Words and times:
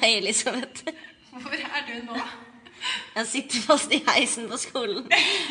Hei, 0.00 0.16
Elisabeth. 0.18 0.84
Hvor 1.30 1.52
er 1.52 1.82
du 1.88 1.96
nå? 2.06 2.20
Jeg 3.14 3.26
sitter 3.26 3.64
fast 3.66 3.92
i 3.92 4.00
heisen 4.08 4.48
på 4.48 4.56
skolen. 4.60 5.04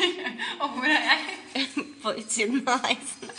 Og 0.62 0.68
hvor 0.68 0.88
er 0.88 1.04
jeg? 1.06 1.66
På 2.02 2.14
utsiden 2.18 2.64
av 2.68 2.82
heisen. 2.88 3.30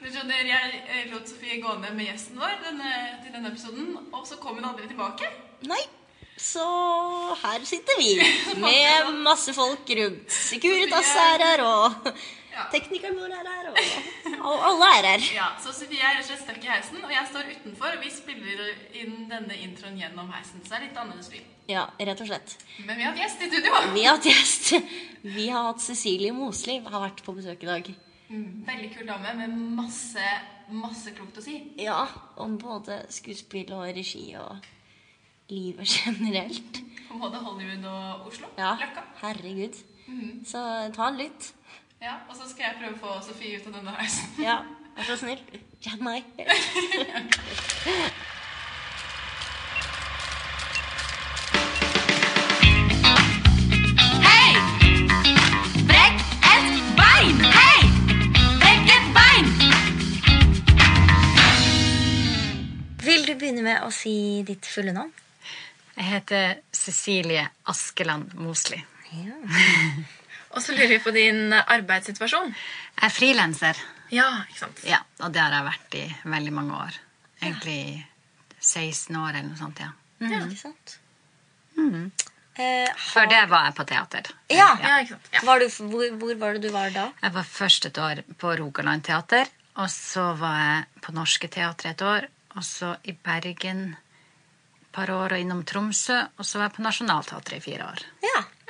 Du 0.00 0.08
skjønner, 0.12 0.44
Jeg 0.48 0.80
eh, 0.84 1.04
lot 1.12 1.28
Sofie 1.28 1.60
gå 1.62 1.74
ned 1.80 1.92
med 1.96 2.08
gjesten 2.10 2.40
vår 2.40 2.56
denne, 2.64 2.94
til 3.24 3.32
denne 3.32 3.52
episoden, 3.52 3.92
og 4.12 4.24
så 4.28 4.36
kom 4.40 4.58
hun 4.60 4.66
aldri 4.68 4.88
tilbake. 4.88 5.30
Nei. 5.68 5.80
Så 6.36 6.64
her 7.40 7.62
sitter 7.64 8.00
vi 8.00 8.16
med 8.64 9.12
masse 9.24 9.54
folk 9.54 9.88
rundt. 10.00 10.32
Securitas 10.32 11.12
er 11.22 11.44
her, 11.44 11.62
og 11.64 12.10
Ja. 12.54 12.64
teknikeren 12.70 13.16
vår 13.18 13.32
er 13.34 13.48
her, 13.50 13.68
og, 13.72 14.60
alle 14.68 14.90
er 14.98 15.08
her. 15.08 15.24
Ja, 15.34 15.48
Så 15.58 15.72
Sofie 15.74 15.98
er 15.98 16.14
rett 16.14 16.22
og 16.22 16.28
slett 16.28 16.44
stuck 16.44 16.62
i 16.64 16.70
heisen, 16.70 17.00
og 17.04 17.10
jeg 17.10 17.26
står 17.32 17.48
utenfor, 17.50 17.96
og 17.96 18.04
vi 18.04 18.10
spiller 18.14 18.62
inn 19.00 19.24
denne 19.30 19.56
introen 19.64 19.96
gjennom 19.98 20.30
heisen. 20.30 20.62
Så 20.62 20.70
det 20.70 20.78
er 20.78 20.84
litt 20.86 21.00
annerledes 21.02 21.30
lyd. 21.34 21.50
Ja, 21.72 21.86
rett 21.98 22.20
og 22.20 22.28
slett. 22.28 22.54
Men 22.86 22.96
vi 23.00 23.02
har 23.06 23.10
hatt 23.14 23.22
gjest 23.24 23.42
i 23.42 23.48
studio. 23.50 23.72
Vi 23.96 24.04
har 24.04 24.16
hatt 24.18 24.28
gjest. 24.30 24.72
Vi 25.24 25.48
har 25.48 25.66
hatt 25.70 25.80
Cecilie 25.82 26.32
Mosli 26.36 26.78
har 26.84 27.00
vært 27.08 27.22
på 27.26 27.34
besøk 27.34 27.62
i 27.64 27.70
dag. 27.72 27.90
Mm, 28.28 28.64
Veldig 28.68 28.90
kul 28.94 29.06
dame 29.08 29.32
med 29.38 29.56
masse, 29.80 30.28
masse 30.70 31.10
klokt 31.16 31.38
å 31.40 31.44
si. 31.44 31.56
Ja, 31.80 32.04
om 32.40 32.54
både 32.60 33.02
skuespill 33.12 33.72
og 33.76 33.88
regi 33.96 34.28
og 34.40 34.60
livet 35.50 35.88
generelt. 36.04 36.80
På 37.08 37.18
både 37.20 37.40
Hollywood 37.44 37.84
og 37.90 38.28
Oslo. 38.30 38.48
Ja, 38.58 38.76
Løkka. 38.80 39.02
herregud. 39.22 39.76
Så 40.44 40.60
ta 40.92 41.08
en 41.08 41.16
lytt. 41.16 41.52
Ja, 42.04 42.14
Og 42.28 42.36
så 42.36 42.44
skal 42.50 42.66
jeg 42.66 42.74
prøve 42.82 42.92
å 42.92 43.00
få 43.00 43.12
Sofie 43.24 43.56
ut 43.56 43.66
av 43.70 43.78
denne 43.78 43.92
heisen. 43.96 44.26
Ja, 44.44 44.58
vær 44.92 45.06
så 45.08 45.14
snill. 45.16 45.40
Ja, 45.86 45.96
meg. 46.04 46.26
Vil 63.04 63.24
du 63.24 63.32
begynne 63.32 63.64
med 63.64 63.80
å 63.80 63.88
si 63.92 64.42
ditt 64.44 64.68
fulle 64.68 64.92
navn? 64.92 65.12
Jeg 65.94 66.04
heter 66.10 66.60
Cecilie 66.72 67.46
Askeland 67.72 68.36
Mosli. 68.36 68.82
Ja. 69.14 69.40
Og 70.54 70.62
så 70.62 70.72
lurer 70.76 70.88
vi 70.94 70.98
på 71.02 71.10
din 71.14 71.52
arbeidssituasjon. 71.52 72.52
Jeg 72.54 73.08
er 73.08 73.14
frilanser, 73.14 73.80
Ja, 74.14 74.28
ikke 74.48 74.58
sant? 74.60 74.82
ja, 74.86 75.00
og 75.24 75.32
det 75.34 75.40
har 75.42 75.50
jeg 75.56 75.64
vært 75.66 75.94
i 75.98 76.04
veldig 76.30 76.52
mange 76.54 76.76
år. 76.78 76.98
Egentlig 77.42 78.04
16 78.60 79.16
år 79.16 79.30
eller 79.34 79.48
noe 79.50 79.58
sånt, 79.58 79.80
ja. 79.82 79.90
Ja, 80.24 80.38
Ikke 80.46 80.60
sant? 80.60 80.98
Eh, 82.56 82.86
Før 83.10 83.26
det 83.26 83.40
var 83.50 83.64
jeg 83.66 83.74
på 83.74 83.84
teater. 83.90 84.28
Ja. 84.52 84.68
Ja, 84.78 84.92
ikke 85.02 85.16
sant? 85.16 85.28
Ja. 85.34 85.40
Var 85.42 85.58
du, 85.64 85.66
hvor, 85.90 86.04
hvor 86.20 86.34
var 86.38 86.54
det 86.54 86.62
du 86.62 86.70
var 86.74 86.92
da? 86.94 87.08
Jeg 87.24 87.34
var 87.34 87.48
først 87.50 87.88
et 87.90 87.98
år 87.98 88.22
på 88.38 88.52
Rogaland 88.60 89.02
teater, 89.08 89.50
og 89.82 89.90
så 89.90 90.28
var 90.38 90.58
jeg 90.62 91.02
på 91.02 91.14
Norske 91.16 91.50
Teatret 91.50 91.96
et 91.96 92.04
år, 92.06 92.28
og 92.54 92.62
så 92.62 92.92
i 93.10 93.12
Bergen 93.26 93.96
et 93.96 94.90
par 94.94 95.10
år, 95.10 95.34
og 95.34 95.42
innom 95.42 95.64
Tromsø, 95.66 96.20
og 96.38 96.46
så 96.46 96.60
var 96.60 96.68
jeg 96.70 96.76
på 96.78 96.84
Nationaltheatret 96.86 97.58
i 97.58 97.64
fire 97.64 97.88
år. 97.90 98.04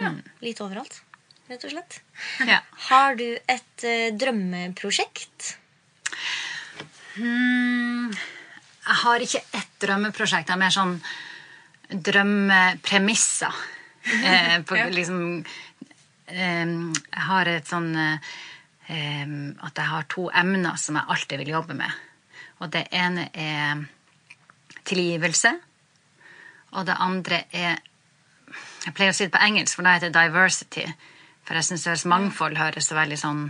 Ja. 0.01 0.15
Litt 0.41 0.65
overalt, 0.65 1.03
rett 1.51 1.65
og 1.69 1.75
slett. 1.75 2.01
Ja. 2.51 2.61
Har 2.89 3.17
du 3.21 3.27
et 3.37 3.85
uh, 3.85 4.09
drømmeprosjekt? 4.19 5.55
Hmm, 7.15 8.11
jeg 8.85 8.97
har 9.05 9.23
ikke 9.23 9.43
ett 9.55 9.77
drømmeprosjekt. 9.85 10.49
Det 10.49 10.55
er 10.57 10.61
mer 10.65 10.75
sånn 10.75 10.97
drømmepremisser. 11.91 13.55
Eh, 14.05 14.59
på, 14.69 14.77
Ja. 14.77 14.85
liksom, 14.93 15.47
eh, 16.29 16.67
jeg 16.67 17.23
har 17.25 17.49
et 17.49 17.65
sånn 17.71 17.87
eh, 17.97 18.19
At 19.65 19.79
jeg 19.81 19.89
har 19.89 20.05
to 20.13 20.27
emner 20.29 20.77
som 20.77 20.99
jeg 20.99 21.09
alltid 21.09 21.41
vil 21.41 21.55
jobbe 21.55 21.73
med. 21.79 21.89
Og 22.61 22.69
det 22.75 22.83
ene 22.93 23.31
er 23.33 23.81
tilgivelse. 24.85 25.55
Og 26.77 26.85
det 26.85 26.99
andre 27.01 27.45
er 27.51 27.81
Jeg 28.85 28.93
pleier 28.93 29.15
å 29.15 29.17
si 29.17 29.25
det 29.25 29.33
på 29.33 29.41
engelsk, 29.41 29.79
for 29.79 29.89
da 29.89 29.95
heter 29.97 30.13
det 30.13 30.21
diversity. 30.29 30.85
For 31.45 31.59
jeg 31.59 31.69
syns 31.69 32.07
mangfold 32.09 32.57
høres 32.59 32.89
så 32.91 32.99
veldig 32.99 33.21
sånn 33.21 33.45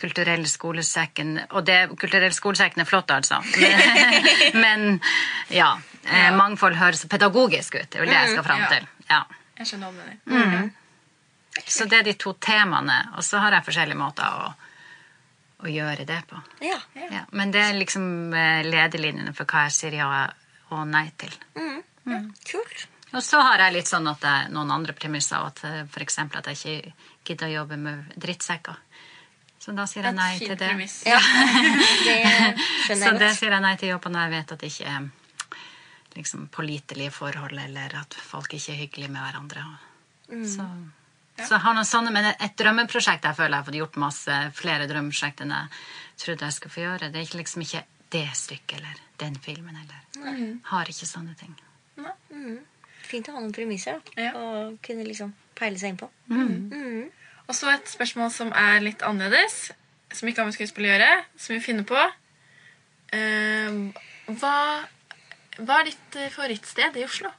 Kulturell 0.00 0.46
skolesekken 0.48 1.34
Og 1.50 1.64
det, 1.68 1.76
kulturell 2.00 2.32
skolesekken 2.32 2.80
er 2.80 2.88
flott, 2.88 3.10
altså. 3.12 3.42
Men, 4.54 4.56
men 4.62 4.84
ja. 5.52 5.74
Eh, 6.08 6.30
mangfold 6.32 6.78
høres 6.80 7.02
så 7.04 7.08
pedagogisk 7.12 7.76
ut. 7.76 7.88
Det 7.90 7.98
er 7.98 8.06
vel 8.06 8.12
det 8.12 8.16
jeg 8.16 8.30
skal 8.32 8.46
fram 8.46 8.62
til. 8.70 8.86
Ja. 9.10 9.18
Jeg 9.58 9.68
skjønner 9.68 9.92
hva 9.92 10.06
du 10.06 10.32
mener. 10.32 10.70
Så 11.66 11.84
det 11.90 11.98
er 11.98 12.06
de 12.08 12.14
to 12.16 12.32
temaene. 12.40 12.96
Og 13.18 13.26
så 13.26 13.42
har 13.44 13.52
jeg 13.58 13.66
forskjellige 13.66 14.00
måter 14.00 14.24
å, 14.24 14.48
å 15.60 15.68
gjøre 15.68 16.06
det 16.08 16.22
på. 16.30 16.40
Ja. 16.64 16.78
Ja. 16.96 17.26
Men 17.36 17.52
det 17.52 17.66
er 17.66 17.76
liksom 17.76 18.06
eh, 18.32 18.62
ledelinjene 18.64 19.36
for 19.36 19.44
hva 19.50 19.66
jeg 19.68 19.76
sier 19.76 19.98
ja 20.00 20.08
og 20.70 20.86
nei 20.88 21.10
til. 21.20 21.36
Kult. 22.48 22.86
Og 23.10 23.22
så 23.26 23.40
har 23.42 23.58
jeg 23.64 23.74
litt 23.74 23.90
sånn 23.90 24.06
at 24.06 24.22
jeg, 24.22 24.50
noen 24.54 24.70
andre 24.70 24.94
premisser, 24.96 25.42
at 25.42 25.64
eh, 25.66 26.02
eksempel 26.04 26.40
at 26.40 26.50
jeg 26.52 26.60
ikke 26.60 26.94
gidder 27.24 27.50
å 27.50 27.54
jobbe 27.60 27.78
med 27.80 28.12
drittsekker. 28.20 28.78
Så 29.60 29.74
da 29.76 29.84
sier 29.88 30.06
jeg 30.08 30.16
nei 30.16 30.38
til 30.40 30.56
det. 30.56 30.70
Ja, 31.04 31.18
det 32.06 32.20
Så 33.02 33.10
det 33.20 33.34
sier 33.36 33.52
jeg 33.52 33.64
nei 33.64 33.74
til 33.80 33.92
jobben 33.92 34.16
når 34.16 34.28
jeg 34.28 34.32
vet 34.38 34.54
at 34.54 34.62
det 34.62 34.70
ikke 34.72 34.94
er 34.94 35.10
liksom, 36.16 36.46
pålitelige 36.52 37.12
forhold, 37.12 37.58
eller 37.60 37.98
at 38.00 38.16
folk 38.16 38.54
ikke 38.56 38.72
er 38.72 38.80
hyggelige 38.86 39.12
med 39.12 39.20
hverandre. 39.20 39.66
Mm. 40.30 40.46
Så, 40.48 40.66
så 41.42 41.54
jeg 41.56 41.62
har 41.66 41.76
noen 41.76 41.88
sånne, 41.88 42.12
Men 42.14 42.30
et 42.32 42.56
drømmeprosjekt 42.56 43.28
jeg 43.28 43.36
føler 43.36 43.56
jeg 43.56 43.60
har 43.60 43.68
fått 43.68 43.80
gjort 43.82 44.00
masse 44.00 44.40
flere 44.56 44.88
drømmeprosjekt 44.90 45.44
enn 45.44 45.54
jeg 45.56 45.80
trodde 46.24 46.48
jeg 46.48 46.56
skulle 46.56 46.76
få 46.76 46.84
gjøre. 46.86 47.12
Det 47.12 47.22
er 47.22 47.38
liksom 47.42 47.66
ikke 47.66 47.84
det 48.10 48.26
stykket 48.34 48.78
eller 48.80 49.04
den 49.20 49.36
filmen 49.44 49.76
eller 49.76 50.56
Har 50.72 50.88
ikke 50.90 51.06
sånne 51.06 51.36
ting. 51.38 51.54
Fint 53.10 53.28
å 53.28 53.36
ha 53.36 53.42
noen 53.42 53.54
premisser, 53.54 54.00
da. 54.00 54.22
Ja. 54.22 54.32
Og 54.38 54.80
kunne 54.84 55.04
liksom 55.04 55.32
peile 55.60 55.78
seg 55.80 55.92
inn 55.94 56.00
på. 56.00 56.08
Og 57.50 57.56
så 57.56 57.70
et 57.74 57.90
spørsmål 57.90 58.30
som 58.34 58.52
er 58.56 58.80
litt 58.84 59.02
annerledes, 59.06 59.70
som 60.14 60.28
ikke 60.30 60.42
har 60.42 60.48
med 60.50 60.56
skuespill 60.56 60.86
å 60.88 60.92
gjøre, 60.94 61.10
som 61.38 61.54
vi 61.56 61.60
finner 61.64 61.86
på. 61.88 61.98
Uh, 63.10 63.90
hva, 64.38 64.54
hva 65.58 65.80
er 65.80 65.88
ditt 65.90 66.18
eh, 66.18 66.30
favorittsted 66.30 66.98
i 67.00 67.04
Oslo? 67.06 67.30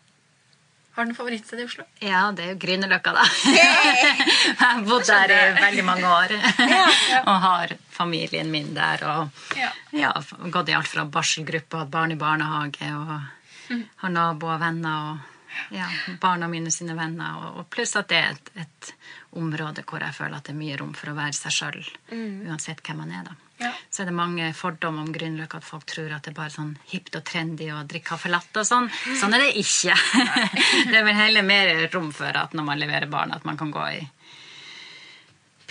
Har 0.92 1.08
du 1.08 1.14
noe 1.14 1.16
favorittsted 1.16 1.62
i 1.62 1.64
Oslo? 1.64 1.86
Ja, 2.04 2.26
det 2.36 2.44
er 2.44 2.50
jo 2.52 2.58
Grünerløkka, 2.60 3.14
da. 3.16 3.24
jeg 3.56 4.58
har 4.60 4.82
bodd 4.84 5.08
der 5.08 5.32
i 5.32 5.38
veldig 5.56 5.86
mange 5.88 6.10
år. 6.12 6.34
og 7.30 7.38
har 7.46 7.76
familien 7.96 8.52
min 8.52 8.74
der. 8.76 9.06
Og 9.08 9.56
Ja. 9.56 9.70
ja, 9.96 10.12
gått 10.52 10.74
i 10.74 10.76
alt 10.76 10.92
fra 10.92 11.08
barselgruppe 11.08 11.78
og 11.78 11.86
hatt 11.86 11.94
barn 11.96 12.12
i 12.12 12.20
barnehage. 12.20 12.92
Og 12.92 13.80
har 14.04 14.12
naboer 14.12 14.58
og 14.58 14.64
venner. 14.66 15.14
Og 15.14 15.31
ja, 15.76 15.88
barna 16.22 16.48
mine 16.52 16.72
sine 16.72 16.96
venner. 16.98 17.38
Og, 17.42 17.62
og 17.62 17.70
pluss 17.74 17.96
at 18.00 18.10
det 18.12 18.20
er 18.20 18.36
et, 18.36 18.52
et 18.66 18.92
område 19.40 19.86
hvor 19.88 20.04
jeg 20.04 20.16
føler 20.18 20.38
at 20.38 20.50
det 20.50 20.56
er 20.56 20.60
mye 20.60 20.78
rom 20.82 20.92
for 20.98 21.12
å 21.12 21.18
være 21.18 21.38
seg 21.38 21.56
sjøl. 21.56 21.80
Uansett 22.12 22.84
hvem 22.86 23.02
man 23.04 23.16
er, 23.16 23.30
da. 23.30 23.38
Ja. 23.62 23.70
Så 23.94 24.02
er 24.02 24.10
det 24.10 24.16
mange 24.18 24.48
fordommer 24.58 25.06
om 25.06 25.12
Grünerløkka, 25.14 25.60
at 25.62 25.68
folk 25.68 25.86
tror 25.86 26.16
at 26.16 26.26
det 26.26 26.32
er 26.32 26.38
bare 26.40 26.54
sånn 26.54 26.72
hipt 26.90 27.14
og 27.20 27.26
trendy 27.30 27.68
å 27.70 27.84
drikke 27.86 28.16
caffè 28.16 28.32
latte 28.32 28.64
og 28.64 28.66
sånn. 28.66 28.88
Sånn 29.20 29.36
er 29.38 29.44
det 29.46 29.52
ikke. 29.62 29.94
det 30.90 30.98
er 30.98 31.06
vel 31.06 31.20
heller 31.20 31.46
mer 31.46 31.70
rom 31.94 32.10
for 32.16 32.34
at 32.42 32.58
når 32.58 32.68
man 32.72 32.82
leverer 32.82 33.12
barn, 33.12 33.36
at 33.36 33.46
man 33.46 33.60
kan 33.62 33.70
gå 33.74 33.86
i 34.00 34.02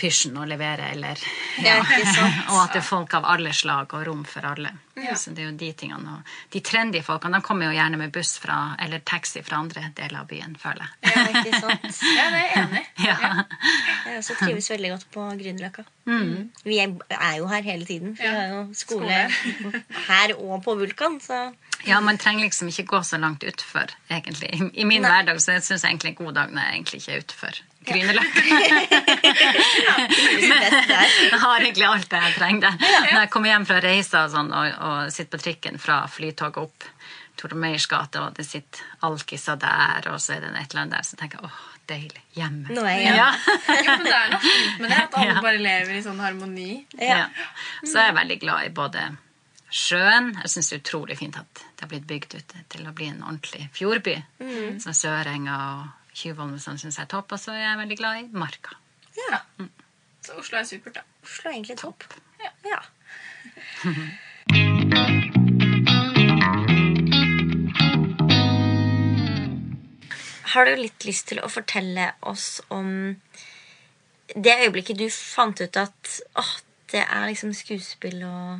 pysjen 0.01 0.37
og 0.39 0.47
levere, 0.49 0.91
eller 0.95 1.19
Ja. 1.61 1.75
Og 2.51 2.57
at 2.63 2.73
det 2.73 2.81
er 2.81 2.87
folk 2.87 3.13
av 3.19 3.27
alle 3.29 3.51
slag 3.53 3.91
og 3.93 4.07
rom 4.07 4.23
for 4.25 4.47
alle. 4.49 4.71
Så 5.17 5.31
det 5.35 5.41
er 5.43 5.47
jo 5.51 5.57
de 5.57 5.71
tingene. 5.77 6.09
Og 6.17 6.21
de 6.53 6.59
trendy 6.65 7.01
folkene 7.05 7.37
de 7.39 7.43
kommer 7.45 7.65
jo 7.69 7.73
gjerne 7.77 7.97
med 8.01 8.09
buss 8.15 8.33
fra, 8.41 8.57
eller 8.81 8.99
taxi 9.07 9.39
fra 9.45 9.55
andre 9.63 9.81
deler 9.97 10.19
av 10.21 10.27
byen, 10.29 10.53
føler 10.61 10.83
jeg. 10.85 10.91
Ja, 11.15 11.21
ikke 11.41 11.53
sant? 11.63 11.85
Ja, 12.17 12.25
det 12.31 12.39
er 12.41 12.45
jeg 12.45 12.53
enig 12.65 12.81
i. 12.81 12.83
Ja. 13.11 13.17
Jeg 14.05 14.17
også 14.21 14.33
trives 14.39 14.67
veldig 14.71 14.89
godt 14.93 15.05
på 15.13 15.21
Grünerløkka. 15.39 15.83
Vi 16.67 16.75
er 16.79 17.35
jo 17.39 17.45
her 17.49 17.61
hele 17.65 17.85
tiden. 17.85 18.09
Vi 18.19 18.23
Ja. 18.25 18.31
har 18.35 18.45
jo 18.53 18.59
skole 18.77 19.17
her 20.09 20.27
og 20.37 20.63
på 20.65 20.71
Vulkan, 20.79 21.15
så 21.23 21.37
Ja, 21.87 21.97
man 21.99 22.17
trenger 22.21 22.43
liksom 22.45 22.67
ikke 22.69 22.85
gå 22.91 22.99
så 23.03 23.17
langt 23.17 23.43
utfor, 23.43 23.85
egentlig. 24.09 24.49
I, 24.53 24.55
i 24.81 24.83
min 24.85 25.01
Nei. 25.01 25.09
hverdag 25.09 25.39
så 25.41 25.51
syns 25.57 25.81
jeg 25.81 25.89
egentlig 25.95 26.09
en 26.13 26.19
god 26.25 26.33
dag 26.37 26.47
når 26.53 26.61
jeg 26.61 26.71
egentlig 26.75 26.97
ikke 27.01 27.11
er 27.15 27.19
utfor. 27.25 27.53
Grünerløkka. 27.89 28.41
jeg 31.31 31.39
har 31.41 31.59
egentlig 31.63 31.85
alt 31.87 32.09
det 32.11 32.19
jeg 32.25 32.33
trenger. 32.37 32.75
Når 32.81 33.19
jeg 33.23 33.29
kommer 33.33 33.49
hjem 33.51 33.65
fra 33.69 33.79
reiser 33.83 34.25
og, 34.27 34.31
sånn, 34.35 34.51
og, 34.53 34.65
og 34.77 34.90
sitter 35.13 35.37
på 35.37 35.41
trikken 35.45 35.79
fra 35.81 36.01
flytoget 36.11 36.57
opp 36.61 36.85
Tore 37.39 37.57
Meyers 37.57 37.87
gate, 37.89 38.19
og 38.21 38.35
det 38.37 38.45
sitter 38.45 38.83
alkiser 39.07 39.57
der, 39.61 40.07
og 40.11 40.19
så 40.21 40.35
er 40.35 40.43
det 40.43 40.49
et 40.59 40.73
eller 40.73 40.83
annet 40.83 40.95
der, 40.97 41.05
så 41.07 41.17
tenker 41.17 41.39
jeg 41.41 41.47
åh, 41.49 41.61
deilig. 41.89 42.21
Hjemme. 42.37 42.67
Nå 42.75 42.83
er 42.85 42.99
jeg 43.01 43.15
ja. 43.17 43.29
Jo, 43.81 43.95
men 43.97 44.05
det 44.05 44.13
er 44.17 44.29
noe 44.33 44.41
fint 44.45 44.81
med 44.83 44.91
det, 44.93 44.99
at 45.07 45.17
alle 45.21 45.31
Ja. 45.33 45.41
bare 45.47 45.61
lever 45.63 45.95
i 45.97 46.03
sånn 46.05 46.19
harmoni. 46.21 46.69
ja. 46.99 47.23
Så 47.85 47.95
er 47.97 48.09
jeg 48.11 48.17
veldig 48.19 48.39
glad 48.43 48.67
i 48.67 48.73
både 48.81 49.05
sjøen. 49.71 50.29
Jeg 50.43 50.51
syns 50.53 50.69
det 50.69 50.77
er 50.77 50.83
utrolig 50.83 51.17
fint 51.21 51.39
at 51.39 51.63
det 51.63 51.85
har 51.85 51.91
blitt 51.95 52.07
bygd 52.11 52.35
ut 52.37 52.55
til 52.75 52.87
å 52.87 52.93
bli 52.93 53.07
en 53.09 53.23
ordentlig 53.23 53.69
fjordby. 53.77 54.17
Så 54.83 54.93
Sørenga 55.01 55.57
og 55.71 56.13
Tjuvholm 56.13 56.57
og 56.57 56.61
sånn 56.61 56.77
syns 56.81 56.99
jeg 56.99 57.07
er 57.07 57.13
topp. 57.15 57.31
Og 57.31 57.39
så 57.39 57.55
er 57.55 57.63
jeg 57.63 57.79
veldig 57.85 57.97
glad 58.03 58.19
i 58.19 58.27
Marka. 58.35 58.75
Ja. 59.17 59.39
Så 60.21 60.35
Oslo 60.37 60.59
er 60.59 60.67
supert, 60.67 60.99
da. 60.99 61.05
Oslo 61.23 61.49
er 61.49 61.55
egentlig 61.55 61.79
topp. 61.81 62.03
Ja. 62.43 62.51
Ja. 62.67 62.81
Har 70.51 70.65
du 70.65 70.75
litt 70.75 71.05
lyst 71.07 71.29
til 71.29 71.39
å 71.39 71.49
fortelle 71.51 72.09
oss 72.27 72.59
om 72.75 73.15
det 74.35 74.57
øyeblikket 74.65 74.99
du 74.99 75.07
fant 75.11 75.61
ut 75.61 75.77
at 75.79 76.17
åh, 76.39 76.51
det 76.91 77.05
er 77.05 77.29
liksom 77.29 77.53
skuespill 77.55 78.19
og 78.27 78.59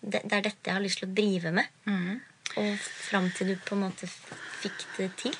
det, 0.00 0.20
det 0.22 0.36
er 0.36 0.46
dette 0.46 0.70
jeg 0.70 0.76
har 0.76 0.84
lyst 0.84 1.00
til 1.02 1.08
å 1.08 1.16
drive 1.16 1.50
med? 1.56 1.70
Og 2.60 2.78
fram 2.78 3.30
til 3.34 3.50
du 3.50 3.54
på 3.66 3.74
en 3.74 3.86
måte 3.86 4.06
fikk 4.06 4.84
det 4.98 5.08
til? 5.24 5.34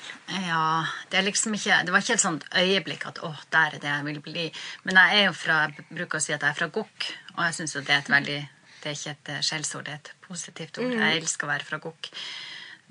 Ja, 0.49 0.87
det 1.11 1.21
er 1.21 1.27
liksom 1.29 1.55
ikke 1.55 1.83
Det 1.87 1.95
var 1.95 2.03
ikke 2.03 2.17
et 2.17 2.25
sånt 2.25 2.47
øyeblikk 2.51 3.07
at 3.07 3.21
'å, 3.23 3.31
der 3.53 3.77
er 3.77 3.79
det 3.79 3.91
jeg 3.93 4.05
vil 4.09 4.21
bli'. 4.25 4.51
Men 4.83 4.97
jeg 4.97 5.21
er 5.21 5.25
jo 5.29 5.33
fra 5.33 5.59
bruker 5.93 6.19
å 6.19 6.23
si 6.23 6.33
at 6.33 6.43
jeg 6.43 6.51
er 6.51 6.59
fra 6.59 6.69
Gokk, 6.69 7.11
og 7.37 7.45
jeg 7.45 7.55
syns 7.55 7.77
jo 7.77 7.81
det 7.81 7.95
er 7.95 8.03
et 8.03 8.11
veldig 8.11 8.41
Det 8.85 8.91
er 8.91 8.99
ikke 8.99 9.15
et 9.17 9.31
eh, 9.33 9.45
skjellsord, 9.49 9.87
det 9.87 9.95
er 9.95 10.03
et 10.03 10.11
positivt 10.27 10.83
ord. 10.83 10.93
Jeg 10.93 11.23
elsker 11.23 11.49
å 11.49 11.55
være 11.55 11.65
fra 11.65 11.81
Gokk. 11.81 12.11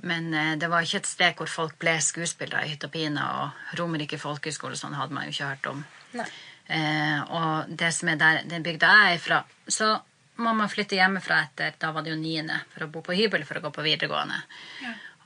Men 0.10 0.34
eh, 0.34 0.56
det 0.58 0.70
var 0.72 0.86
ikke 0.86 1.04
et 1.04 1.10
sted 1.10 1.36
hvor 1.38 1.52
folk 1.52 1.76
ble 1.82 1.94
skuespillere 2.02 2.66
i 2.66 2.74
hytt 2.74 2.88
og 2.88 2.94
pine, 2.96 3.28
og 3.38 3.78
Romerike 3.80 4.18
folkehøgskole 4.22 4.80
sånn 4.80 4.98
hadde 4.98 5.14
man 5.14 5.28
jo 5.28 5.36
ikke 5.36 5.52
hørt 5.52 5.70
om. 5.70 5.86
Eh, 6.18 7.20
og 7.36 7.70
det 7.70 7.92
som 7.94 8.10
er 8.10 8.18
der, 8.20 8.42
den 8.50 8.66
bygda 8.66 8.90
jeg 9.04 9.20
er 9.20 9.22
fra, 9.22 9.40
så 9.68 9.94
må 10.42 10.56
man 10.58 10.72
flytte 10.72 10.98
hjemmefra 10.98 11.44
etter 11.44 11.76
Da 11.78 11.92
var 11.94 12.02
det 12.02 12.10
jo 12.14 12.18
niende 12.18 12.56
for 12.72 12.88
å 12.88 12.90
bo 12.90 13.04
på 13.06 13.14
hybel 13.14 13.44
for 13.46 13.60
å 13.60 13.66
gå 13.68 13.70
på 13.76 13.86
videregående. 13.86 14.40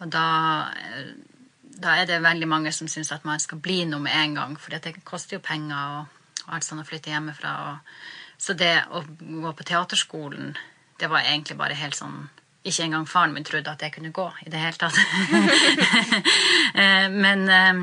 Og 0.02 0.12
da, 0.12 0.28
eh, 0.76 1.16
da 1.80 1.96
er 2.02 2.10
det 2.10 2.22
veldig 2.26 2.50
mange 2.50 2.76
som 2.76 2.92
syns 2.92 3.14
at 3.16 3.26
man 3.26 3.40
skal 3.40 3.64
bli 3.64 3.86
noe 3.88 4.04
med 4.04 4.20
en 4.20 4.38
gang, 4.42 4.60
for 4.60 4.76
det 4.76 4.98
koster 5.08 5.38
jo 5.38 5.46
penger 5.46 6.00
og, 6.02 6.24
og 6.46 6.56
alt 6.58 6.68
sånn 6.68 6.84
å 6.84 6.88
flytte 6.88 7.14
hjemmefra. 7.14 7.58
Og, 7.72 8.00
så 8.38 8.54
det 8.54 8.76
å 8.94 9.04
gå 9.20 9.54
på 9.58 9.66
teaterskolen, 9.68 10.56
det 11.00 11.10
var 11.10 11.26
egentlig 11.26 11.58
bare 11.58 11.78
helt 11.78 11.98
sånn 11.98 12.28
ikke 12.68 12.84
engang 12.84 13.06
faren 13.08 13.34
min 13.34 13.46
trodde 13.48 13.72
at 13.72 13.84
jeg 13.86 13.94
kunne 13.96 14.12
gå 14.12 14.26
i 14.46 14.52
det 14.52 14.60
hele 14.60 14.80
tatt. 14.82 14.98
Eh, 16.78 17.08
Men 17.10 17.48
eh, 17.50 17.78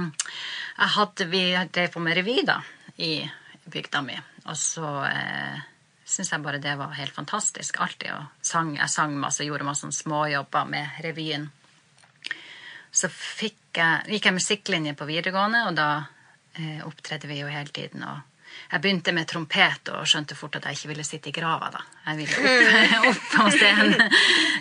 jeg 0.76 0.90
hadde, 0.96 1.26
vi 1.26 1.40
drev 1.72 1.88
på 1.90 2.02
med 2.02 2.14
revy 2.14 2.42
da, 2.46 2.60
i 3.02 3.24
bygda 3.70 4.02
mi. 4.06 4.14
Og 4.44 4.58
så 4.60 4.90
eh, 5.08 5.62
syns 6.06 6.30
jeg 6.30 6.44
bare 6.44 6.60
det 6.62 6.76
var 6.78 6.94
helt 6.94 7.14
fantastisk. 7.16 7.80
Alltid. 7.82 8.12
Og 8.14 8.44
sang, 8.46 8.74
jeg 8.76 8.92
sang 8.92 9.16
masse, 9.18 9.42
gjorde 9.46 9.66
masse 9.66 9.82
sånn 9.86 9.96
småjobber 9.96 10.68
med 10.70 11.00
revyen. 11.02 11.48
Så 12.94 13.10
jeg, 13.10 13.54
gikk 13.74 14.28
jeg 14.28 14.36
musikklinje 14.36 14.94
på 14.94 15.08
videregående, 15.08 15.64
og 15.70 15.78
da 15.80 15.88
eh, 16.54 16.84
opptredde 16.86 17.30
vi 17.30 17.40
jo 17.40 17.50
hele 17.50 17.74
tiden. 17.74 18.04
og 18.06 18.33
jeg 18.70 18.80
begynte 18.82 19.12
med 19.14 19.26
trompet 19.30 19.88
og 19.94 20.06
skjønte 20.08 20.34
fort 20.38 20.56
at 20.56 20.64
jeg 20.68 20.78
ikke 20.78 20.88
ville 20.92 21.04
sitte 21.04 21.28
i 21.28 21.32
grava. 21.36 21.70
da. 21.70 21.80
Jeg 22.06 22.16
ville 22.16 22.52
opp, 22.98 23.06
opp 23.10 23.26
på 23.34 23.48
scenen. 23.54 23.94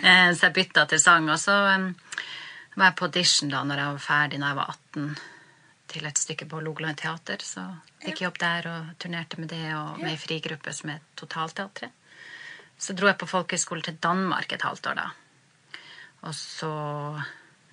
Eh, 0.02 0.32
Så 0.34 0.46
jeg 0.48 0.54
bytta 0.60 0.86
til 0.90 1.00
sang. 1.02 1.28
Og 1.30 1.38
så 1.40 1.54
var 2.76 2.86
jeg 2.90 2.96
på 2.98 3.04
audition 3.08 3.50
da 3.50 3.62
når 3.64 3.76
jeg 3.82 3.92
var 3.98 4.04
ferdig 4.08 4.38
når 4.42 4.48
jeg 4.52 4.56
var 4.60 4.74
18, 4.74 5.16
til 5.94 6.06
et 6.06 6.18
stykke 6.18 6.46
på 6.50 6.60
Logeland 6.64 6.96
teater. 6.98 7.42
Så 7.44 7.64
fikk 8.04 8.20
jeg 8.22 8.28
opp 8.32 8.38
der 8.42 8.66
og 8.70 8.94
turnerte 8.98 9.38
med 9.40 9.48
det 9.52 9.74
og 9.74 9.98
med 10.00 10.12
ei 10.14 10.16
frigruppe 10.20 10.72
som 10.74 10.90
er 10.94 11.00
Totalteatret. 11.16 11.90
Så 12.78 12.92
dro 12.98 13.06
jeg 13.06 13.18
på 13.20 13.28
folkehøyskole 13.30 13.82
til 13.86 13.96
Danmark 14.02 14.50
et 14.52 14.62
halvt 14.66 14.86
år 14.90 14.96
da. 14.98 15.08
Og 16.24 16.34
så 16.34 16.70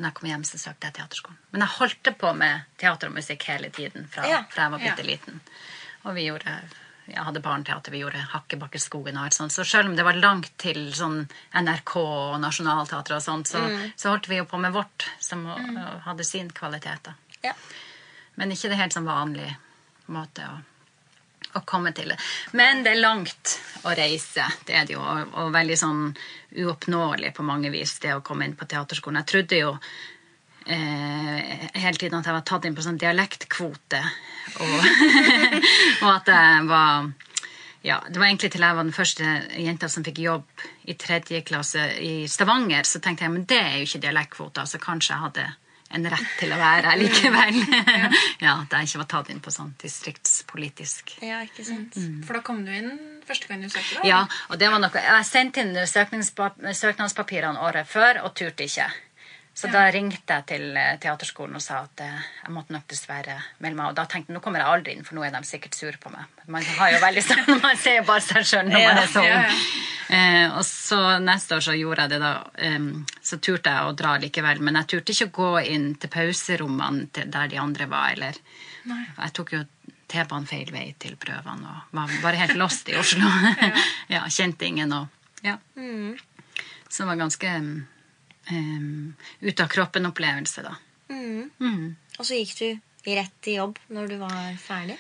når 0.01 0.07
jeg 0.09 0.15
kom 0.17 0.27
hjem, 0.29 0.43
så 0.47 0.57
søkte 0.57 0.87
jeg 0.89 0.95
teaterskolen. 0.97 1.37
Men 1.53 1.61
jeg 1.61 1.73
holdt 1.77 2.09
på 2.17 2.31
med 2.37 2.63
teater 2.81 3.09
og 3.11 3.15
musikk 3.17 3.43
hele 3.51 3.69
tiden 3.73 4.07
fra, 4.09 4.23
fra 4.49 4.63
jeg 4.67 4.71
var 4.73 4.79
Ja. 4.81 4.91
bitte 4.95 5.05
liten. 5.05 5.41
Og 6.05 6.15
vi 6.17 6.27
gjorde 6.29 6.59
jeg 7.11 7.25
hadde 7.25 7.41
barneteater, 7.43 7.91
vi 7.91 8.03
gjorde 8.03 8.21
Hakkebakkeskogen 8.31 9.17
og 9.17 9.25
alt 9.27 9.35
sånt. 9.35 9.53
Så 9.53 9.65
selv 9.67 9.89
om 9.89 9.95
det 9.97 10.05
var 10.05 10.19
langt 10.19 10.53
til 10.61 10.91
sånn 10.95 11.23
NRK 11.57 11.95
og 11.99 12.37
Nationaltheatret 12.39 13.17
og 13.17 13.25
sånt, 13.25 13.51
så, 13.51 13.61
så 13.99 14.13
holdt 14.13 14.29
vi 14.31 14.39
jo 14.39 14.47
på 14.47 14.59
med 14.61 14.71
vårt, 14.75 15.09
som 15.19 15.43
mm. 15.43 15.79
hadde 16.05 16.27
sin 16.27 16.51
kvalitet. 16.55 17.09
da. 17.09 17.15
Ja. 17.49 17.55
Men 18.39 18.53
ikke 18.53 18.71
det 18.71 18.79
helt 18.79 18.95
sånn 18.95 19.09
vanlig 19.09 19.49
måte 20.13 20.45
å, 20.45 20.55
å 21.59 21.63
komme 21.67 21.91
til 21.97 22.13
det. 22.13 22.19
Men 22.57 22.85
det 22.85 22.95
er 22.95 23.03
langt 23.03 23.57
å 23.83 23.95
reise, 23.97 24.47
det 24.67 24.77
er 24.77 24.87
det 24.87 24.95
jo, 24.95 25.03
og, 25.03 25.35
og 25.41 25.51
veldig 25.55 25.77
sånn 25.81 26.07
uoppnåelig 26.61 27.33
på 27.35 27.47
mange 27.47 27.73
vis, 27.73 27.97
det 28.03 28.15
å 28.15 28.23
komme 28.25 28.47
inn 28.47 28.57
på 28.59 28.69
teaterskolen. 28.69 29.23
Jeg 29.23 29.31
trodde 29.33 29.61
jo 29.65 29.75
eh, 30.65 31.65
hele 31.73 31.97
tiden 31.97 32.19
at 32.19 32.29
jeg 32.29 32.37
var 32.37 32.45
tatt 32.47 32.67
inn 32.67 32.77
på 32.77 32.85
sånn 32.85 32.99
dialektkvote, 33.01 34.01
og, 34.61 34.77
og 36.03 36.09
at 36.13 36.31
jeg 36.31 36.69
var 36.69 37.11
ja, 37.81 37.95
Det 38.05 38.19
var 38.19 38.27
egentlig 38.27 38.51
til 38.53 38.61
jeg 38.61 38.77
var 38.77 38.85
den 38.85 38.93
første 38.93 39.25
jenta 39.57 39.87
som 39.89 40.03
fikk 40.05 40.19
jobb 40.21 40.65
i 40.85 40.93
tredje 41.01 41.39
klasse 41.41 41.87
i 41.97 42.27
Stavanger, 42.29 42.85
så 42.85 43.01
tenkte 43.01 43.25
jeg 43.25 43.33
men 43.33 43.47
det 43.49 43.57
er 43.57 43.79
jo 43.79 43.87
ikke 43.87 44.03
dialektkvoter, 44.03 44.69
så 44.69 44.81
kanskje 44.81 45.15
jeg 45.15 45.23
hadde 45.23 45.47
en 45.91 46.07
rett 46.07 46.35
til 46.39 46.53
å 46.53 46.59
være 46.59 46.91
her 46.91 46.99
likevel. 47.01 47.57
ja, 48.45 48.53
At 48.61 48.75
jeg 48.75 48.89
ikke 48.89 49.01
var 49.01 49.09
tatt 49.13 49.31
inn 49.33 49.41
på 49.43 49.53
sånn 49.53 49.73
distriktspolitisk 49.81 51.17
ja, 51.25 51.41
ikke 51.47 51.65
sant? 51.67 51.97
For 52.27 52.37
da 52.37 52.43
kom 52.45 52.63
du 52.67 52.71
inn 52.75 52.93
første 53.27 53.49
gang 53.49 53.65
du 53.65 53.69
søkte? 53.69 53.99
da? 53.99 54.07
Ja, 54.07 54.21
og 54.49 54.61
det 54.61 54.71
var 54.71 54.81
noe 54.83 55.05
Jeg 55.07 55.27
sendte 55.27 55.65
inn 55.65 55.75
søknadspapirene 55.75 57.65
året 57.65 57.89
før 57.89 58.23
og 58.25 58.35
turte 58.37 58.67
ikke. 58.67 58.87
Så 59.53 59.67
da 59.67 59.83
ringte 59.91 60.35
jeg 60.37 60.45
til 60.47 60.77
eh, 60.79 60.93
teaterskolen 61.03 61.57
og 61.59 61.61
sa 61.61 61.81
at 61.83 62.01
eh, 62.01 62.19
jeg 62.45 62.53
måtte 62.55 62.73
nok 62.73 62.85
dessverre 62.89 63.35
melde 63.59 63.77
meg. 63.77 63.89
Og 63.91 63.97
da 63.97 64.05
tenkte 64.09 64.31
jeg 64.31 64.37
nå 64.37 64.41
kommer 64.43 64.63
jeg 64.63 64.71
aldri 64.73 64.93
inn, 64.95 65.03
for 65.05 65.17
nå 65.17 65.25
er 65.27 65.33
de 65.35 65.41
sikkert 65.45 65.75
sure 65.77 65.99
på 66.01 66.09
meg. 66.13 66.29
Man 66.47 66.63
har 66.79 66.93
jo 66.95 67.01
veldig 67.03 67.23
sånn, 67.25 67.43
man 67.65 67.77
ser 67.79 67.99
jo 67.99 68.05
bare 68.07 68.23
seg 68.25 68.47
sjøl 68.47 68.71
når 68.71 68.85
man 68.87 69.01
er 69.03 69.11
sånn. 69.11 69.27
Ja, 69.27 69.41
ja. 69.51 69.59
Eh, 70.11 70.55
og 70.55 70.63
så 70.67 71.01
neste 71.23 71.59
år 71.59 71.67
så 71.67 71.75
gjorde 71.77 72.07
jeg 72.07 72.13
det 72.15 72.21
da. 72.23 72.31
Eh, 72.63 72.87
så 73.27 73.41
turte 73.43 73.75
jeg 73.75 73.91
å 73.91 73.93
dra 74.01 74.15
likevel. 74.23 74.63
Men 74.63 74.79
jeg 74.81 74.89
turte 74.95 75.15
ikke 75.17 75.29
å 75.29 75.35
gå 75.41 75.51
inn 75.75 75.91
til 75.99 76.15
pauserommene 76.15 77.27
der 77.35 77.51
de 77.51 77.61
andre 77.61 77.91
var. 77.91 78.15
Eller 78.15 78.39
Jeg 78.87 79.35
tok 79.37 79.55
jo 79.59 79.63
T-banen 80.11 80.47
feil 80.49 80.71
vei 80.73 80.89
til 80.99 81.13
prøvene 81.19 81.69
og 81.71 81.95
var 81.95 82.11
bare 82.23 82.39
helt 82.41 82.57
lost 82.59 82.89
i 82.91 82.97
Oslo. 83.03 83.27
ja, 84.15 84.25
Kjente 84.31 84.67
ingen 84.67 84.95
og 84.95 85.07
Ja. 85.45 85.59
Så 86.91 87.03
det 87.03 87.07
var 87.07 87.19
ganske 87.19 87.51
um, 88.51 89.13
ut 89.41 89.59
av 89.63 89.71
kroppen-opplevelse, 89.71 90.63
da. 90.67 90.75
Og 91.11 92.25
så 92.27 92.37
gikk 92.37 92.53
du 92.59 93.13
rett 93.17 93.49
i 93.49 93.57
jobb 93.57 93.79
når 93.89 94.11
du 94.13 94.17
var 94.21 94.53
ferdig? 94.61 94.97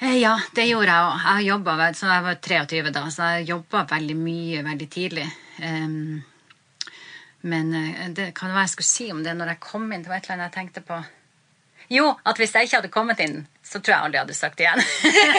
Eh, 0.00 0.18
Ja, 0.20 0.36
det 0.54 0.68
gjorde 0.68 0.92
jeg 0.92 1.08
òg. 1.08 1.26
Jeg 1.26 1.48
jobba 1.48 1.76
så 1.96 2.10
jeg 2.12 2.24
var 2.26 2.40
23 2.44 2.92
da, 2.92 3.04
så 3.10 3.30
jeg 3.36 3.48
jobba 3.48 3.84
veldig 3.90 4.16
mye 4.20 4.64
veldig 4.66 4.88
tidlig. 4.92 5.26
Um, 5.62 6.22
men 7.46 7.74
eh, 7.74 8.08
det 8.12 8.34
kan 8.36 8.52
være 8.52 8.66
jeg 8.66 8.74
skulle 8.74 8.92
si 8.92 9.10
om 9.12 9.22
det 9.24 9.36
når 9.36 9.54
jeg 9.54 9.64
kom 9.64 9.86
inn. 9.92 10.02
Det 10.04 10.12
var 10.12 10.20
et 10.20 10.28
eller 10.28 10.36
annet 10.38 10.50
jeg 10.50 10.58
tenkte 10.58 10.84
på. 10.86 11.00
Jo, 11.96 12.10
at 12.26 12.36
hvis 12.40 12.54
jeg 12.54 12.66
ikke 12.66 12.80
hadde 12.82 12.92
kommet 12.92 13.20
inn, 13.22 13.44
så 13.66 13.80
tror 13.80 13.92
jeg 13.92 14.06
aldri 14.06 14.18
jeg 14.18 14.22
hadde 14.22 14.34
det 14.36 14.38
igjen. 14.62 14.82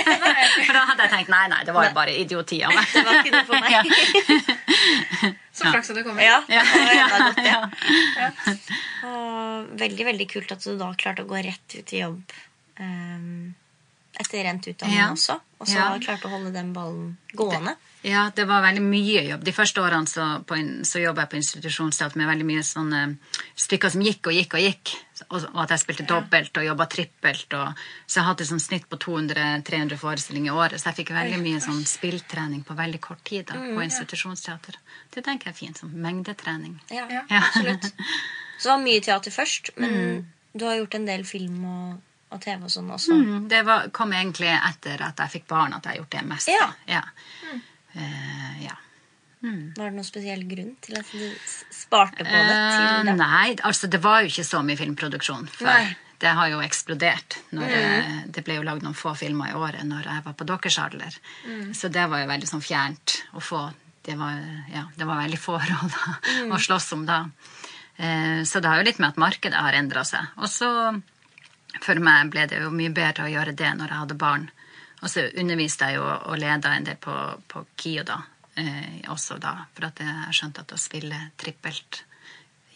For 0.68 0.76
da 0.76 0.82
hadde 0.90 1.06
jeg 1.06 1.12
tenkt 1.14 1.32
nei, 1.32 1.44
nei, 1.54 1.60
det 1.68 1.76
var 1.76 1.88
jo 1.88 1.94
bare 1.96 2.16
idioti 2.20 2.60
av 2.68 2.74
meg. 2.76 2.90
Det 2.98 3.04
var 3.08 3.20
ikke 3.22 3.36
noe 3.36 3.48
for 3.48 3.56
meg. 3.64 3.72
Ja. 3.72 5.32
Så 5.56 5.72
flaks 5.72 5.92
at 5.94 5.98
du 5.98 6.04
kom. 6.06 6.20
Ja, 6.22 6.42
Ja, 6.52 6.64
godt, 7.14 7.40
ja. 7.46 7.62
ja. 8.20 8.28
Og 9.08 9.72
veldig, 9.80 10.06
veldig 10.12 10.28
kult 10.34 10.52
at 10.54 10.66
du 10.66 10.76
da 10.80 10.92
klarte 11.00 11.24
å 11.24 11.30
gå 11.30 11.40
rett 11.46 11.78
ut 11.80 11.94
i 11.96 12.04
jobb 12.04 12.36
ehm, 12.84 13.56
etter 14.20 14.46
endt 14.50 14.68
utdanning 14.72 14.98
Ja. 14.98 15.12
også. 15.14 15.40
Og 15.60 15.68
så 15.68 15.76
Ja. 15.78 15.98
klarte 16.00 16.26
å 16.28 16.30
holde 16.30 16.52
den 16.54 16.74
ballen 16.74 17.18
gående. 17.36 17.76
Ja, 18.04 18.30
det 18.30 18.46
var 18.48 18.62
veldig 18.62 18.82
mye 18.86 19.24
jobb. 19.28 19.44
De 19.44 19.52
første 19.52 19.82
årene 19.82 20.08
så, 20.08 20.44
på, 20.46 20.56
så 20.86 21.02
jobba 21.02 21.22
jeg 21.26 21.30
på 21.32 21.36
institusjonsteater 21.40 22.16
med 22.16 22.28
veldig 22.30 22.46
mye 22.46 22.62
sånne 22.64 23.18
stykker 23.58 23.90
som 23.92 24.02
gikk 24.06 24.28
og 24.30 24.34
gikk 24.38 24.54
og 24.54 24.62
gikk. 24.62 24.92
Og, 25.32 25.44
og 25.56 25.58
at 25.64 25.70
jeg 25.74 25.80
spilte 25.82 26.06
dobbelt 26.08 26.56
og 26.62 26.64
jobba 26.64 26.86
trippelt. 26.88 27.54
Og, 27.58 27.74
så 28.08 28.22
jeg 28.22 28.28
hadde 28.30 28.46
sånn 28.46 28.62
snitt 28.62 28.86
på 28.88 29.00
200-300 29.02 29.98
forestillinger 29.98 30.54
i 30.54 30.56
året. 30.56 30.80
Så 30.80 30.92
jeg 30.92 31.00
fikk 31.02 31.12
veldig 31.18 31.42
mye 31.42 31.60
sånn 31.60 31.84
spilltrening 31.90 32.64
på 32.64 32.78
veldig 32.78 33.02
kort 33.02 33.24
tid 33.26 33.48
da, 33.50 33.54
på 33.58 33.82
institusjonsteater. 33.84 34.78
Det 35.12 35.24
tenker 35.26 35.50
jeg 35.50 35.56
er 35.56 35.60
fint. 35.66 35.78
Sånn 35.82 35.98
mengdetrening. 35.98 36.80
Ja, 36.94 37.08
Ja. 37.10 37.24
Ja. 37.30 37.42
absolutt. 37.50 37.92
Så 38.60 38.70
det 38.70 38.72
var 38.74 38.84
mye 38.86 39.02
teater 39.02 39.32
først, 39.32 39.70
men 39.78 40.28
du 40.56 40.66
har 40.66 40.78
gjort 40.80 40.96
en 40.96 41.06
del 41.06 41.24
film 41.26 41.66
og, 41.66 41.98
og 42.34 42.42
TV 42.44 42.66
og 42.68 42.72
sånn 42.72 42.90
også. 42.92 43.16
Mm, 43.16 43.46
det 43.52 43.62
var, 43.68 43.88
kom 43.96 44.12
egentlig 44.16 44.50
etter 44.52 45.04
at 45.06 45.24
jeg 45.24 45.38
fikk 45.38 45.48
barn, 45.52 45.76
at 45.78 45.86
jeg 45.86 45.96
har 45.96 46.02
gjort 46.02 46.18
det 46.18 46.26
mest. 46.28 46.52
Ja. 46.52 46.68
Ja. 46.90 47.04
Eh, 47.94 48.66
ja. 48.66 48.76
Var 49.48 49.86
det 49.86 49.94
noen 49.96 50.08
spesiell 50.08 50.44
grunn 50.50 50.74
til 50.84 50.98
at 51.00 51.08
du 51.14 51.24
sparte 51.72 52.26
på 52.26 52.26
det? 52.26 52.58
Uh, 52.58 53.12
nei, 53.16 53.54
altså 53.64 53.88
det 53.88 54.02
var 54.04 54.24
jo 54.26 54.32
ikke 54.32 54.44
så 54.48 54.64
mye 54.66 54.80
filmproduksjon 54.80 55.48
før. 55.54 55.70
Nei. 55.70 55.96
Det 56.18 56.32
har 56.34 56.50
jo 56.50 56.64
eksplodert. 56.66 57.38
Når, 57.54 57.74
eh, 57.78 58.14
Det 58.34 58.42
ble 58.44 58.56
jo 58.58 58.64
lagd 58.66 58.82
noen 58.82 58.98
få 58.98 59.14
filmer 59.16 59.52
i 59.52 59.58
året 59.58 59.86
når 59.86 60.08
jeg 60.10 60.24
var 60.26 60.34
på 60.34 60.48
deres 60.50 60.78
alder. 60.82 61.20
Så 61.78 61.92
det 61.94 62.08
var 62.10 62.24
jo 62.24 62.32
veldig 62.32 62.50
sånn 62.50 62.66
fjernt 62.66 63.20
å 63.38 63.44
få 63.44 63.68
det 64.08 64.16
var, 64.16 64.40
ja, 64.72 64.86
det 64.96 65.04
var 65.04 65.20
veldig 65.20 65.38
få 65.40 65.58
råd 65.70 65.96
å 66.56 66.60
slåss 66.64 66.94
om 66.96 67.04
da. 67.06 67.26
Eh, 68.00 68.44
så 68.48 68.62
det 68.64 68.72
har 68.72 68.80
jo 68.80 68.88
litt 68.88 69.02
med 69.04 69.12
at 69.12 69.20
markedet 69.20 69.60
har 69.60 69.76
endra 69.76 70.06
seg. 70.08 70.30
Og 70.40 70.48
så 70.52 70.70
for 71.84 72.00
meg 72.04 72.32
ble 72.34 72.46
det 72.50 72.62
jo 72.64 72.72
mye 72.74 72.94
bedre 72.94 73.28
å 73.28 73.32
gjøre 73.32 73.56
det 73.58 73.74
når 73.78 73.92
jeg 73.92 74.04
hadde 74.04 74.20
barn. 74.20 74.50
Og 75.02 75.12
så 75.12 75.28
underviste 75.38 75.90
jeg 75.90 76.00
jo 76.00 76.06
og 76.08 76.38
leda 76.42 76.74
en 76.74 76.88
del 76.88 76.98
på, 77.02 77.14
på 77.48 77.64
KIO 77.78 78.04
da, 78.08 78.18
eh, 78.58 79.02
også 79.14 79.38
da. 79.42 79.54
For 79.76 79.90
at 79.90 80.02
jeg 80.02 80.38
skjønte 80.38 80.64
at 80.66 80.74
å 80.74 80.80
spille 80.82 81.20
trippelt 81.38 82.02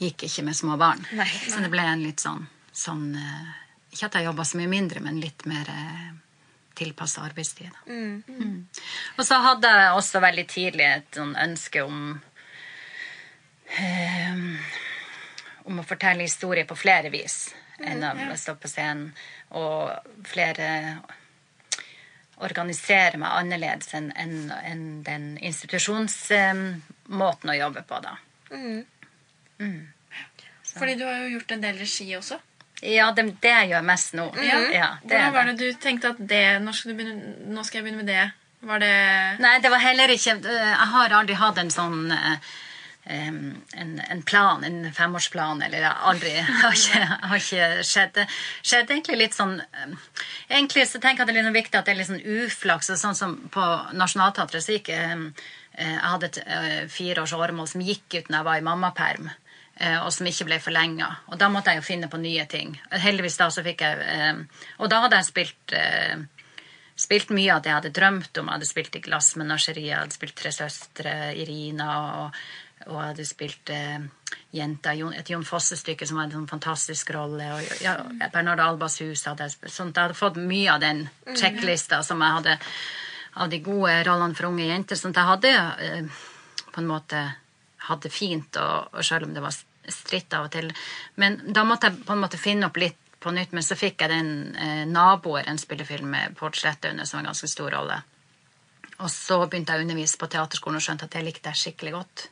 gikk 0.01 0.27
ikke 0.27 0.45
med 0.45 0.57
små 0.57 0.77
barn. 0.81 1.01
Nei. 1.17 1.29
Så 1.29 1.61
det 1.63 1.71
ble 1.73 1.85
en 1.85 2.03
litt 2.03 2.21
sånn, 2.23 2.45
sånn 2.73 3.11
eh, 3.17 3.57
Ikke 3.91 4.07
at 4.07 4.15
jeg 4.15 4.29
jobba 4.29 4.45
så 4.47 4.55
mye 4.55 4.71
mindre, 4.71 5.01
men 5.03 5.19
litt 5.19 5.43
mer 5.49 5.67
eh, 5.67 6.11
tilpassa 6.79 7.25
arbeidstid. 7.27 7.67
Da. 7.73 7.91
Mm. 7.91 8.67
Og 9.17 9.25
så 9.27 9.39
hadde 9.43 9.67
jeg 9.67 9.97
også 9.97 10.21
veldig 10.23 10.45
tidlig 10.47 10.85
et 10.87 11.17
sånn 11.19 11.33
ønske 11.35 11.83
om 11.83 11.97
eh, 13.75 14.45
om 15.67 15.81
å 15.81 15.85
fortelle 15.85 16.25
historier 16.25 16.65
på 16.69 16.77
flere 16.79 17.11
vis 17.13 17.49
enn 17.83 18.03
å 18.03 18.37
stå 18.39 18.55
på 18.59 18.67
scenen. 18.71 19.11
Og 19.57 19.91
flere 20.27 20.67
organisere 22.41 23.17
meg 23.21 23.29
annerledes 23.37 23.93
enn 23.97 24.11
en, 24.17 24.51
en 24.51 25.03
den 25.05 25.37
institusjonsmåten 25.37 27.49
å 27.53 27.57
jobbe 27.57 27.81
på, 27.87 27.95
da. 28.01 28.13
Fordi 30.71 30.95
du 30.97 31.03
har 31.05 31.17
jo 31.25 31.33
gjort 31.35 31.51
en 31.55 31.65
del 31.65 31.75
regi 31.81 32.07
også. 32.17 32.37
Ja, 32.81 33.11
det, 33.13 33.23
det 33.43 33.51
jeg 33.51 33.69
gjør 33.75 33.83
mest 33.85 34.13
nå. 34.17 34.25
Ja, 34.41 34.87
det 35.03 35.13
Hvordan 35.13 35.33
var 35.35 35.43
det. 35.51 35.57
du 35.59 35.67
tenkte 35.81 36.05
at 36.15 36.19
det, 36.31 36.45
nå 36.63 36.69
skal, 36.73 36.91
du 36.91 36.95
begynne, 36.97 37.15
nå 37.53 37.61
skal 37.67 37.77
jeg 37.79 37.85
begynne 37.85 38.01
med 38.01 38.09
det? 38.09 38.25
Var 38.65 38.77
det 38.81 38.95
Nei, 39.41 39.55
det 39.61 39.69
var 39.73 39.81
heller 39.81 40.07
ikke 40.13 40.35
Jeg 40.45 40.87
har 40.93 41.09
aldri 41.17 41.35
hatt 41.37 41.57
en 41.57 41.71
sånn 41.73 42.11
eh, 42.13 42.35
en, 43.03 44.01
en 44.09 44.21
plan, 44.23 44.63
en 44.63 44.93
femårsplan, 44.93 45.61
eller 45.65 45.81
jeg 45.81 45.93
aldri 46.11 46.31
har 46.61 46.75
ikke, 46.77 46.99
har 47.31 47.37
ikke 47.41 47.69
skjedd. 47.87 48.11
Det 48.13 48.25
skjedde 48.61 48.93
egentlig 48.93 49.17
litt 49.17 49.33
sånn 49.37 49.55
Egentlig 50.49 50.85
så 50.87 50.99
tenker 51.01 51.23
jeg 51.23 51.31
det 51.31 51.33
er 51.33 51.39
litt 51.39 51.47
sånn 51.49 51.57
viktig 51.57 51.79
at 51.79 51.87
det 51.87 51.93
er 51.95 51.99
litt 52.01 52.09
sånn 52.11 52.45
uflaks. 52.45 52.91
Sånn 53.01 53.17
som 53.17 53.37
på 53.53 53.63
Nationaltheatret 53.97 54.63
så 54.65 54.75
gikk 54.77 54.91
em, 54.93 55.23
eh, 55.73 55.95
Jeg 55.95 56.11
hadde 56.13 56.29
et 56.29 56.41
eh, 56.45 56.81
fireårs 56.91 57.33
åremål 57.37 57.71
som 57.71 57.81
gikk 57.85 58.19
ut 58.19 58.29
når 58.29 58.37
jeg 58.37 58.49
var 58.51 58.59
i 58.61 58.67
mammaperm. 58.69 59.31
eh, 59.79 59.97
Og 60.03 60.11
som 60.13 60.27
ikke 60.29 60.45
ble 60.51 60.59
forlenga. 60.61 61.09
Og 61.31 61.39
da 61.41 61.49
måtte 61.49 61.73
jeg 61.73 61.81
jo 61.81 61.87
finne 61.89 62.11
på 62.11 62.21
nye 62.21 62.45
ting. 62.45 62.77
Heldigvis 62.91 63.39
da 63.41 63.49
så 63.49 63.63
fikk 63.65 63.81
jeg 63.81 64.45
Og 64.77 64.89
da 64.91 65.01
hadde 65.07 65.17
jeg 65.21 65.31
spilt 65.31 65.75
spilt 67.01 67.31
mye 67.33 67.55
av 67.55 67.61
det 67.63 67.71
jeg 67.71 67.77
hadde 67.79 67.95
drømt 67.97 68.37
om. 68.37 68.49
Jeg 68.49 68.59
hadde 68.59 68.67
spilt 68.69 68.97
i 68.99 69.01
Glassmenageriet, 69.01 69.87
jeg 69.89 69.97
hadde 70.03 70.13
spilt 70.13 70.35
Tre 70.37 70.51
søstre, 70.53 71.13
Irina, 71.39 71.87
og, 72.25 72.35
og 72.87 72.97
hadde 73.01 73.25
spilt 73.27 73.69
eh, 73.73 73.99
Jenta, 74.55 74.93
et 75.15 75.29
Jon 75.31 75.45
Fosse-stykke 75.47 76.07
som 76.07 76.19
hadde 76.21 76.37
en 76.39 76.49
fantastisk 76.49 77.11
rolle. 77.15 77.47
Og, 77.55 77.69
ja, 77.83 77.97
Bernard 78.33 78.59
Albas 78.63 78.99
hus 79.03 79.25
hadde 79.27 79.47
jeg 79.47 79.55
spilt. 79.55 79.73
At 79.73 79.95
jeg 79.95 80.03
hadde 80.03 80.19
fått 80.19 80.39
mye 80.41 80.73
av 80.73 80.81
den 80.83 81.05
sjekklista 81.29 82.01
som 82.07 82.23
jeg 82.23 82.37
hadde 82.39 82.57
av 83.41 83.51
de 83.51 83.61
gode 83.63 83.93
rollene 84.07 84.35
for 84.35 84.49
unge 84.49 84.67
jenter. 84.67 84.99
Sånn 84.99 85.15
at 85.15 85.21
jeg 85.21 85.31
hadde 85.31 85.53
eh, 85.87 86.23
på 86.71 86.81
en 86.81 86.89
måte 86.89 87.25
hadde 87.87 88.11
fint, 88.13 88.57
og, 88.61 88.91
og 88.95 89.05
selv 89.05 89.27
om 89.27 89.35
det 89.35 89.43
var 89.43 89.55
stritt 89.91 90.33
av 90.37 90.47
og 90.47 90.53
til. 90.53 90.69
Men 91.19 91.39
da 91.47 91.63
måtte 91.67 91.89
jeg 91.89 92.03
på 92.05 92.15
en 92.15 92.21
måte 92.21 92.39
finne 92.41 92.67
opp 92.69 92.79
litt 92.81 92.99
på 93.21 93.31
nytt, 93.33 93.53
men 93.53 93.65
så 93.65 93.77
fikk 93.77 94.01
jeg 94.01 94.11
den 94.11 94.31
eh, 94.57 94.83
naboer, 94.89 95.45
en 95.47 95.59
spillefilm 95.61 96.09
med 96.09 96.37
Pål 96.39 96.55
Slettaune, 96.57 97.05
som 97.05 97.19
var 97.19 97.25
en 97.25 97.31
ganske 97.31 97.49
stor 97.51 97.73
rolle. 97.75 97.99
Og 99.01 99.09
så 99.09 99.37
begynte 99.45 99.73
jeg 99.73 99.81
å 99.81 99.85
undervise 99.85 100.19
på 100.21 100.29
teaterskolen 100.29 100.77
og 100.77 100.85
skjønte 100.85 101.07
at 101.07 101.15
jeg 101.17 101.25
likte 101.25 101.49
det 101.49 101.57
skikkelig 101.57 101.93
godt. 101.95 102.25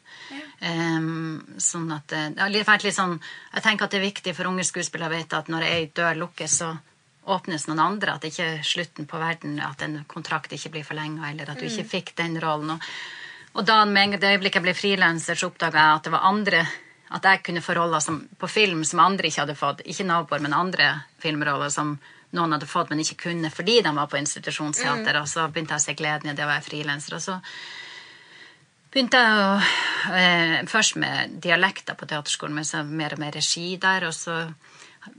Em, 0.69 1.39
sånn 1.61 1.89
at 1.95 2.13
eh, 2.13 2.49
litt 2.51 2.85
sånn, 2.93 3.15
Jeg 3.53 3.63
tenker 3.65 3.87
at 3.87 3.95
det 3.95 3.99
er 3.99 4.05
viktig 4.09 4.35
for 4.37 4.49
unge 4.51 4.65
skuespillere 4.67 5.09
å 5.09 5.17
vite 5.17 5.39
at 5.39 5.49
når 5.49 5.65
ei 5.65 5.89
dør 5.95 6.19
lukkes, 6.25 6.57
så 6.61 6.73
åpnes 7.29 7.67
noen 7.69 7.81
andre. 7.83 8.13
At 8.15 8.25
det 8.25 8.33
ikke 8.33 8.49
er 8.49 8.67
slutten 8.67 9.07
på 9.09 9.21
verden, 9.21 9.57
at 9.63 9.81
en 9.85 10.03
kontrakt 10.09 10.53
ikke 10.53 10.73
blir 10.75 10.85
forlenga, 10.85 11.31
eller 11.31 11.49
at 11.49 11.61
du 11.61 11.67
ikke 11.69 11.87
fikk 11.97 12.13
den 12.19 12.37
rollen. 12.41 12.75
Og, 12.75 12.91
og 13.59 13.65
da 13.65 13.81
med 13.85 14.19
det 14.19 14.35
øyeblikket 14.35 14.61
jeg 14.61 14.67
ble 14.67 14.77
frilanser, 14.77 15.39
så 15.39 15.49
oppdaga 15.49 15.81
jeg 15.81 15.97
at 15.97 16.07
det 16.07 16.15
var 16.17 16.29
andre 16.29 16.67
At 17.09 17.25
jeg 17.25 17.39
kunne 17.41 17.61
få 17.65 17.73
roller 17.73 17.99
som, 18.05 18.19
på 18.37 18.47
film 18.47 18.83
som 18.85 18.99
andre 19.01 19.25
ikke 19.31 19.41
hadde 19.41 19.55
fått. 19.57 19.79
Ikke 19.81 20.05
naboer, 20.05 20.43
men 20.45 20.53
andre 20.53 20.91
filmroller 21.17 21.71
som 21.73 21.95
noen 22.37 22.53
hadde 22.53 22.69
fått, 22.69 22.91
men 22.91 23.01
ikke 23.01 23.23
kunne 23.29 23.51
fordi 23.53 23.79
de 23.85 23.93
var 23.95 24.09
på 24.09 24.19
institusjonsteater. 24.19 25.17
Og 25.21 25.29
så 25.29 25.47
begynte 25.49 25.75
jeg 25.75 25.81
å 25.81 25.87
se 25.87 25.95
gleden 25.97 26.31
i 26.31 26.35
det 26.37 26.45
å 26.45 26.51
være 26.51 26.65
frilanser. 26.67 27.15
Og 27.17 27.23
så 27.23 27.37
begynte 28.93 29.21
jeg 29.21 29.45
å, 29.45 29.53
eh, 30.13 30.57
først 30.69 30.97
med 31.01 31.39
dialekter 31.41 31.97
på 31.97 32.09
teaterskolen, 32.09 32.55
men 32.55 32.67
så 32.67 32.83
mer 32.85 33.13
og 33.13 33.19
mer 33.19 33.31
regi 33.31 33.77
der. 33.77 34.05
Og 34.05 34.13
så 34.13 34.53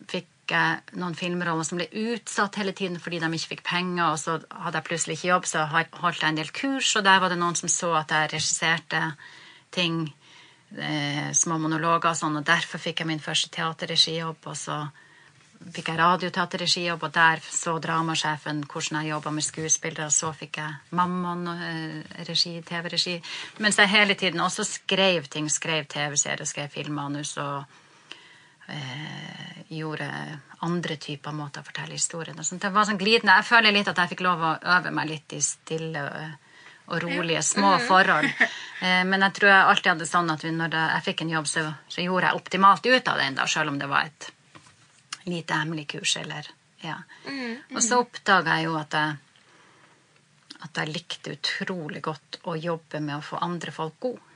fikk 0.07 0.29
jeg 0.51 0.99
noen 0.99 1.15
filmroller 1.15 1.67
som 1.67 1.79
ble 1.79 1.87
utsatt 2.11 2.59
hele 2.59 2.73
tiden 2.73 2.99
fordi 2.99 3.21
de 3.23 3.27
ikke 3.27 3.55
fikk 3.57 3.67
penger. 3.67 4.07
Og 4.13 4.19
så 4.19 4.39
hadde 4.51 4.79
jeg 4.79 4.89
plutselig 4.89 5.19
ikke 5.19 5.33
jobb, 5.33 5.47
så 5.51 5.67
holdt 5.67 6.23
jeg 6.23 6.29
en 6.29 6.41
del 6.41 6.51
kurs, 6.55 6.97
og 6.97 7.05
der 7.05 7.21
var 7.21 7.29
det 7.29 7.39
noen 7.39 7.59
som 7.59 7.69
så 7.69 7.95
at 8.01 8.15
jeg 8.15 8.33
regisserte 8.35 9.15
ting, 9.71 10.13
eh, 10.77 11.31
små 11.33 11.59
monologer 11.59 12.11
og 12.11 12.19
sånn, 12.19 12.39
og 12.39 12.45
derfor 12.45 12.79
fikk 12.79 13.01
jeg 13.01 13.07
min 13.07 13.23
første 13.23 13.51
teaterregijobb. 13.51 14.47
Og 14.47 14.57
så 14.57 14.91
fikk 15.61 15.91
jeg 15.93 15.99
radioteaterregijobb, 16.01 17.03
og 17.05 17.13
der 17.15 17.43
så 17.45 17.75
dramasjefen 17.83 18.63
hvordan 18.65 19.03
jeg 19.03 19.13
jobba 19.13 19.33
med 19.37 19.45
skuespillere. 19.45 20.09
Og 20.09 20.15
så 20.15 20.33
fikk 20.37 20.61
jeg 20.63 20.97
Mammon 20.97 21.47
eh, 21.53 22.25
regi, 22.29 22.55
TV-regi. 22.67 23.19
Mens 23.61 23.79
jeg 23.79 23.93
hele 23.93 24.17
tiden 24.17 24.41
også 24.41 24.65
skrev 24.65 25.29
ting. 25.29 25.51
Skrev 25.53 25.87
TV-serier, 25.91 26.49
skrev 26.49 26.73
filmmanus 26.73 27.37
og 27.43 27.65
eh, 28.73 29.61
gjorde 29.77 30.09
andre 30.65 30.97
typer 31.01 31.37
måter 31.37 31.61
å 31.61 31.69
fortelle 31.69 31.97
historien. 31.97 32.41
Det 32.41 32.73
var 32.73 32.89
sånn 32.89 33.01
glidende. 33.01 33.37
Jeg 33.43 33.51
føler 33.53 33.77
litt 33.77 33.93
at 33.93 34.01
jeg 34.01 34.15
fikk 34.15 34.25
lov 34.25 34.41
å 34.41 34.57
øve 34.79 34.95
meg 34.97 35.13
litt 35.13 35.37
i 35.37 35.43
stille 35.45 36.09
og, 36.09 36.49
rolige, 37.05 37.45
små 37.47 37.77
forhold. 37.85 38.33
Eh, 38.81 39.03
men 39.05 39.21
jeg 39.21 39.35
tror 39.37 39.51
jeg 39.51 39.65
alltid 39.69 39.89
hadde 39.91 40.07
sånn 40.09 40.31
at 40.33 40.45
når 40.57 40.75
jeg 40.81 41.03
fikk 41.05 41.19
en 41.21 41.33
jobb, 41.35 41.49
så, 41.53 41.67
så 41.93 42.01
gjorde 42.01 42.31
jeg 42.31 42.39
optimalt 42.39 42.87
ut 42.89 43.11
av 43.13 43.19
den, 43.21 43.35
da, 43.37 43.45
selv 43.45 43.75
om 43.75 43.77
det 43.77 43.89
var 43.91 44.09
et 44.09 44.31
lite 45.31 45.59
hemmelig 45.59 45.89
kurs. 45.95 46.17
Eller, 46.21 46.49
ja. 46.85 46.99
Og 47.75 47.83
så 47.85 48.01
oppdaga 48.03 48.59
jeg 48.59 48.69
jo 48.69 48.79
at 48.81 48.97
jeg, 48.99 49.19
at 50.61 50.83
jeg 50.83 50.93
likte 50.93 51.37
utrolig 51.37 52.03
godt 52.05 52.43
å 52.51 52.57
jobbe 52.59 53.01
med 53.01 53.17
å 53.17 53.25
få 53.25 53.41
andre 53.41 53.73
folk 53.73 53.97
gode. 54.03 54.27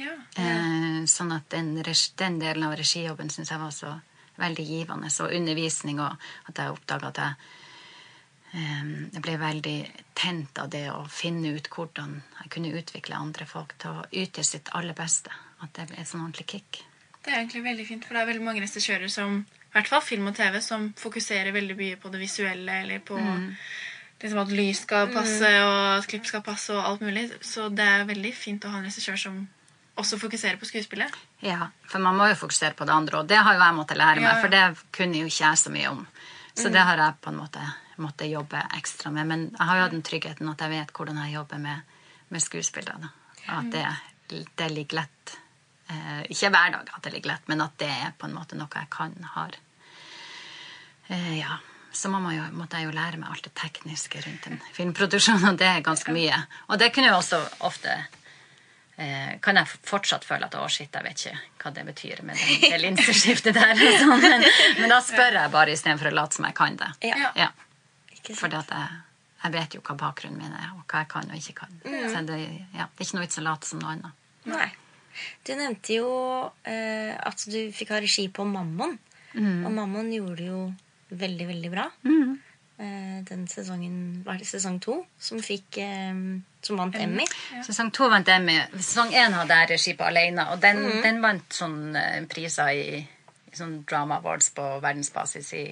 Ja. 0.00 0.14
Eh, 0.40 1.02
sånn 1.10 1.34
at 1.36 1.50
den, 1.52 1.74
den 1.76 2.38
delen 2.40 2.64
av 2.64 2.76
regijobben 2.78 3.30
syns 3.30 3.52
jeg 3.52 3.60
var 3.60 3.74
så 3.76 3.92
veldig 4.40 4.64
givende. 4.64 5.10
Så 5.12 5.28
undervisning 5.28 6.00
og 6.00 6.16
at 6.48 6.58
jeg 6.58 6.72
oppdaga 6.72 7.10
at 7.12 7.20
jeg, 7.22 7.50
eh, 8.54 8.92
jeg 9.12 9.24
ble 9.24 9.36
veldig 9.40 9.78
tent 10.18 10.62
av 10.62 10.70
det 10.72 10.86
å 10.92 11.04
finne 11.12 11.54
ut 11.56 11.68
hvordan 11.72 12.16
jeg 12.40 12.54
kunne 12.56 12.74
utvikle 12.80 13.20
andre 13.20 13.48
folk 13.48 13.76
til 13.82 14.00
å 14.00 14.06
yte 14.24 14.44
sitt 14.46 14.72
aller 14.78 14.96
beste. 14.96 15.34
At 15.62 15.74
det 15.76 15.90
ble 15.90 16.00
et 16.00 16.08
sånn 16.08 16.24
ordentlig 16.24 16.48
kick. 16.56 16.82
Det 17.22 17.30
er 17.30 17.42
egentlig 17.42 17.62
veldig 17.62 17.84
fint, 17.86 18.06
for 18.06 18.16
det 18.16 18.22
er 18.22 18.32
veldig 18.32 18.44
mange 18.48 18.64
regissører 18.64 19.10
som 19.12 19.44
i 19.72 19.78
hvert 19.78 19.88
fall 19.88 20.02
film 20.04 20.26
og 20.28 20.36
TV, 20.36 20.58
som 20.60 20.90
fokuserer 21.00 21.52
veldig 21.54 21.76
mye 21.78 21.96
på 21.96 22.10
det 22.12 22.20
visuelle, 22.20 22.82
eller 22.84 23.00
på 23.00 23.16
liksom 24.22 24.42
at 24.42 24.52
lys 24.52 24.82
skal 24.84 25.08
passe, 25.14 25.48
og 25.64 25.78
at 25.96 26.06
klipp 26.10 26.28
skal 26.28 26.44
passe, 26.44 26.74
og 26.76 26.84
alt 26.84 27.00
mulig. 27.00 27.24
Så 27.40 27.70
det 27.72 27.86
er 27.88 28.04
veldig 28.06 28.34
fint 28.36 28.64
å 28.68 28.72
ha 28.74 28.82
en 28.82 28.84
regissør 28.86 29.16
som 29.18 29.40
også 29.98 30.18
fokuserer 30.20 30.60
på 30.60 30.68
skuespillet. 30.68 31.16
Ja, 31.40 31.70
for 31.88 32.04
man 32.04 32.16
må 32.20 32.28
jo 32.30 32.36
fokusere 32.44 32.76
på 32.76 32.84
det 32.88 32.94
andre, 32.94 33.22
og 33.22 33.32
det 33.32 33.40
har 33.40 33.56
jo 33.56 33.64
jeg 33.64 33.78
måttet 33.80 33.98
lære 34.00 34.20
meg, 34.20 34.28
Ja, 34.28 34.36
ja. 34.36 34.42
for 34.44 34.52
det 34.52 34.62
kunne 34.92 35.24
jo 35.24 35.32
ikke 35.32 35.44
jeg 35.46 35.58
så 35.64 35.72
mye 35.72 35.90
om. 35.90 36.06
Så 36.54 36.68
det 36.68 36.84
har 36.84 37.00
jeg 37.00 37.16
på 37.24 37.32
en 37.32 37.40
måte 37.40 37.64
måttet 37.96 38.28
jobbe 38.28 38.60
ekstra 38.76 39.10
med. 39.10 39.26
Men 39.26 39.44
jeg 39.50 39.66
har 39.68 39.76
jo 39.78 39.84
hatt 39.86 39.96
den 39.96 40.04
tryggheten 40.04 40.48
at 40.52 40.60
jeg 40.60 40.70
vet 40.70 40.92
hvordan 40.92 41.20
jeg 41.24 41.34
jobber 41.38 41.58
med, 41.64 41.80
med 42.28 42.44
skuespillere. 42.44 43.08
Og 43.48 43.54
At 43.56 43.70
det, 43.72 44.42
det 44.60 44.68
ligger 44.72 45.00
lett. 45.00 45.38
Eh, 45.92 46.22
ikke 46.32 46.50
hver 46.52 46.72
dag 46.76 46.88
at 46.94 47.04
det 47.04 47.12
ligger 47.16 47.34
lett, 47.34 47.50
men 47.50 47.62
at 47.64 47.76
det 47.82 47.90
er 47.90 48.16
på 48.18 48.28
en 48.28 48.36
måte 48.36 48.56
noe 48.58 48.70
jeg 48.72 48.88
kan, 48.92 49.14
har. 49.34 49.58
Eh, 51.08 51.38
ja. 51.40 51.58
Så 51.92 52.08
må 52.08 52.22
man 52.24 52.32
jo, 52.32 52.44
måtte 52.56 52.80
jeg 52.80 52.88
jo 52.88 52.94
lære 52.96 53.18
meg 53.20 53.34
alt 53.34 53.44
det 53.44 53.52
tekniske 53.58 54.22
rundt 54.24 54.46
en 54.48 54.60
filmproduksjon, 54.72 55.44
og 55.50 55.58
det 55.60 55.68
er 55.68 55.84
ganske 55.84 56.14
mye. 56.14 56.38
Og 56.72 56.80
det 56.80 56.88
kunne 56.94 57.10
jo 57.10 57.18
også 57.18 57.40
ofte 57.68 57.98
eh, 58.96 59.34
kan 59.44 59.60
jeg 59.60 59.68
fortsatt 59.90 60.24
føle 60.24 60.48
at 60.48 60.56
å, 60.56 60.64
shit, 60.72 60.88
jeg 60.88 61.04
vet 61.04 61.26
ikke 61.26 61.36
hva 61.64 61.74
det 61.76 61.84
betyr 61.90 62.24
med 62.24 62.40
det, 62.40 62.58
det 62.72 62.80
linseskiftet 62.80 63.58
der. 63.58 63.84
Sånn. 64.00 64.24
Men, 64.24 64.48
men 64.80 64.94
da 64.94 65.02
spør 65.04 65.42
jeg 65.42 65.52
bare 65.52 65.76
istedenfor 65.76 66.08
å 66.08 66.16
late 66.16 66.40
som 66.40 66.48
jeg 66.48 66.56
kan 66.62 66.80
det. 66.80 66.92
Ja. 67.10 67.32
Ja, 67.36 67.50
For 68.32 68.48
jeg, 68.48 68.88
jeg 69.42 69.56
vet 69.58 69.76
jo 69.76 69.84
hva 69.84 69.98
bakgrunnen 70.06 70.40
min 70.40 70.56
er, 70.56 70.72
og 70.72 70.86
hva 70.86 71.04
jeg 71.04 71.12
kan 71.12 71.28
og 71.28 71.36
ikke 71.42 71.66
kan. 71.66 71.76
Så 71.84 72.24
det, 72.30 72.40
ja, 72.72 72.88
det 72.88 73.04
er 73.04 73.04
ikke 73.04 73.18
noe 73.18 73.26
vits 73.26 73.42
å 73.42 73.44
late 73.44 73.68
som 73.68 73.84
noe 73.84 73.98
annet. 73.98 74.24
Nei. 74.48 74.70
Du 75.46 75.52
nevnte 75.58 75.96
jo 75.98 76.08
eh, 76.64 77.12
at 77.16 77.44
du 77.50 77.58
fikk 77.72 77.90
ha 77.94 78.00
regi 78.02 78.28
på 78.28 78.44
Mammon. 78.48 78.98
Og 79.36 79.70
Mammon 79.72 80.10
gjorde 80.12 80.36
det 80.42 80.48
jo 80.50 80.62
veldig, 81.10 81.46
veldig 81.48 81.70
bra. 81.72 81.86
eh, 82.78 83.18
den 83.28 83.46
sesongen 83.48 84.22
Var 84.26 84.38
det 84.40 84.46
sesong 84.48 84.78
to? 84.82 84.98
Som 85.18 85.40
fikk 85.44 85.78
eh, 85.78 86.12
Som 86.62 86.76
vant 86.80 86.96
Emmy. 86.96 87.24
Sesong 87.64 87.90
to 87.94 88.08
vant 88.12 88.28
Emmy. 88.28 88.58
Sesong 88.76 89.12
én 89.14 89.32
hadde 89.38 89.56
jeg 89.62 89.70
regi 89.74 89.94
på 89.98 90.04
alene, 90.08 90.48
og 90.52 90.60
den, 90.60 90.82
den 91.02 91.20
vant 91.24 91.52
sånn 91.52 91.96
eh, 91.96 92.22
priser 92.30 92.72
i, 92.76 93.00
i 93.52 93.56
sånn 93.56 93.82
drama 93.88 94.18
awards 94.20 94.50
på 94.56 94.66
verdensbasis 94.84 95.52
i, 95.58 95.64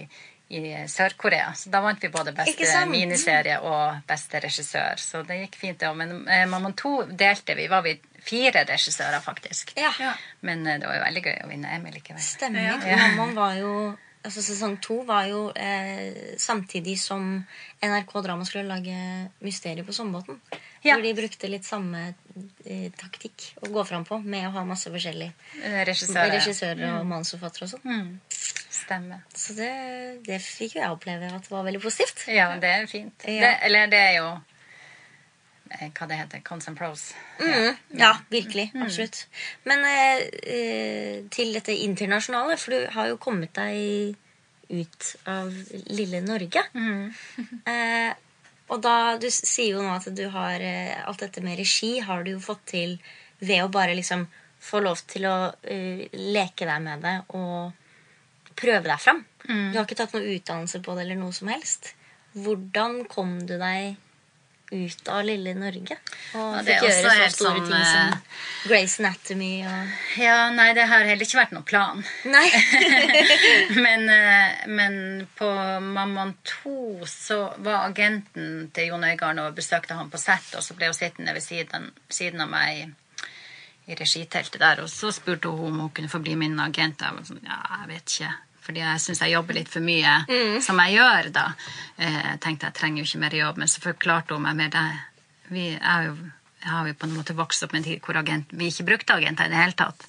i 0.51 0.63
Sør-Korea. 0.91 1.53
Så 1.55 1.71
da 1.71 1.81
vant 1.85 2.01
vi 2.03 2.09
både 2.11 2.33
beste 2.37 2.57
miniserie 2.91 3.61
og 3.63 4.01
beste 4.09 4.41
regissør. 4.43 4.99
Så 4.99 5.23
det 5.29 5.37
gikk 5.45 5.57
fint, 5.61 5.79
det 5.81 5.89
òg. 5.89 5.97
Men 6.01 6.17
eh, 6.29 6.47
Mammon 6.51 6.75
2 6.75 6.95
delte 7.13 7.55
vi. 7.59 7.69
Var 7.71 7.83
vi 7.87 7.95
fire 8.25 8.65
regissører, 8.69 9.21
faktisk. 9.25 9.73
Ja, 9.77 9.93
Ja. 10.01 10.13
Men 10.43 10.67
eh, 10.67 10.79
det 10.81 10.87
var 10.89 10.97
jo 10.97 11.05
veldig 11.09 11.23
gøy 11.25 11.41
å 11.45 11.49
vinne 11.51 11.73
Emmy 11.75 11.91
likevel. 11.95 12.21
stemmer. 12.23 12.61
Ja. 12.87 12.97
Mammon 13.17 13.35
var 13.35 13.55
jo 13.61 13.75
Altså 14.21 14.43
Sesong 14.45 14.75
to 14.85 14.99
var 15.09 15.25
jo 15.31 15.47
eh, 15.57 16.35
samtidig 16.37 16.99
som 17.01 17.39
NRK 17.81 18.11
Drama 18.27 18.45
skulle 18.45 18.69
lage 18.69 18.93
Mysteriet 19.41 19.87
på 19.87 19.95
Sommerbåten. 19.97 20.37
Ja. 20.85 20.99
Hvor 20.99 21.07
de 21.07 21.15
brukte 21.17 21.49
litt 21.49 21.65
samme 21.65 22.03
eh, 22.69 22.91
taktikk 23.01 23.47
å 23.65 23.71
gå 23.73 23.85
fram 23.89 24.05
på 24.05 24.19
med 24.21 24.45
å 24.51 24.53
ha 24.59 24.65
masse 24.69 24.93
forskjellige 24.93 25.33
Eh, 25.65 25.79
Regissører. 25.89 26.35
regissører 26.37 26.99
og 26.99 27.07
manusforfattere 27.09 27.65
og 27.65 27.73
sånn. 27.73 27.89
Mm. 27.89 28.21
Stemmer. 28.71 29.25
Så 29.33 29.57
det, 29.57 29.71
det 30.29 30.37
fikk 30.45 30.77
jo 30.77 30.83
jeg 30.85 30.93
oppleve 30.99 31.33
at 31.33 31.49
det 31.49 31.55
var 31.57 31.65
veldig 31.65 31.81
positivt. 31.89 32.27
Ja, 32.29 32.51
det 32.61 32.75
er 32.77 32.87
fint. 32.93 33.25
Ja. 33.25 33.41
Det, 33.41 33.55
eller 33.71 33.87
det 33.97 34.03
er 34.05 34.15
jo 34.19 34.29
Hva 35.71 36.07
det 36.11 36.17
heter 36.19 36.41
Cons 36.43 36.67
and 36.69 36.79
pros. 36.79 37.13
Mm, 37.39 37.77
ja, 38.01 38.17
virkelig. 38.29 38.73
Absolutt. 38.75 39.27
Men 39.65 39.85
eh, 39.87 40.25
eh, 40.55 41.21
til 41.31 41.55
dette 41.55 41.77
internasjonale, 41.87 42.57
for 42.59 42.75
du 42.75 42.89
har 42.97 43.13
jo 43.13 43.21
kommet 43.23 43.55
deg 43.55 44.17
ut 44.71 45.13
av 45.31 45.55
lille 45.95 46.21
Norge. 46.27 46.65
eh, 47.71 48.11
og 48.71 48.83
da, 48.83 48.97
Du 49.23 49.29
sier 49.31 49.77
jo 49.77 49.83
nå 49.83 49.95
at 49.95 50.11
du 50.15 50.27
har 50.35 50.63
eh, 50.63 50.99
alt 51.07 51.23
dette 51.23 51.43
med 51.45 51.59
regi 51.59 51.99
har 52.07 52.27
du 52.27 52.35
jo 52.35 52.43
fått 52.43 52.67
til 52.75 52.99
ved 53.41 53.65
å 53.65 53.73
bare 53.73 53.95
liksom 53.99 54.27
få 54.61 54.83
lov 54.85 55.01
til 55.09 55.25
å 55.31 55.37
eh, 55.63 56.07
leke 56.13 56.67
deg 56.69 56.83
med 56.85 57.07
det 57.07 57.17
og 57.39 57.73
prøve 58.59 58.85
deg 58.91 59.01
fram. 59.01 59.25
Du 59.47 59.79
har 59.79 59.87
ikke 59.87 59.97
tatt 60.03 60.13
noe 60.15 60.35
utdannelse 60.37 60.83
på 60.85 60.95
det 60.95 61.07
eller 61.07 61.19
noe 61.19 61.33
som 61.35 61.49
helst. 61.49 61.95
Hvordan 62.37 63.05
kom 63.11 63.39
du 63.49 63.57
deg 63.59 63.97
ut 64.71 65.09
av 65.09 65.25
lille 65.27 65.55
Norge? 65.59 65.97
Og 66.39 66.55
Ja, 66.55 66.63
fikk 66.67 66.85
gjøre 66.87 67.13
så 67.13 67.29
store 67.35 67.53
sånn, 67.57 67.67
ting 67.67 67.85
som 67.89 68.13
eh, 68.15 68.41
Grace 68.71 69.03
Anatomy 69.03 69.51
og 69.67 70.21
Ja, 70.21 70.37
nei, 70.55 70.69
det 70.77 70.87
har 70.91 71.07
heller 71.09 71.27
ikke 71.27 71.41
vært 71.41 71.55
noen 71.57 71.67
plan. 71.67 72.05
Nei! 72.31 72.47
men, 73.85 74.07
eh, 74.15 74.67
men 74.71 74.99
på 75.39 75.51
Mammon 75.85 76.35
2 76.63 77.09
så 77.11 77.41
var 77.59 77.89
agenten 77.89 78.71
til 78.75 78.93
Jon 78.93 79.07
Øigarden 79.07 79.43
og 79.45 79.59
besøkte 79.59 79.99
han 79.99 80.13
på 80.13 80.21
sett, 80.23 80.53
og 80.55 80.65
så 80.67 80.77
ble 80.79 80.91
hun 80.93 80.97
sittende 80.97 81.35
ved 81.37 81.45
siden, 81.45 81.91
siden 82.11 82.45
av 82.47 82.53
meg 82.53 82.85
i, 82.85 82.87
i 83.91 83.99
regiteltet 83.99 84.61
der, 84.63 84.85
og 84.85 84.93
så 84.93 85.11
spurte 85.15 85.51
hun 85.51 85.73
om 85.73 85.83
hun 85.87 85.97
kunne 85.97 86.13
få 86.13 86.23
bli 86.23 86.39
min 86.39 86.61
agent. 86.63 87.03
Jeg 87.03 87.19
var 87.19 87.27
sånn, 87.27 87.43
ja, 87.47 87.61
jeg 87.81 87.93
vet 87.95 88.17
ikke. 88.17 88.33
Fordi 88.71 88.85
jeg 88.85 89.01
syns 89.03 89.21
jeg 89.25 89.33
jobber 89.35 89.57
litt 89.59 89.69
for 89.73 89.83
mye 89.83 90.11
som 90.63 90.79
jeg 90.79 90.95
gjør, 91.01 91.31
da. 91.35 91.47
Eh, 91.99 92.19
Jeg 92.31 92.41
tenkte 92.45 92.69
jeg 92.71 92.79
trenger 92.79 93.03
jo 93.03 93.09
ikke 93.09 93.23
mer 93.27 93.35
jobb, 93.35 93.57
men 93.59 93.69
så 93.69 93.81
forklarte 93.83 94.37
hun 94.37 94.45
meg 94.47 94.55
mer 94.61 94.71
det. 94.71 94.85
Vi 95.51 95.65
er 95.75 96.05
jo, 96.07 96.13
jeg 96.63 96.71
har 96.71 96.87
jo 96.87 96.95
på 96.95 97.09
en 97.09 97.17
måte 97.17 97.35
vokst 97.35 97.65
opp 97.67 97.73
med 97.75 97.83
en 97.83 97.89
tid 97.89 98.05
hvor 98.07 98.17
agent, 98.21 98.53
vi 98.55 98.69
ikke 98.71 98.87
brukte 98.93 99.17
agenter 99.19 99.49
i 99.49 99.51
det 99.51 99.59
hele 99.59 99.75
tatt. 99.75 100.07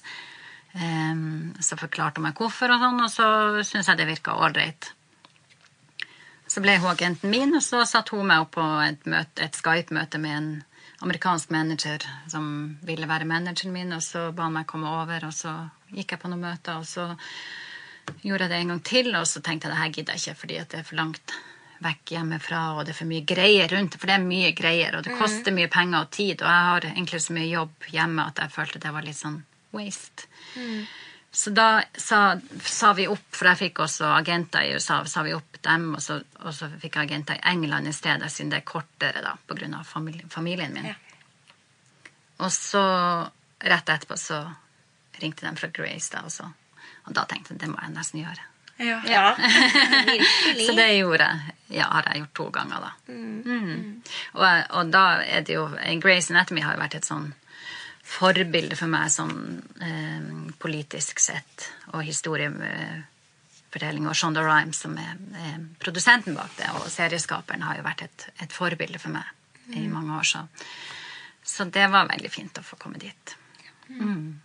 Um, 0.78 1.52
så 1.60 1.76
forklarte 1.76 2.20
hun 2.22 2.28
meg 2.28 2.38
hvorfor, 2.38 2.70
og 2.72 2.80
sånn, 2.80 3.00
og 3.02 3.10
så 3.12 3.26
syntes 3.66 3.90
jeg 3.90 3.98
det 3.98 4.06
virka 4.08 4.36
ålreit. 4.38 4.92
Så 6.46 6.62
ble 6.62 6.78
hun 6.78 6.92
agenten 6.92 7.32
min, 7.32 7.56
og 7.58 7.64
så 7.66 7.82
satte 7.88 8.14
hun 8.14 8.28
meg 8.30 8.44
opp 8.44 8.54
på 8.54 8.68
et, 8.86 9.02
et 9.42 9.58
Skype-møte 9.58 10.20
med 10.22 10.36
en 10.38 10.48
amerikansk 11.02 11.50
manager 11.50 12.06
som 12.30 12.78
ville 12.86 13.08
være 13.10 13.26
manageren 13.26 13.74
min, 13.74 13.92
og 13.96 14.02
så 14.06 14.28
ba 14.30 14.46
han 14.46 14.54
meg 14.60 14.70
komme 14.70 14.86
over, 15.02 15.26
og 15.26 15.34
så 15.34 15.56
gikk 15.90 16.14
jeg 16.14 16.22
på 16.22 16.30
noen 16.30 16.46
møter, 16.46 16.78
og 16.78 16.86
så 16.86 17.08
gjorde 18.22 18.46
jeg 18.46 18.52
det 18.52 18.60
en 18.60 18.74
gang 18.74 18.84
til, 18.86 19.14
og 19.18 19.26
så 19.28 19.42
tenkte 19.42 19.68
jeg 19.68 19.74
det 19.74 19.80
her 19.82 19.96
gidder 19.96 20.18
jeg 20.18 20.22
ikke, 20.22 20.40
fordi 20.42 20.60
at 20.62 20.70
det 20.72 20.80
er 20.80 20.88
for 20.88 21.00
langt 21.00 21.34
vekk 21.82 22.14
hjemmefra, 22.14 22.62
og 22.76 22.84
det 22.86 22.94
er 22.94 22.98
for 23.00 23.10
mye 23.10 23.24
greier 23.26 23.70
rundt, 23.72 23.96
for 23.98 24.10
det 24.10 24.16
er 24.16 24.26
mye 24.26 24.50
greier, 24.56 24.96
og 24.96 25.06
det 25.06 25.16
koster 25.18 25.54
mye 25.54 25.70
penger 25.72 26.04
og 26.04 26.10
tid, 26.14 26.42
og 26.42 26.48
jeg 26.48 26.66
har 26.68 26.88
egentlig 26.92 27.22
så 27.24 27.36
mye 27.36 27.48
jobb 27.50 27.88
hjemme 27.94 28.26
at 28.30 28.42
jeg 28.42 28.54
følte 28.54 28.82
det 28.82 28.92
var 28.94 29.06
litt 29.06 29.18
sånn 29.18 29.40
waste. 29.74 30.28
Så 31.32 31.50
da 31.56 31.82
sa, 31.96 32.36
sa 32.60 32.92
vi 32.92 33.06
opp, 33.08 33.24
for 33.32 33.48
jeg 33.48 33.60
fikk 33.62 33.80
også 33.86 34.10
agenter 34.12 34.66
i 34.68 34.74
USA, 34.76 34.98
sa 35.08 35.22
vi 35.24 35.32
opp 35.32 35.56
dem, 35.64 35.94
og 35.96 36.02
så, 36.04 36.18
og 36.44 36.52
så 36.52 36.68
fikk 36.68 36.98
jeg 36.98 37.08
agenter 37.08 37.38
i 37.38 37.46
England 37.54 37.88
i 37.88 37.94
stedet, 37.96 38.28
siden 38.30 38.52
det 38.52 38.60
er 38.60 38.68
kortere 38.68 39.22
da, 39.24 39.32
på 39.46 39.56
av 39.56 39.86
familie, 39.88 40.28
familien 40.28 40.76
min. 40.76 40.90
Ja. 40.92 40.98
Og 42.44 42.52
så, 42.52 42.82
rett 43.64 43.88
etterpå, 43.88 44.18
så 44.20 44.42
ringte 45.22 45.48
de 45.48 45.56
fra 45.56 45.70
Grace 45.72 46.12
da, 46.12 46.26
og, 46.26 46.34
så, 46.34 46.50
og 47.06 47.14
da 47.16 47.22
tenkte 47.28 47.48
jeg, 47.54 47.60
det 47.62 47.70
må 47.72 47.78
jeg 47.82 47.94
nesten 47.96 48.18
gjøre. 48.22 48.42
Ja. 48.82 48.98
Ja, 49.06 49.36
virkelig. 50.06 50.64
Så 50.66 50.72
det 50.76 50.96
gjorde 50.96 51.24
jeg. 51.28 51.38
Ja, 51.78 51.86
har 51.92 52.02
jeg 52.10 52.18
gjort 52.22 52.34
to 52.34 52.46
ganger, 52.52 52.78
da. 52.84 52.90
Mm. 53.12 54.02
Og, 54.32 54.46
og 54.70 54.90
da 54.92 55.04
er 55.22 55.40
det 55.46 55.54
jo 55.56 55.64
Grace 56.02 56.32
Anatomy 56.32 56.60
har 56.64 56.72
jo 56.76 56.82
vært 56.82 56.98
et 56.98 57.08
sånn 57.08 57.28
forbilde 58.12 58.76
for 58.76 58.88
meg 58.92 59.10
sånn 59.12 59.62
eh, 59.80 60.22
politisk 60.60 61.20
sett, 61.22 61.70
og 61.94 62.02
historiefortelling. 62.04 64.08
Og 64.08 64.16
Shonda 64.18 64.42
Rhimes, 64.44 64.78
som 64.84 64.92
er, 65.00 65.14
er 65.38 65.56
produsenten 65.80 66.34
bak 66.36 66.52
det, 66.58 66.68
og 66.76 66.90
serieskaperen, 66.92 67.64
har 67.64 67.74
jo 67.78 67.84
vært 67.86 68.02
et, 68.08 68.18
et 68.44 68.52
forbilde 68.52 68.98
for 69.00 69.10
meg 69.14 69.24
i 69.78 69.80
mange 69.88 70.12
år. 70.18 70.26
Så. 70.28 70.40
så 71.54 71.60
det 71.72 71.86
var 71.92 72.10
veldig 72.10 72.30
fint 72.32 72.58
å 72.58 72.66
få 72.66 72.76
komme 72.80 72.98
dit. 73.00 73.36
Mm. 73.88 74.40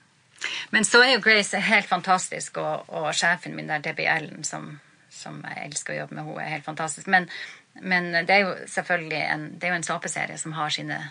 Men 0.70 0.86
så 0.86 1.02
er 1.04 1.16
jo 1.16 1.24
Grace 1.24 1.60
helt 1.60 1.88
fantastisk, 1.90 2.58
og, 2.62 2.90
og 2.90 3.08
sjefen 3.16 3.56
min 3.58 3.70
der, 3.72 3.82
Debbie 3.84 4.10
Ellen, 4.12 4.44
som, 4.48 4.76
som 5.14 5.40
jeg 5.46 5.70
elsker 5.70 5.96
å 5.96 6.02
jobbe 6.02 6.18
med, 6.18 6.28
hun 6.28 6.42
er 6.44 6.54
helt 6.58 6.68
fantastisk. 6.68 7.08
Men, 7.12 7.30
men 7.82 8.12
det 8.14 8.36
er 8.36 8.44
jo 8.46 8.54
selvfølgelig 8.70 9.24
en, 9.24 9.48
det 9.58 9.70
er 9.70 9.76
jo 9.76 9.80
en 9.82 9.90
såpeserie 9.92 10.38
som 10.42 10.56
har 10.58 10.74
sine 10.74 11.02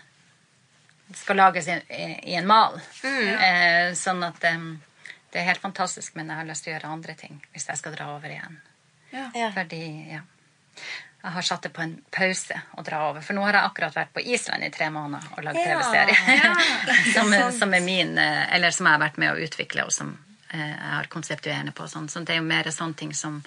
skal 1.14 1.36
lages 1.38 1.68
i, 1.68 1.76
i, 2.22 2.34
en 2.34 2.46
mal. 2.48 2.80
Eh, 3.04 3.92
sånn 3.98 4.24
at 4.26 4.42
um, 4.54 4.72
det 5.32 5.42
er 5.42 5.50
helt 5.50 5.62
fantastisk, 5.62 6.16
men 6.18 6.30
jeg 6.32 6.40
har 6.40 6.48
lyst 6.48 6.66
til 6.66 6.72
å 6.72 6.76
gjøre 6.76 6.94
andre 6.96 7.14
ting 7.18 7.38
hvis 7.52 7.68
jeg 7.70 7.80
skal 7.82 7.94
dra 7.94 8.08
over 8.16 8.32
igjen. 8.32 8.58
Ja. 9.12 9.28
Ja. 9.36 9.50
Fordi, 9.54 9.84
ja. 10.10 10.24
Jeg 11.26 11.32
har 11.34 11.42
satt 11.42 11.64
det 11.66 11.72
på 11.74 11.82
en 11.82 11.96
pause 12.14 12.54
å 12.78 12.82
dra 12.86 13.00
over. 13.10 13.18
For 13.26 13.34
nå 13.34 13.42
har 13.42 13.56
jeg 13.58 13.66
akkurat 13.66 13.96
vært 13.96 14.12
på 14.14 14.22
Island 14.22 14.62
i 14.62 14.68
tre 14.70 14.86
måneder 14.94 15.26
og 15.34 15.40
lagd 15.42 15.58
Ja. 15.58 15.80
TV-serie. 15.80 16.14
som, 17.16 17.32
er- 17.34 17.50
som 17.56 17.74
er 17.74 17.82
min 17.82 18.12
eh, 18.22 18.44
Eller 18.54 18.70
som 18.70 18.86
jeg 18.86 18.94
har 18.94 19.02
vært 19.02 19.18
med 19.18 19.32
å 19.34 19.40
utvikle, 19.42 19.82
og 19.88 19.92
som 19.92 20.12
eh, 20.52 20.70
jeg 20.70 20.92
har 20.94 21.08
konseptuerende 21.10 21.72
på. 21.74 21.88
Sånn. 21.90 22.06
Så 22.08 22.20
det 22.22 22.36
er 22.36 22.40
jo 22.40 22.46
mer 22.46 22.70
sånne 22.70 22.94
ting 23.02 23.10
som 23.14 23.42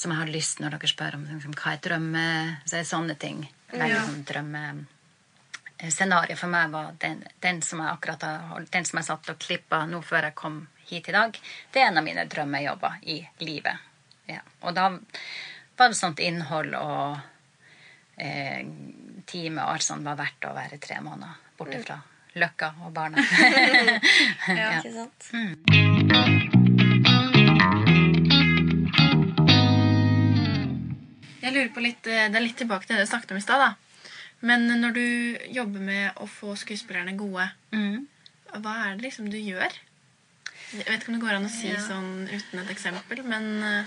som 0.00 0.12
jeg 0.14 0.20
har 0.22 0.30
lyst 0.32 0.60
når 0.62 0.70
dere 0.78 0.88
spør 0.88 1.14
om 1.18 1.24
liksom, 1.28 1.52
hva 1.58 1.72
er 1.74 1.80
drømme 1.84 2.22
Så 2.64 2.76
er 2.78 2.82
det 2.84 2.88
sånne 2.88 3.14
ting. 3.20 3.42
Veldig 3.72 3.88
Ja. 3.90 4.04
sånn 4.06 4.22
drømmescenario 4.30 6.36
for 6.38 6.48
meg 6.52 6.70
var 6.72 6.92
den, 7.02 7.24
den 7.42 7.58
som 7.66 7.80
jeg 7.82 7.90
akkurat 7.96 8.22
har 8.22 8.64
den 8.70 8.84
som 8.88 8.98
jeg 9.00 9.06
satt 9.10 9.28
og 9.34 9.38
klippa 9.42 9.82
nå 9.90 9.98
før 10.06 10.22
jeg 10.30 10.34
kom 10.38 10.56
hit 10.90 11.08
i 11.10 11.12
dag. 11.12 11.30
Det 11.72 11.78
er 11.82 11.86
en 11.90 11.98
av 12.00 12.04
mine 12.06 12.24
drømmejobber 12.30 12.92
i 13.02 13.18
livet. 13.44 13.76
Ja. 14.30 14.40
Og 14.62 14.74
da 14.78 14.86
var 15.80 15.88
det 15.92 15.96
sånt 15.98 16.20
innhold 16.20 16.74
og 16.76 17.18
eh, 18.20 18.60
time 19.30 19.62
og 19.64 19.74
alt 19.76 19.86
sånt 19.86 20.04
var 20.04 20.18
verdt 20.20 20.48
å 20.50 20.54
være 20.56 20.78
tre 20.82 21.00
måneder 21.04 21.40
borte 21.60 21.80
fra 21.84 22.00
Løkka 22.38 22.68
og 22.86 22.92
barna. 22.94 23.24
ja. 24.60 24.78
Ikke 24.78 24.92
sant? 24.94 25.30
Jeg 31.40 31.54
lurer 31.56 31.70
på 31.74 31.82
litt, 31.82 32.06
eh, 32.06 32.28
Det 32.28 32.36
er 32.36 32.44
litt 32.44 32.58
tilbake 32.60 32.86
til 32.86 32.96
det 32.96 33.06
du 33.06 33.10
snakket 33.10 33.32
om 33.32 33.38
i 33.40 33.44
stad. 33.44 33.74
Men 34.40 34.66
når 34.80 34.92
du 34.96 35.04
jobber 35.52 35.80
med 35.80 36.16
å 36.16 36.26
få 36.28 36.54
skuespillerne 36.56 37.16
gode, 37.16 37.50
Mm. 37.72 38.06
hva 38.62 38.74
er 38.90 38.96
det 38.96 39.04
liksom 39.04 39.30
du 39.30 39.36
gjør? 39.36 39.72
Jeg 40.72 40.84
vet 40.86 41.00
ikke 41.00 41.08
om 41.08 41.14
det 41.18 41.26
går 41.26 41.34
an 41.34 41.46
å 41.46 41.50
si 41.50 41.68
Ja. 41.68 41.76
sånn 41.76 42.28
uten 42.30 42.58
et 42.60 42.70
eksempel, 42.70 43.24
men 43.24 43.62
eh, 43.62 43.84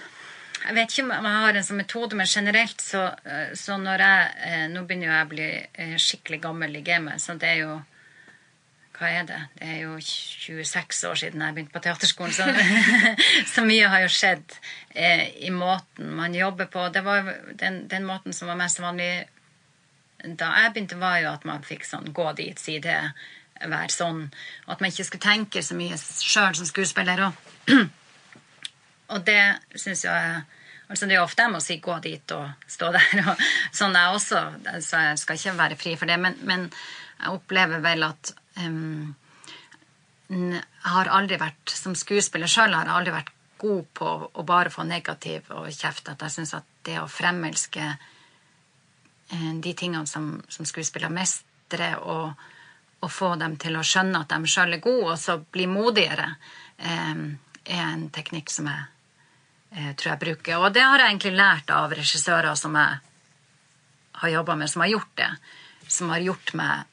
Jeg 0.63 0.76
vet 0.78 0.93
ikke 0.93 1.04
om 1.04 1.26
jeg 1.28 1.39
har 1.43 1.58
en 1.58 1.65
sånn 1.67 1.82
metode, 1.82 2.17
men 2.19 2.30
generelt 2.30 2.82
så, 2.82 3.08
eh, 3.28 3.52
så 3.60 3.76
når 3.80 4.04
jeg 4.06 4.28
eh, 4.47 4.67
Nå 4.71 4.86
begynner 4.88 5.10
jo 5.10 5.15
jeg 5.15 5.26
å 5.26 5.32
bli 5.34 5.47
eh, 5.49 5.97
skikkelig 5.99 6.39
gammel 6.45 6.78
i 6.80 6.84
gamet, 6.86 7.23
så 7.23 7.36
det 7.39 7.49
er 7.49 7.60
jo 7.65 7.73
Hva 8.93 9.10
er 9.10 9.28
det? 9.28 9.41
Det 9.58 9.67
er 9.73 9.80
jo 9.82 9.97
26 9.99 11.04
år 11.10 11.19
siden 11.19 11.41
jeg 11.41 11.56
begynte 11.58 11.73
på 11.73 11.82
teaterskolen, 11.84 12.36
så, 12.36 12.45
så 13.54 13.63
mye 13.65 13.89
har 13.89 14.04
jo 14.06 14.12
skjedd 14.13 14.54
i 14.93 15.49
måten 15.49 16.12
man 16.13 16.36
jobber 16.38 16.69
på. 16.69 16.84
Det 16.93 17.02
var 17.02 17.32
den, 17.58 17.88
den 17.89 18.06
måten 18.06 18.38
som 18.38 18.52
var 18.52 18.60
mest 18.60 18.80
vanlig 18.84 19.26
da 20.23 20.52
jeg 20.62 20.76
begynte, 20.76 20.99
var 21.02 21.17
jo 21.19 21.32
at 21.34 21.47
man 21.49 21.65
fikk 21.65 21.84
sånn 21.89 22.13
gå 22.15 22.30
dit, 22.38 22.62
si 22.62 22.78
det, 22.80 22.99
være 23.65 23.91
sånn. 23.91 24.21
Og 24.67 24.76
at 24.76 24.86
man 24.86 24.93
ikke 24.93 25.08
skulle 25.10 25.26
tenke 25.26 25.63
så 25.65 25.76
mye 25.76 25.97
sjøl 25.97 26.56
som 26.56 26.69
skuespiller. 26.69 27.26
Og 27.28 27.73
og 29.13 29.23
det 29.28 29.80
syns 29.80 30.06
jeg 30.08 30.43
Altså 30.93 31.08
Det 31.08 31.15
er 31.15 31.21
jo 31.21 31.26
ofte 31.26 31.41
jeg 31.41 31.52
må 31.52 31.60
si 31.63 31.80
'gå 31.80 31.93
dit' 32.04 32.32
og 32.36 32.49
stå 32.67 32.91
der. 32.91 33.30
og 33.30 33.38
sånn 33.80 33.95
er 33.95 34.08
jeg 34.08 34.15
også, 34.15 34.39
Så 34.82 34.97
jeg 35.02 35.17
skal 35.17 35.36
ikke 35.36 35.58
være 35.58 35.76
fri 35.76 35.95
for 35.95 36.06
det. 36.06 36.19
Men, 36.19 36.38
men 36.41 36.71
jeg 37.19 37.30
opplever 37.30 37.80
vel 37.80 38.04
at 38.04 38.34
um, 38.62 39.15
jeg 40.30 40.62
har 40.84 41.10
aldri 41.10 41.39
vært, 41.39 41.69
Som 41.69 41.95
skuespiller 41.95 42.47
sjøl 42.47 42.73
har 42.73 42.86
jeg 42.86 42.95
aldri 42.95 43.13
vært 43.13 43.32
god 43.58 43.86
på 43.93 44.10
å 44.34 44.43
bare 44.43 44.69
få 44.69 44.84
negativ 44.84 45.49
og 45.49 45.71
kjeft. 45.71 46.10
At 46.10 46.21
jeg 46.21 46.32
syns 46.32 46.54
at 46.54 46.67
det 46.84 46.99
å 46.99 47.08
fremelske 47.08 47.97
eh, 49.32 49.54
de 49.63 49.73
tingene 49.73 50.08
som, 50.08 50.43
som 50.49 50.65
skuespillere 50.65 51.13
mestrer, 51.13 51.95
og, 52.02 52.34
og 52.99 53.12
få 53.12 53.36
dem 53.39 53.56
til 53.58 53.78
å 53.80 53.86
skjønne 53.88 54.19
at 54.19 54.36
de 54.36 54.52
sjøl 54.52 54.76
er 54.76 54.84
gode, 54.84 55.13
og 55.13 55.19
så 55.19 55.39
bli 55.39 55.65
modigere, 55.71 56.36
um, 56.84 57.39
er 57.63 57.86
en 57.86 58.10
teknikk 58.12 58.52
som 58.52 58.67
jeg 58.67 58.92
tror 59.73 60.09
jeg 60.12 60.21
bruker. 60.21 60.62
Og 60.62 60.73
det 60.75 60.83
har 60.86 61.01
jeg 61.01 61.13
egentlig 61.13 61.33
lært 61.38 61.71
av 61.73 61.93
regissører 61.97 62.53
som 62.59 62.75
jeg 62.77 62.99
har 64.21 64.29
jobba 64.29 64.55
med, 64.55 64.69
som 64.69 64.83
har 64.86 64.91
gjort 64.91 65.13
det. 65.17 65.29
Som 65.88 66.12
har 66.13 66.21
gjort 66.23 66.53
meg 66.59 66.89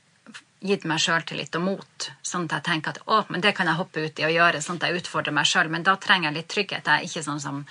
gitt 0.61 0.85
meg 0.89 1.01
sjøltillit 1.01 1.57
og 1.57 1.65
mot. 1.65 2.09
Sånn 2.23 2.47
at 2.49 2.59
jeg 2.59 2.67
tenker 2.69 2.95
at 2.95 3.05
å, 3.09 3.23
men 3.33 3.45
det 3.45 3.55
kan 3.57 3.69
jeg 3.69 3.81
hoppe 3.81 4.05
ut 4.05 4.21
i 4.21 4.27
og 4.29 4.35
gjøre, 4.35 4.61
sånn 4.65 4.81
at 4.81 4.89
jeg 4.89 5.01
utfordrer 5.01 5.37
meg 5.37 5.49
sjøl. 5.49 5.71
Men 5.73 5.87
da 5.87 5.97
trenger 6.01 6.31
jeg 6.31 6.39
litt 6.39 6.51
trygghet. 6.53 6.91
Jeg 6.91 7.01
er 7.01 7.09
ikke 7.09 7.25
sånn 7.25 7.41
som 7.43 7.63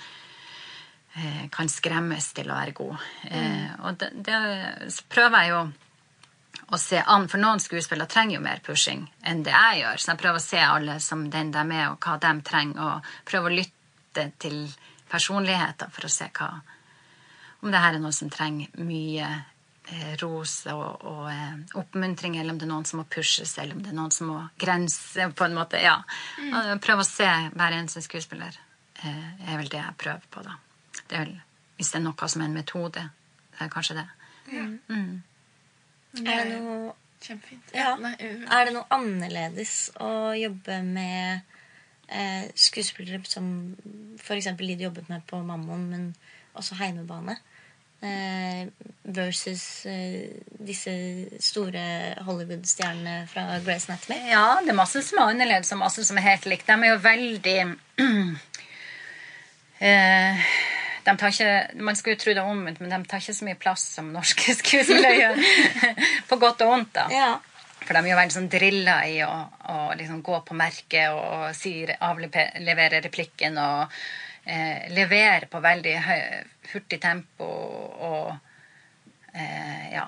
eh, 1.14 1.44
kan 1.54 1.70
skremmes 1.70 2.32
til 2.36 2.50
å 2.50 2.58
være 2.58 2.74
god. 2.80 3.06
Eh, 3.30 3.70
og 3.86 4.00
det, 4.00 4.10
det 4.26 4.40
prøver 5.12 5.46
jeg 5.46 5.54
jo 5.54 5.62
å 6.70 6.78
se 6.78 7.00
an, 7.02 7.26
for 7.30 7.42
noen 7.42 7.62
skuespillere 7.62 8.10
trenger 8.10 8.36
jo 8.36 8.44
mer 8.44 8.60
pushing 8.62 9.06
enn 9.26 9.42
det 9.46 9.54
jeg 9.54 9.82
gjør. 9.84 10.02
Så 10.02 10.12
jeg 10.12 10.22
prøver 10.22 10.42
å 10.42 10.44
se 10.44 10.62
alle 10.66 11.00
som 11.02 11.26
den 11.30 11.54
de 11.54 11.64
er, 11.78 11.90
og 11.90 11.98
hva 12.02 12.18
de 12.22 12.34
trenger, 12.46 12.80
og 12.82 13.12
prøve 13.26 13.50
å 13.50 13.54
lytte 13.54 14.30
til 14.42 14.64
personligheter 15.10 15.90
for 15.92 16.06
å 16.06 16.12
se 16.12 16.28
hva 16.36 16.50
Om 17.60 17.72
det 17.72 17.80
her 17.82 17.96
er 17.96 18.00
noe 18.00 18.16
som 18.16 18.30
trenger 18.32 18.72
mye 18.80 19.26
eh, 19.28 20.12
ros 20.22 20.54
og, 20.72 21.02
og 21.04 21.26
eh, 21.28 21.58
oppmuntring, 21.76 22.38
eller 22.40 22.54
om 22.54 22.60
det 22.60 22.64
er 22.64 22.70
noen 22.70 22.86
som 22.88 23.02
må 23.02 23.04
pushes, 23.04 23.52
eller 23.58 23.76
om 23.76 23.82
det 23.84 23.92
er 23.92 23.98
noen 23.98 24.14
som 24.16 24.30
må 24.32 24.38
grense, 24.56 25.26
på 25.36 25.44
en 25.44 25.58
måte. 25.58 25.82
Ja. 25.82 25.98
Mm. 26.40 26.80
Prøve 26.80 27.04
å 27.04 27.08
se 27.08 27.28
hver 27.28 27.76
eneste 27.76 28.00
skuespiller 28.06 28.56
eh, 29.02 29.28
er 29.44 29.60
vel 29.60 29.68
det 29.68 29.82
jeg 29.82 29.98
prøver 30.00 30.24
på, 30.32 30.46
da. 30.46 30.56
Det 31.02 31.18
er 31.18 31.26
vel, 31.26 31.36
hvis 31.76 31.92
det 31.92 32.00
er 32.00 32.06
noe 32.06 32.30
som 32.32 32.40
er 32.40 32.48
en 32.48 32.56
metode, 32.62 33.04
det 33.52 33.66
er 33.66 33.74
kanskje 33.76 33.98
det. 34.00 34.08
Er 36.24 36.48
det 36.48 36.58
noe 36.64 36.94
Kjempefint. 37.20 37.72
Ja. 37.76 37.94
Nei, 38.00 38.14
uh, 38.16 38.44
Er 38.48 38.66
det 38.66 38.74
noe 38.74 38.86
annerledes 38.94 39.90
å 40.00 40.32
jobbe 40.38 40.80
med 40.86 41.58
eh, 42.10 42.50
skuespillere 42.54 43.22
som 43.24 43.76
f.eks. 44.18 44.50
de 44.58 44.76
du 44.76 44.84
jobbet 44.84 45.08
med 45.08 45.22
på 45.26 45.42
Mammon, 45.42 45.88
men 45.90 46.14
også 46.54 46.78
Heimebane? 46.80 47.36
Eh, 48.00 48.68
versus 49.02 49.86
eh, 49.86 50.40
disse 50.56 50.92
store 51.40 52.14
Hollywood-stjernene 52.24 53.26
fra 53.28 53.58
Grace 53.64 53.90
Anatomy? 53.90 54.16
Ja, 54.30 54.56
det 54.64 54.72
er 54.72 54.78
masse 54.78 55.02
som 55.04 55.20
er 55.20 55.34
annerledes 55.34 55.72
og 55.76 55.82
masse 55.82 56.04
som 56.08 56.16
er 56.16 56.28
helt 56.30 56.48
likt. 56.48 56.68
De 56.68 56.78
er 56.78 56.94
jo 56.94 57.02
veldig 57.04 57.58
eh, 59.88 60.48
de 61.04 61.16
tar 61.16 61.34
ikke, 61.34 61.82
Man 61.84 61.96
skulle 61.96 62.16
jo 62.16 62.22
tro 62.24 62.36
det 62.36 62.44
omvendt, 62.44 62.80
men 62.80 62.92
de 62.92 63.02
tar 63.08 63.20
ikke 63.20 63.36
så 63.36 63.50
mye 63.50 63.60
plass 63.60 63.84
som 63.98 64.08
norske 64.14 64.54
skuespillere 64.62 65.20
gjør. 65.20 65.44
På 66.30 66.40
godt 66.40 66.64
og 66.64 66.72
vondt, 66.72 66.94
da. 66.96 67.06
Ja. 67.12 67.30
For 67.90 67.98
de 67.98 68.06
er 68.06 68.12
jo 68.12 68.18
veldig 68.20 68.34
sånn 68.36 68.50
drilla 68.52 68.92
i 69.10 69.16
å, 69.26 69.30
å 69.74 69.76
liksom 69.98 70.20
gå 70.22 70.36
på 70.46 70.54
merket 70.54 71.08
og, 71.10 71.24
og 71.50 71.56
si, 71.58 71.72
avlevere 72.06 73.00
replikken 73.02 73.58
og 73.58 73.96
eh, 74.46 74.84
levere 74.94 75.48
på 75.50 75.58
veldig 75.64 75.94
høy, 76.04 76.20
hurtig 76.70 77.00
tempo 77.02 77.48
og 77.50 78.28
eh, 79.34 79.88
ja. 79.96 80.04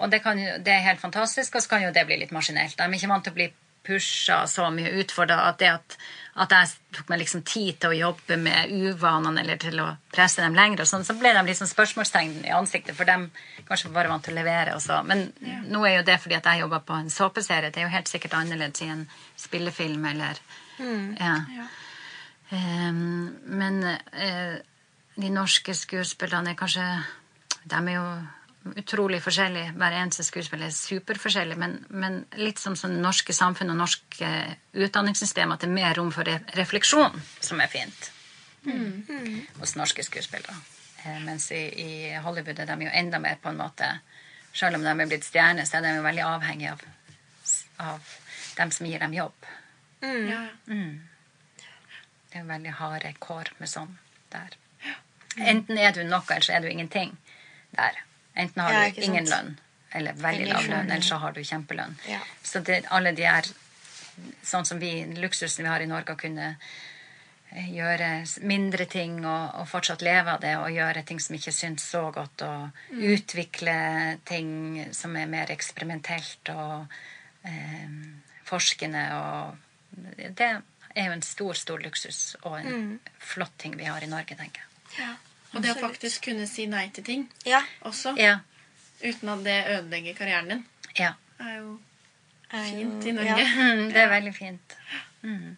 Og 0.00 0.08
det, 0.08 0.22
jo- 0.24 0.56
det 0.64 0.72
er 0.72 0.86
helt 0.86 1.02
fantastisk, 1.02 1.58
og 1.58 1.60
så 1.66 1.74
kan 1.74 1.84
jo 1.84 1.92
det 1.92 2.06
bli 2.08 2.16
litt 2.22 2.32
maskinelt. 2.32 2.78
De 2.80 2.86
er 2.88 2.96
ikke 2.96 3.12
vant 3.12 3.28
til 3.28 3.34
å 3.34 3.36
bli 3.36 3.50
pusha 3.86 4.42
så 4.50 4.68
mye, 4.74 4.92
utfordra. 5.00 5.38
At 5.48 5.58
det 5.60 5.70
at, 5.72 5.96
at 6.44 6.54
jeg 6.54 6.70
tok 6.96 7.10
meg 7.12 7.22
liksom 7.22 7.42
tid 7.48 7.80
til 7.80 7.92
å 7.92 7.98
jobbe 7.98 8.38
med 8.40 8.70
uvanene 8.70 9.42
eller 9.42 9.60
til 9.60 9.80
å 9.82 9.88
presse 10.12 10.42
dem 10.42 10.56
lenger, 10.58 10.84
og 10.84 10.90
sånn, 10.90 11.06
så 11.06 11.16
ble 11.18 11.32
de 11.36 11.44
liksom 11.48 11.70
spørsmålstegn 11.70 12.40
i 12.46 12.54
ansiktet, 12.56 12.96
for 12.98 13.08
dem 13.08 13.28
kanskje 13.68 13.92
bare 13.94 14.12
vant 14.12 14.24
til 14.26 14.36
å 14.36 14.40
levere. 14.40 14.76
Og 14.78 14.84
så. 14.84 15.00
Men 15.06 15.28
nå 15.70 15.84
er 15.86 16.00
jo 16.00 16.08
det 16.08 16.20
fordi 16.22 16.38
at 16.38 16.50
jeg 16.52 16.64
jobber 16.64 16.84
på 16.86 16.98
en 16.98 17.12
såpeserie. 17.12 17.72
Det 17.72 17.82
er 17.82 17.88
jo 17.88 17.94
helt 17.96 18.10
sikkert 18.12 18.38
annerledes 18.40 18.84
i 18.86 18.90
en 18.92 19.06
spillefilm 19.40 20.04
eller 20.12 20.42
ja. 20.80 21.36
Ehm, 22.50 23.28
men 23.46 23.82
uh, 23.84 24.56
de 25.14 25.30
norske 25.30 25.74
skuespillerne 25.76 26.50
er 26.50 26.58
kanskje 26.58 26.86
De 27.62 27.76
er 27.76 27.94
jo 27.94 28.06
utrolig 28.76 29.20
forskjellig. 29.24 29.70
Hver 29.80 29.96
eneste 30.02 30.24
skuespiller 30.26 30.68
er 30.68 30.76
superforskjellig. 30.76 31.56
Men, 31.60 31.78
men 31.88 32.22
litt 32.40 32.60
som 32.60 32.76
sånn 32.76 32.98
det 32.98 33.04
norske 33.04 33.34
samfunn 33.36 33.72
og 33.72 33.80
norsk 33.80 34.20
eh, 34.26 34.56
utdanningssystem, 34.76 35.52
at 35.52 35.64
det 35.64 35.70
er 35.70 35.76
mer 35.76 35.96
rom 35.98 36.12
for 36.14 36.28
refleksjon, 36.58 37.20
som 37.40 37.62
er 37.62 37.72
fint 37.72 38.10
hos 39.60 39.76
norske 39.76 40.04
skuespillere. 40.04 40.56
Eh, 41.04 41.20
mens 41.24 41.50
i, 41.56 41.62
i 41.80 41.90
Hollywood 42.20 42.58
er 42.60 42.68
de 42.68 42.84
jo 42.84 42.92
enda 42.92 43.20
mer 43.22 43.38
på 43.40 43.48
en 43.48 43.60
måte 43.62 43.94
Selv 44.52 44.74
om 44.76 44.82
de 44.82 44.90
er 44.90 45.06
blitt 45.06 45.22
stjerner, 45.22 45.62
så 45.62 45.76
er 45.78 45.84
de 45.84 45.90
jo 45.94 46.02
veldig 46.02 46.22
avhengig 46.26 46.72
av, 46.72 46.80
av 47.78 48.14
dem 48.56 48.72
som 48.74 48.88
gir 48.88 48.98
dem 48.98 49.12
jobb. 49.14 49.46
ja, 50.02 50.40
ja. 50.66 50.80
Det 52.32 52.38
er 52.40 52.48
veldig 52.48 52.72
harde 52.80 53.12
kår 53.22 53.52
med 53.58 53.70
sånn 53.70 53.92
der. 54.32 54.56
Enten 55.38 55.78
er 55.78 55.94
du 55.94 56.02
noe, 56.02 56.24
eller 56.26 56.46
så 56.46 56.56
er 56.56 56.64
du 56.64 56.68
ingenting 56.70 57.14
der. 57.78 58.02
Enten 58.34 58.62
har 58.62 58.72
Ja, 58.72 58.90
du 58.90 59.00
ingen 59.02 59.26
sant. 59.26 59.44
lønn, 59.44 59.58
eller 59.92 60.12
veldig 60.12 60.46
lav 60.52 60.68
lønn, 60.68 60.90
eller 60.90 61.02
så 61.02 61.16
har 61.18 61.32
du 61.32 61.40
kjempelønn. 61.44 61.96
Ja. 62.08 62.20
Så 62.42 62.60
det, 62.64 62.84
alle 62.90 63.12
de 63.12 63.22
er 63.26 63.48
sånn 64.42 64.64
som 64.68 64.78
vi, 64.78 65.04
luksusen 65.16 65.64
vi 65.64 65.70
har 65.70 65.80
i 65.80 65.86
Norge, 65.90 66.12
å 66.14 66.16
kunne 66.20 66.56
eh, 67.52 67.68
gjøre 67.74 68.10
mindre 68.46 68.86
ting 68.86 69.18
og, 69.26 69.54
og 69.60 69.68
fortsatt 69.68 70.02
leve 70.02 70.30
av 70.36 70.40
det, 70.40 70.56
og 70.58 70.70
gjøre 70.70 71.02
ting 71.08 71.20
som 71.20 71.34
ikke 71.36 71.52
syns 71.52 71.82
så 71.90 72.10
godt, 72.14 72.42
og 72.46 72.70
utvikle 72.94 74.18
ting 74.24 74.86
som 74.94 75.16
er 75.16 75.26
mer 75.26 75.50
eksperimentelt 75.50 76.52
og 76.54 76.86
eh, 77.44 77.88
forskende 78.44 79.06
og 79.16 79.56
Det 79.90 80.46
er 80.94 81.06
jo 81.08 81.12
en 81.12 81.22
stor, 81.22 81.54
stor 81.58 81.80
luksus 81.82 82.36
og 82.44 82.60
en 82.60 83.00
flott 83.18 83.56
ting 83.58 83.74
vi 83.76 83.84
har 83.90 84.02
i 84.02 84.06
Norge, 84.10 84.36
tenker 84.38 84.62
jeg. 84.62 85.16
Og 85.54 85.62
det 85.62 85.70
å 85.76 85.80
faktisk 85.80 86.22
kunne 86.28 86.46
si 86.46 86.66
nei 86.66 86.88
til 86.94 87.04
ting 87.04 87.28
Ja. 87.46 87.62
også, 87.84 88.16
Ja. 88.18 88.38
uten 89.02 89.28
at 89.28 89.44
det 89.44 89.64
ødelegger 89.66 90.14
karrieren 90.14 90.48
din, 90.48 90.66
ja. 90.98 91.12
er 91.40 91.56
jo 91.58 91.78
er 92.52 92.64
jo- 92.64 92.90
fint 92.90 93.04
i. 93.06 93.12
Norge. 93.12 93.46
Mm, 93.56 93.88
det 93.92 93.96
er 93.96 94.08
veldig 94.08 94.34
fint. 94.34 94.76
Mm. 95.22 95.56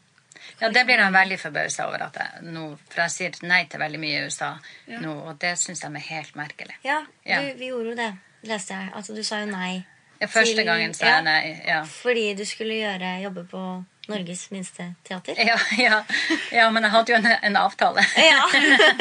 Ja, 0.60 0.68
det 0.68 0.84
blir 0.86 0.96
de 0.96 1.12
veldig 1.12 1.38
forbausa 1.40 1.86
over 1.86 2.02
at 2.02 2.14
jeg 2.16 2.42
nå 2.52 2.78
For 2.90 3.00
jeg 3.02 3.10
sier 3.10 3.46
nei 3.46 3.64
til 3.70 3.80
veldig 3.80 3.98
mye 4.00 4.18
i 4.22 4.24
USA 4.26 4.58
Ja. 4.88 4.98
nå, 5.00 5.12
og 5.28 5.38
det 5.38 5.56
syns 5.58 5.80
de 5.80 5.86
er 5.86 5.98
helt 6.08 6.34
merkelig. 6.36 6.74
Ja, 6.84 7.04
Ja. 7.26 7.40
Du, 7.40 7.58
vi 7.58 7.66
gjorde 7.70 7.88
jo 7.90 7.94
det, 7.96 8.18
leste 8.42 8.74
jeg. 8.74 8.90
Altså, 8.94 9.14
du 9.14 9.22
sa 9.22 9.40
jo 9.40 9.46
nei. 9.46 9.84
Ja, 10.20 10.26
første 10.26 10.54
til- 10.56 10.64
gangen 10.66 10.94
sa 10.94 11.06
ja, 11.06 11.14
jeg 11.16 11.24
nei. 11.24 11.62
Ja. 11.66 11.82
Fordi 11.84 12.34
du 12.36 12.44
skulle 12.44 12.74
gjøre, 12.74 13.22
jobbe 13.22 13.44
på 13.48 13.84
Norges 14.06 14.50
minste 14.50 14.94
teater. 15.02 15.34
Ja, 15.38 15.58
ja, 15.78 16.04
ja, 16.52 16.70
men 16.70 16.82
jeg 16.82 16.90
hadde 16.90 17.12
jo 17.12 17.18
en, 17.20 17.26
en 17.42 17.56
avtale. 17.56 18.02
Ja. 18.18 18.48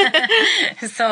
så 0.97 1.07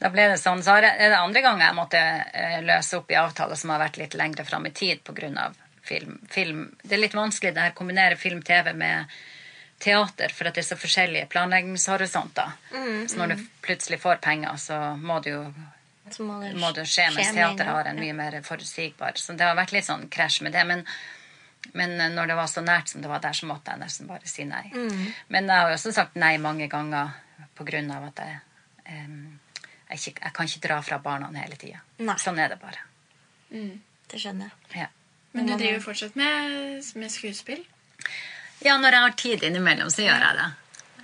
da 0.00 0.10
ble 0.10 0.26
det 0.32 0.40
sånn. 0.42 0.62
Så 0.66 0.74
er 0.80 0.88
det 0.98 1.18
andre 1.18 1.42
ganger 1.44 1.68
jeg 1.68 1.78
måtte 1.78 2.00
eh, 2.02 2.56
løse 2.66 2.98
opp 2.98 3.12
i 3.14 3.18
avtaler 3.20 3.58
som 3.58 3.70
har 3.70 3.84
vært 3.84 4.00
litt 4.00 4.16
lengre 4.18 4.46
fram 4.48 4.66
i 4.66 4.74
tid 4.74 5.04
pga. 5.06 5.52
Film. 5.82 6.18
film. 6.30 6.66
Det 6.82 6.94
er 6.94 7.00
litt 7.02 7.14
vanskelig 7.14 7.50
det 7.54 7.62
her 7.64 7.72
kombinere 7.74 8.16
film-TV 8.16 8.68
med 8.78 9.14
teater, 9.82 10.30
for 10.30 10.46
at 10.46 10.54
det 10.54 10.62
er 10.62 10.68
så 10.68 10.78
forskjellige 10.78 11.26
planleggingshorisonter. 11.30 12.52
så 13.10 13.18
når 13.18 13.32
du 13.32 13.46
plutselig 13.66 13.98
får 14.00 14.20
penger, 14.22 14.60
så 14.62 14.78
må 14.96 15.18
det 15.20 15.34
jo 15.34 15.42
må 16.22 16.38
det, 16.42 16.52
må 16.58 16.70
det 16.76 16.84
skje, 16.86 17.08
mens 17.14 17.34
teater 17.34 17.70
har 17.70 17.90
en 17.90 17.98
mye 17.98 18.14
mer 18.14 18.38
forutsigbar. 18.46 19.18
Så 19.18 19.34
det 19.38 19.46
har 19.46 19.58
vært 19.58 19.74
litt 19.74 19.86
sånn 19.86 20.06
krasj 20.12 20.42
med 20.46 20.54
det. 20.54 20.64
Men, 20.68 20.86
men 21.72 21.94
eh, 22.00 22.10
når 22.12 22.32
det 22.32 22.38
var 22.38 22.50
så 22.50 22.64
nært 22.64 22.92
som 22.92 23.04
det 23.04 23.10
var 23.10 23.22
der, 23.24 23.36
så 23.36 23.48
måtte 23.50 23.74
jeg 23.74 23.82
nesten 23.82 24.10
bare 24.10 24.28
si 24.28 24.46
nei. 24.48 24.64
Mm. 24.74 25.04
Men 25.34 25.50
jeg 25.50 25.56
har 25.64 25.70
jo 25.70 25.78
også 25.78 25.94
sagt 25.94 26.18
nei 26.20 26.34
mange 26.42 26.68
ganger 26.72 27.14
på 27.58 27.66
grunn 27.68 27.90
av 27.94 28.08
at 28.10 28.24
jeg, 28.24 28.40
um, 28.88 29.38
jeg, 29.90 29.98
ikke, 29.98 30.16
jeg 30.24 30.34
kan 30.36 30.50
ikke 30.50 30.64
dra 30.66 30.80
fra 30.82 30.98
barna 31.04 31.30
hele 31.36 31.58
tida. 31.60 31.82
Sånn 32.20 32.40
er 32.42 32.52
det 32.54 32.58
bare. 32.62 32.88
Det 33.52 34.20
skjønner 34.20 34.48
jeg. 34.48 34.82
Ja. 34.84 34.88
Men 35.32 35.48
du 35.48 35.54
driver 35.56 35.80
fortsatt 35.80 36.16
med, 36.18 36.82
med 37.00 37.12
skuespill? 37.12 37.62
ja, 38.62 38.76
når 38.78 38.92
jeg 38.94 39.04
har 39.04 39.14
tid 39.18 39.46
innimellom, 39.48 39.90
så 39.90 40.04
gjør 40.04 40.20
jeg 40.26 40.38
det. 40.38 40.48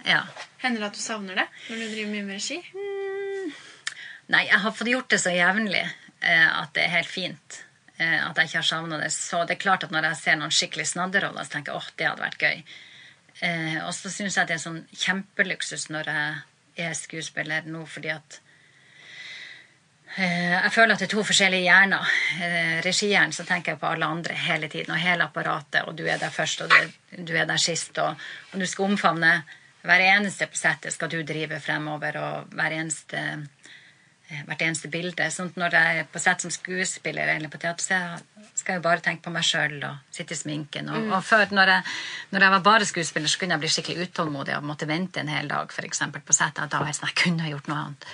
Ja. 0.08 0.20
Hender 0.62 0.84
det 0.84 0.90
at 0.90 0.98
du 0.98 1.02
savner 1.02 1.38
det 1.38 1.46
når 1.68 1.80
du 1.80 1.86
driver 1.94 2.12
mye 2.12 2.26
med 2.26 2.38
regi? 2.38 2.58
Nei, 4.28 4.44
jeg 4.44 4.60
har 4.62 4.74
fått 4.76 4.90
gjort 4.92 5.08
det 5.12 5.20
så 5.22 5.32
jevnlig 5.32 5.84
eh, 5.84 6.48
at 6.48 6.74
det 6.76 6.84
er 6.84 6.94
helt 6.98 7.10
fint. 7.10 7.62
Eh, 7.98 8.18
at 8.22 8.38
jeg 8.38 8.50
ikke 8.50 8.60
har 8.60 8.68
savna 8.68 8.98
det. 9.00 9.10
Så 9.14 9.42
det 9.44 9.56
er 9.56 9.64
klart 9.64 9.84
at 9.86 9.94
når 9.94 10.10
jeg 10.10 10.20
ser 10.20 10.38
noen 10.38 10.54
skikkelig 10.54 10.86
snadderoller, 10.92 11.46
så 11.46 11.56
tenker 11.56 11.74
jeg 11.74 11.82
åh, 11.82 11.88
det 11.98 12.08
hadde 12.08 12.26
vært 12.26 12.44
gøy. 12.44 12.62
Eh, 13.40 13.78
og 13.84 13.94
så 13.94 14.10
syns 14.10 14.38
jeg 14.38 14.50
det 14.50 14.58
er 14.58 14.62
sånn 14.62 14.84
kjempeluksus 14.90 15.88
når 15.94 16.10
jeg 16.10 16.88
er 16.88 16.94
skuespiller 16.98 17.66
nå 17.70 17.84
fordi 17.90 18.10
at 18.10 18.38
eh, 20.16 20.54
jeg 20.56 20.72
føler 20.74 20.94
at 20.94 21.02
det 21.02 21.06
er 21.08 21.12
to 21.12 21.26
forskjellige 21.26 21.66
hjerner. 21.66 22.16
Eh, 22.42 22.74
Regihjernen 22.86 23.34
så 23.34 23.46
tenker 23.46 23.74
jeg 23.74 23.82
på 23.82 23.90
alle 23.90 24.10
andre 24.10 24.38
hele 24.46 24.70
tiden, 24.70 24.94
og 24.94 25.02
hele 25.02 25.26
apparatet, 25.26 25.84
og 25.86 25.98
du 25.98 26.04
er 26.06 26.18
der 26.22 26.34
først, 26.34 26.62
og 26.66 26.74
du, 26.74 27.22
du 27.30 27.34
er 27.36 27.46
der 27.50 27.62
sist, 27.62 27.98
og, 28.02 28.18
og 28.52 28.62
du 28.62 28.66
skal 28.66 28.92
omfavne 28.92 29.32
hver 29.86 30.02
eneste 30.02 30.48
på 30.50 30.58
settet 30.58 30.92
skal 30.92 31.10
du 31.12 31.20
drive 31.22 31.60
fremover, 31.62 32.18
og 32.18 32.54
hver 32.58 32.74
eneste, 32.80 33.22
hvert 34.28 34.62
eneste 34.64 34.90
bilde. 34.92 35.28
Sånn 35.32 35.52
at 35.52 35.60
når 35.60 35.76
jeg 35.78 36.00
er 36.02 36.08
på 36.12 36.22
sett 36.22 36.44
som 36.44 36.52
skuespiller 36.52 37.34
eller 37.34 37.52
på 37.52 37.60
teater, 37.62 37.84
så 37.84 38.57
skal 38.68 38.76
jeg 38.76 38.82
bare 38.84 39.00
tenke 39.00 39.22
på 39.24 39.30
meg 39.32 39.44
sjøl 39.48 39.78
og 39.88 39.94
sitte 40.12 40.34
i 40.36 40.36
sminken. 40.36 40.90
Og, 40.92 41.06
og 41.16 41.22
før, 41.24 41.46
når 41.56 41.70
jeg, 41.72 41.84
når 42.34 42.44
jeg 42.44 42.52
var 42.52 42.64
bare 42.66 42.84
skuespiller, 42.84 43.30
så 43.32 43.38
kunne 43.40 43.56
jeg 43.56 43.62
bli 43.62 43.70
skikkelig 43.72 44.08
utålmodig 44.10 44.52
og 44.58 44.66
måtte 44.68 44.84
vente 44.90 45.22
en 45.22 45.30
hel 45.32 45.48
dag 45.48 45.72
for 45.72 45.86
eksempel, 45.88 46.20
på 46.20 46.36
settet. 46.36 46.68
Da 46.68 46.82
var 46.82 46.90
jeg 46.90 46.98
sånn, 46.98 47.08
jeg 47.08 47.16
kunne 47.22 47.46
ha 47.46 47.52
gjort 47.54 47.70
noe 47.72 47.78
annet. 47.86 48.04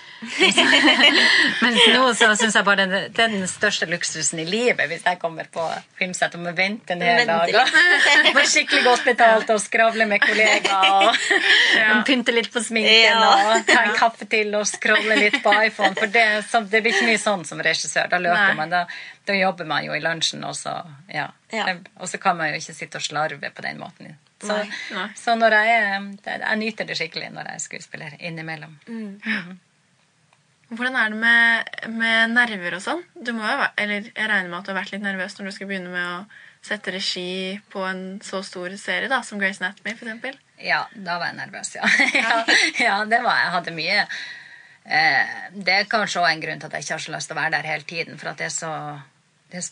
Mens 1.65 1.81
nå 1.91 2.05
så 2.15 2.29
syns 2.39 2.55
jeg 2.59 2.67
bare 2.67 2.87
det, 2.91 3.01
er 3.19 3.33
den 3.35 3.49
største 3.51 3.89
luksusen 3.91 4.43
i 4.43 4.47
livet 4.47 4.87
hvis 4.91 5.03
jeg 5.07 5.19
kommer 5.23 5.49
på 5.51 5.65
filmsett 5.99 6.37
og 6.39 6.45
må 6.47 6.53
vente 6.57 6.95
en 6.95 7.03
hel 7.03 7.27
dag. 7.29 7.51
Og 7.59 8.35
få 8.39 8.47
skikkelig 8.55 8.85
godt 8.87 9.05
betalt 9.09 9.51
og 9.55 9.61
skravle 9.65 10.07
med 10.11 10.23
kollegaer 10.23 11.11
og 11.11 12.05
pynte 12.09 12.35
litt 12.37 12.53
på 12.55 12.63
sminken 12.63 12.93
Ja. 13.05 13.33
og 13.57 13.67
ta 13.69 13.81
en 13.89 13.97
kaffe 13.99 14.29
til 14.31 14.55
og 14.59 14.67
scrolle 14.71 15.19
litt 15.19 15.41
på 15.45 15.53
iPhone. 15.67 15.95
For 15.99 16.11
det, 16.15 16.25
sånn- 16.51 16.71
det 16.71 16.85
blir 16.85 16.95
ikke 16.95 17.09
mye 17.11 17.21
sånn 17.23 17.45
som 17.49 17.59
regissør. 17.65 18.07
Da 18.13 18.23
løper 18.23 18.53
Nei. 18.53 18.57
man. 18.61 18.71
Da, 18.75 18.85
da 19.25 19.37
jobber 19.37 19.69
man 19.69 19.85
jo 19.87 19.95
i 19.97 20.03
lunsjen, 20.05 20.45
og 20.45 20.57
så, 20.59 20.75
ja. 21.09 21.31
Ja. 21.53 21.67
og 21.97 22.09
så 22.11 22.21
kan 22.21 22.37
man 22.37 22.51
jo 22.51 22.61
ikke 22.61 22.77
sitte 22.77 23.01
og 23.01 23.07
slarve 23.07 23.51
på 23.55 23.65
den 23.65 23.79
måten. 23.81 24.17
Så, 24.45 24.53
Nei. 24.53 24.65
Nei. 24.93 25.07
så 25.17 25.37
når 25.39 25.55
jeg 25.57 25.77
er 25.79 26.09
Jeg 26.27 26.59
nyter 26.61 26.89
det 26.89 26.97
skikkelig 26.99 27.31
når 27.33 27.49
jeg 27.49 27.61
er 27.61 27.63
skuespiller 27.65 28.17
innimellom. 28.19 28.75
Hvordan 30.75 30.97
er 30.97 31.13
det 31.13 31.19
med, 31.21 31.71
med 31.93 32.35
nerver 32.35 32.77
og 32.79 32.83
sånn? 32.83 33.03
Du 33.15 33.33
må 33.37 33.45
jo, 33.47 33.69
eller 33.81 34.09
Jeg 34.09 34.29
regner 34.29 34.51
med 34.51 34.59
at 34.59 34.67
du 34.67 34.73
har 34.73 34.81
vært 34.81 34.95
litt 34.95 35.05
nervøs 35.05 35.37
når 35.39 35.49
du 35.49 35.55
skal 35.57 35.71
begynne 35.71 35.93
med 35.93 36.07
å 36.09 36.19
sette 36.65 36.95
regi 36.95 37.61
på 37.73 37.83
en 37.85 38.05
så 38.25 38.41
stor 38.45 38.73
serie 38.81 39.11
da, 39.13 39.21
som 39.23 39.41
Grace 39.41 39.61
Anatomy, 39.61 39.93
for 39.99 40.09
eksempel. 40.09 40.39
Ja, 40.65 40.85
da 40.95 41.19
var 41.21 41.31
jeg 41.31 41.39
nervøs, 41.43 41.75
ja. 41.77 41.91
ja, 42.23 42.39
ja 42.81 42.95
det 43.09 43.21
var 43.25 43.41
jeg. 43.41 43.51
Hadde 43.59 43.75
mye 43.77 43.99
eh, 44.01 45.35
Det 45.53 45.77
er 45.77 45.91
kanskje 45.91 46.23
også 46.23 46.31
en 46.33 46.45
grunn 46.45 46.63
til 46.63 46.71
at 46.71 46.79
jeg 46.79 46.87
ikke 46.87 46.97
har 46.97 47.05
så 47.07 47.17
lyst 47.17 47.31
til 47.31 47.37
å 47.37 47.41
være 47.43 47.55
der 47.59 47.69
hele 47.69 47.89
tiden. 47.95 48.21
For 48.21 48.33
at 48.33 48.41
det 48.41 48.49
er 48.49 48.57
så 48.57 48.73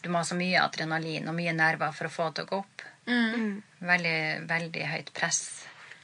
Du 0.03 0.09
må 0.13 0.21
ha 0.21 0.25
så 0.29 0.37
mye 0.39 0.61
adrenalin 0.63 1.27
og 1.31 1.35
mye 1.35 1.53
nerver 1.57 1.93
for 1.97 2.07
å 2.09 2.13
få 2.13 2.29
det 2.31 2.35
til 2.37 2.45
å 2.47 2.51
gå 2.53 2.59
opp. 2.63 2.83
Veldig, 3.83 4.17
veldig 4.47 4.87
høyt 4.93 5.13
press. 5.17 5.43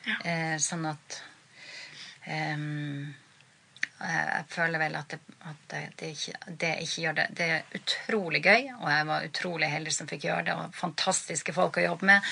Ja. 0.08 0.16
Eh, 0.24 0.54
sånn 0.62 0.86
at 0.88 1.18
um, 2.26 3.14
jeg 3.98 4.44
føler 4.52 4.78
vel 4.82 4.96
at, 4.98 5.10
det, 5.14 5.18
at 5.50 5.62
det, 5.72 5.82
det, 6.00 6.08
ikke, 6.14 6.54
det 6.62 6.70
ikke 6.84 7.02
gjør 7.02 7.16
det 7.18 7.24
Det 7.38 7.48
er 7.56 7.78
utrolig 7.78 8.40
gøy, 8.44 8.68
og 8.78 8.88
jeg 8.94 9.06
var 9.10 9.26
utrolig 9.28 9.70
heldig 9.72 9.94
som 9.94 10.10
fikk 10.10 10.26
gjøre 10.28 10.44
det, 10.48 10.54
og 10.58 10.74
fantastiske 10.78 11.54
folk 11.56 11.78
å 11.80 11.86
jobbe 11.88 12.06
med. 12.12 12.28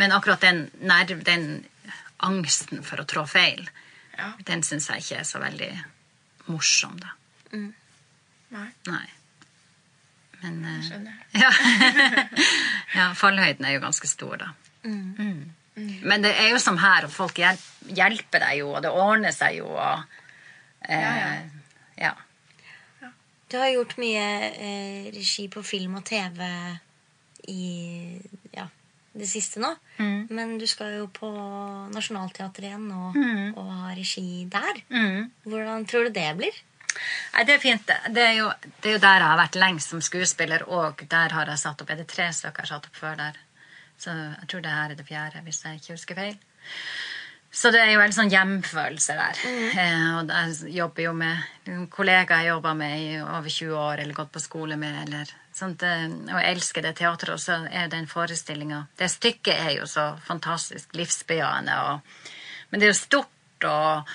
Men 0.00 0.12
akkurat 0.16 0.44
den, 0.44 0.64
nerv, 0.80 1.22
den 1.28 1.48
angsten 2.24 2.82
for 2.86 3.02
å 3.02 3.08
trå 3.08 3.24
feil, 3.28 3.68
Ja. 4.18 4.32
den 4.44 4.62
syns 4.62 4.90
jeg 4.90 5.00
ikke 5.04 5.20
er 5.22 5.24
så 5.28 5.40
veldig 5.40 5.72
morsom, 6.52 6.98
da. 7.00 7.14
Nei, 7.52 8.68
Nei. 8.88 9.06
Men 10.42 10.60
eh, 10.66 10.78
skjønner. 10.86 11.18
ja. 11.42 11.50
ja, 12.98 13.08
fallhøyden 13.18 13.64
er 13.68 13.76
jo 13.76 13.82
ganske 13.84 14.08
stor, 14.10 14.36
da. 14.42 14.50
Mm. 14.84 15.50
Men 16.02 16.24
det 16.24 16.34
er 16.36 16.50
jo 16.52 16.58
som 16.60 16.76
her, 16.82 17.06
og 17.08 17.12
folk 17.14 17.38
hjelper 17.40 18.42
deg 18.44 18.58
jo, 18.60 18.72
og 18.76 18.82
det 18.84 18.90
ordner 18.92 19.32
seg 19.32 19.60
jo, 19.62 19.70
og 19.72 20.02
eh, 20.88 21.38
ja. 22.02 22.12
Du 23.52 23.58
har 23.60 23.68
gjort 23.72 23.94
mye 24.00 24.26
eh, 24.50 25.08
regi 25.14 25.46
på 25.52 25.62
film 25.64 25.98
og 26.00 26.04
TV 26.08 26.40
i 27.52 27.64
ja, 28.56 28.66
det 29.12 29.28
siste 29.28 29.60
nå. 29.60 29.70
Mm. 29.98 30.20
Men 30.32 30.54
du 30.60 30.64
skal 30.70 30.94
jo 30.98 31.08
på 31.12 31.28
Nationaltheatret 31.92 32.68
igjen 32.70 32.86
og, 32.96 33.16
Mm. 33.16 33.52
og 33.60 33.68
ha 33.72 33.90
regi 33.96 34.46
der. 34.52 34.80
Mm. 34.88 35.30
Hvordan 35.44 35.84
tror 35.88 36.08
du 36.08 36.14
det 36.16 36.28
blir? 36.38 36.60
Nei, 37.34 37.44
det 37.48 37.54
er 37.56 37.62
fint. 37.62 37.86
det. 37.86 38.26
Er, 38.26 38.34
jo, 38.38 38.50
det 38.82 38.90
er 38.90 38.96
jo 38.98 39.04
der 39.06 39.20
jeg 39.22 39.28
har 39.30 39.40
vært 39.40 39.60
lengst 39.60 39.94
som 39.94 40.02
skuespiller, 40.04 40.66
og 40.68 41.02
der 41.10 41.32
har 41.36 41.46
jeg 41.52 41.58
satt 41.62 41.80
opp 41.82 41.90
Er 41.90 42.02
det 42.02 42.08
tre 42.12 42.28
stykker 42.32 42.62
jeg 42.62 42.68
har 42.68 42.74
satt 42.76 42.90
opp 42.90 42.96
før 43.00 43.16
der? 43.20 43.40
Så 44.02 44.10
jeg 44.10 44.48
tror 44.50 44.60
det 44.64 44.70
her 44.74 44.90
er 44.90 44.98
det 44.98 45.06
fjerde, 45.06 45.42
hvis 45.46 45.64
jeg 45.64 45.78
ikke 45.80 45.94
husker 45.96 46.18
feil. 46.18 46.38
Så 47.52 47.68
det 47.70 47.82
er 47.84 47.90
jo 47.92 48.00
en 48.00 48.14
sånn 48.16 48.30
hjemfølelse 48.32 49.14
der. 49.18 49.40
Eh, 49.76 50.06
og 50.16 50.30
jeg 50.32 50.72
jobber 50.72 51.04
jo 51.04 51.12
med 51.12 51.82
kollegaer 51.92 52.46
jeg 52.46 52.48
jobber 52.54 52.74
med 52.78 52.94
i 52.96 53.10
over 53.20 53.48
20 53.52 53.74
år, 53.76 54.00
eller 54.00 54.16
gått 54.16 54.32
på 54.32 54.40
skole 54.40 54.78
med, 54.80 54.96
eller 55.04 55.28
sånt. 55.52 55.82
eh, 55.84 56.06
Og 56.08 56.38
jeg 56.40 56.54
elsker 56.56 56.82
det 56.86 56.94
teatret, 56.96 57.34
og 57.36 57.40
så 57.42 57.58
er 57.68 57.92
den 57.92 58.08
forestillinga 58.08 58.86
Det 58.98 59.10
stykket 59.12 59.60
er 59.68 59.74
jo 59.76 59.86
så 59.86 60.06
fantastisk 60.24 60.96
livsbejaende, 60.96 61.76
og, 61.92 62.00
men 62.70 62.80
det 62.80 62.88
er 62.88 62.94
jo 62.94 63.00
stort 63.02 63.68
og, 63.68 64.08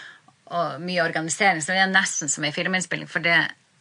og 0.48 0.82
mye 0.84 1.04
organisering, 1.04 1.62
så 1.62 1.76
det 1.76 1.84
er 1.84 1.92
nesten 1.92 2.32
som 2.32 2.46
en 2.48 2.56
filminnspilling. 2.56 3.10
For 3.12 3.24
det 3.24 3.36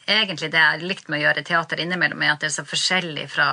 egentlig 0.07 0.51
det 0.53 0.61
jeg 0.61 0.73
har 0.73 0.85
likt 0.85 1.09
med 1.09 1.21
å 1.21 1.25
gjøre 1.27 1.45
teater 1.47 1.83
innimellom, 1.83 2.23
er 2.23 2.35
at 2.35 2.45
det 2.45 2.51
er 2.51 2.59
så 2.59 2.67
forskjellig 2.67 3.29
fra 3.33 3.51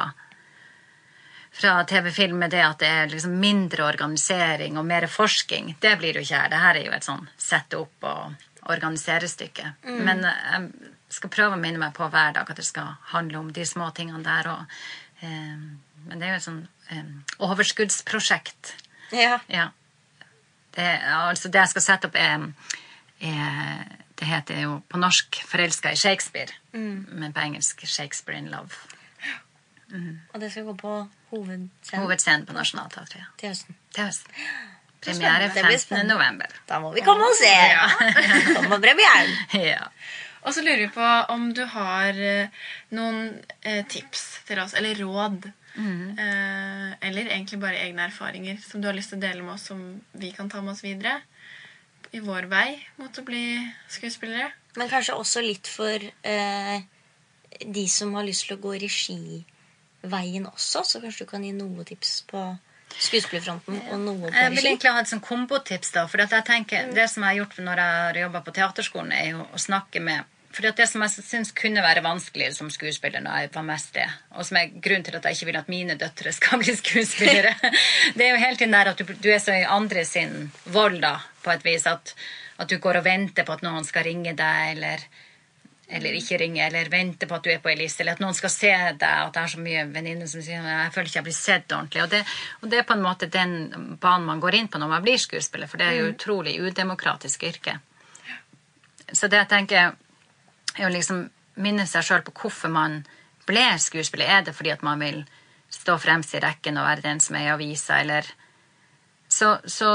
fra 1.54 1.84
TV-film 1.86 2.40
med 2.42 2.50
det 2.50 2.64
at 2.66 2.80
det 2.82 2.88
er 2.90 3.12
liksom 3.12 3.36
mindre 3.38 3.86
organisering 3.86 4.78
og 4.82 4.88
mer 4.90 5.06
forsking. 5.06 5.76
Det 5.80 5.92
blir 6.02 6.18
jo 6.18 6.24
ikke 6.26 6.40
her. 6.40 6.50
Det 6.50 6.62
her 6.64 6.80
er 6.80 6.88
jo 6.88 6.96
et 6.96 7.06
sånn 7.06 7.28
sette 7.38 7.78
opp 7.78 8.08
og 8.10 8.48
organisere-stykke. 8.74 9.68
Men 9.86 10.26
eh, 10.26 10.56
jeg 10.58 11.20
skal 11.20 11.34
prøve 11.36 11.58
å 11.58 11.62
minne 11.62 11.78
meg 11.78 11.94
på 11.94 12.08
hver 12.10 12.34
dag 12.34 12.50
at 12.50 12.58
det 12.58 12.66
skal 12.66 12.96
handle 13.14 13.44
om 13.44 13.52
de 13.54 13.68
små 13.70 13.92
tingene 13.94 14.24
der 14.26 14.50
òg. 14.50 14.80
Eh, 15.22 15.62
men 16.08 16.20
det 16.20 16.28
er 16.28 16.34
jo 16.34 16.42
et 16.42 16.48
sånn 16.48 16.64
eh, 16.90 17.14
overskuddsprosjekt. 17.46 18.74
Ja. 19.14 19.38
Ja. 19.46 19.70
Det, 20.74 20.90
altså 21.06 21.54
det 21.54 21.62
jeg 21.62 21.76
skal 21.76 21.86
sette 21.86 22.10
opp, 22.10 22.18
er, 22.18 22.50
er 23.24 24.00
Det 24.20 24.28
heter 24.30 24.60
jo 24.62 24.82
på 24.90 24.98
norsk 24.98 25.36
'Forelska 25.48 25.92
i 25.92 25.96
Shakespeare', 25.96 26.54
men 26.72 27.34
på 27.34 27.40
engelsk 27.40 27.82
'Shakespeare 27.82 28.38
in 28.38 28.48
love'. 28.48 28.78
Og 30.34 30.42
det 30.42 30.52
skal 30.52 30.64
gå 30.64 30.74
på 30.74 31.08
hovedscenen 31.30 32.02
Hovedscenen 32.02 32.46
på 32.46 32.54
Nationaltheatret. 32.54 33.20
ja. 33.20 33.26
til 33.40 33.50
høsten. 33.50 33.76
Til 33.94 34.04
høsten. 34.04 34.32
Premiere 35.04 35.50
15. 35.52 36.08
november. 36.08 36.46
Da 36.70 36.80
må 36.80 36.94
vi 36.94 37.02
komme 37.02 37.26
og 37.28 37.36
se! 37.36 37.52
Kom 38.56 38.70
på 38.72 38.80
premieren. 38.86 39.34
Ja. 39.74 39.90
Og 40.44 40.54
så 40.54 40.62
lurer 40.62 40.78
vi 40.78 40.88
på 40.92 41.10
om 41.32 41.54
du 41.56 41.66
har 41.66 42.18
eh, 42.20 42.48
noen 42.92 43.30
eh, 43.62 43.86
tips 43.88 44.42
til 44.48 44.60
oss, 44.60 44.74
eller 44.74 45.04
råd. 45.04 45.52
Mm. 45.74 46.20
eller 47.02 47.32
egentlig 47.32 47.58
bare 47.60 47.80
egne 47.82 48.04
erfaringer 48.06 48.60
som 48.62 48.82
du 48.82 48.86
har 48.86 48.94
lyst 48.94 49.10
til 49.10 49.18
å 49.18 49.22
dele 49.24 49.42
med 49.42 49.56
oss, 49.56 49.64
som 49.72 49.80
vi 50.12 50.30
kan 50.30 50.46
ta 50.50 50.62
med 50.62 50.76
oss 50.76 50.84
videre 50.84 51.16
i 52.14 52.22
vår 52.22 52.48
vei 52.52 52.78
mot 53.02 53.18
å 53.18 53.24
bli 53.26 53.46
skuespillere. 53.92 54.52
Men 54.78 54.90
kanskje 54.90 55.16
også 55.18 55.42
litt 55.46 55.70
for 55.70 56.02
eh, 56.02 56.84
de 57.62 57.86
som 57.90 58.14
har 58.18 58.26
lyst 58.28 58.48
til 58.48 58.58
å 58.58 58.62
gå 58.62 58.76
regiveien 58.82 60.46
også. 60.50 60.84
Så 60.86 61.02
kanskje 61.02 61.26
du 61.26 61.32
kan 61.32 61.46
gi 61.46 61.54
noe 61.58 61.86
tips 61.88 62.22
på 62.30 62.44
skuespillerfronten 62.94 63.80
og 63.90 64.00
noe 64.02 64.20
på 64.22 64.30
regi? 64.30 64.44
Jeg 64.44 64.56
vil 64.58 64.70
egentlig 64.72 64.94
ha 64.94 65.02
et 65.02 65.12
sånn 65.12 65.24
kombotips. 65.26 65.94
da, 65.96 66.06
for 66.10 66.26
at 66.26 66.34
jeg 66.38 66.48
tenker, 66.50 66.94
Det 66.94 67.10
som 67.10 67.24
jeg 67.24 67.32
har 67.32 67.42
gjort 67.42 67.58
når 67.66 67.84
jeg 67.84 67.98
har 68.02 68.22
jobba 68.26 68.44
på 68.46 68.56
teaterskolen, 68.60 69.12
er 69.12 69.30
jo 69.34 69.48
å 69.50 69.62
snakke 69.62 70.02
med 70.02 70.33
fordi 70.54 70.72
Det 70.78 70.88
som 70.90 71.02
jeg 71.02 71.26
syns 71.26 71.52
kunne 71.58 71.82
være 71.82 72.04
vanskelig 72.06 72.52
som 72.56 72.70
skuespiller, 72.70 73.24
når 73.26 73.42
jeg 73.42 73.52
var 73.56 73.66
mest 73.66 73.94
det, 73.94 74.08
og 74.38 74.46
som 74.46 74.58
er 74.58 74.72
grunnen 74.76 75.04
til 75.04 75.18
at 75.18 75.26
jeg 75.26 75.38
ikke 75.38 75.50
vil 75.50 75.60
at 75.60 75.70
mine 75.70 75.98
døtre 75.98 76.32
skal 76.32 76.62
bli 76.62 76.76
skuespillere, 76.78 77.56
det 78.16 78.28
er 78.28 78.32
jo 78.32 78.44
hele 78.46 78.58
tiden 78.58 78.78
der 78.78 78.94
at 78.94 79.02
du, 79.02 79.06
du 79.06 79.30
er 79.34 79.42
så 79.42 79.58
i 79.58 79.66
andre 79.66 80.06
sin 80.06 80.52
vold, 80.66 81.02
da, 81.02 81.18
på 81.44 81.52
et 81.52 81.66
vis. 81.66 81.88
At, 81.90 82.14
at 82.58 82.70
du 82.70 82.78
går 82.78 83.02
og 83.02 83.06
venter 83.06 83.48
på 83.48 83.56
at 83.58 83.66
noen 83.66 83.86
skal 83.88 84.06
ringe 84.06 84.36
deg, 84.38 84.78
eller 84.78 85.08
eller 85.94 86.16
ikke 86.18 86.38
ringe, 86.40 86.64
eller 86.64 86.90
venter 86.90 87.28
på 87.30 87.36
at 87.36 87.44
du 87.46 87.50
er 87.52 87.60
på 87.62 87.70
ei 87.70 87.76
liste, 87.78 88.02
eller 88.02 88.16
at 88.16 88.22
noen 88.24 88.36
skal 88.38 88.50
se 88.50 88.72
deg, 88.72 89.04
at 89.04 89.36
jeg 89.36 89.44
har 89.44 89.52
så 89.52 89.62
mye 89.62 89.84
venninner 89.94 90.30
som 90.32 90.42
sier 90.42 90.64
jeg 90.64 90.94
føler 90.96 91.10
ikke 91.10 91.20
jeg 91.20 91.28
blir 91.28 91.36
sett 91.38 91.76
ordentlig. 91.76 92.04
Og 92.06 92.14
det, 92.14 92.22
og 92.62 92.72
det 92.72 92.80
er 92.80 92.88
på 92.88 92.96
en 92.96 93.04
måte 93.04 93.30
den 93.32 93.98
banen 94.02 94.30
man 94.30 94.42
går 94.42 94.58
inn 94.58 94.70
på 94.72 94.82
når 94.82 94.94
man 94.96 95.04
blir 95.06 95.20
skuespiller, 95.22 95.70
for 95.70 95.82
det 95.82 95.90
er 95.90 96.00
jo 96.00 96.14
utrolig 96.14 96.56
udemokratisk 96.64 97.44
yrke. 97.50 97.76
Så 99.12 99.30
det 99.30 99.44
jeg 99.44 99.52
tenker, 99.52 99.94
er 100.78 100.88
å 100.88 100.94
liksom 100.94 101.26
minne 101.64 101.86
seg 101.90 102.06
sjøl 102.06 102.24
på 102.26 102.34
hvorfor 102.42 102.72
man 102.74 103.02
ble 103.48 103.66
skuespiller. 103.82 104.30
Er 104.30 104.46
det 104.48 104.56
fordi 104.58 104.74
at 104.74 104.86
man 104.86 105.02
vil 105.04 105.24
stå 105.74 105.98
fremst 106.02 106.36
i 106.36 106.42
rekken 106.44 106.78
og 106.78 106.88
være 106.88 107.06
den 107.06 107.22
som 107.24 107.38
er 107.38 107.48
i 107.48 107.54
avisa, 107.54 108.00
eller 108.02 108.28
så, 109.34 109.56
så, 109.66 109.90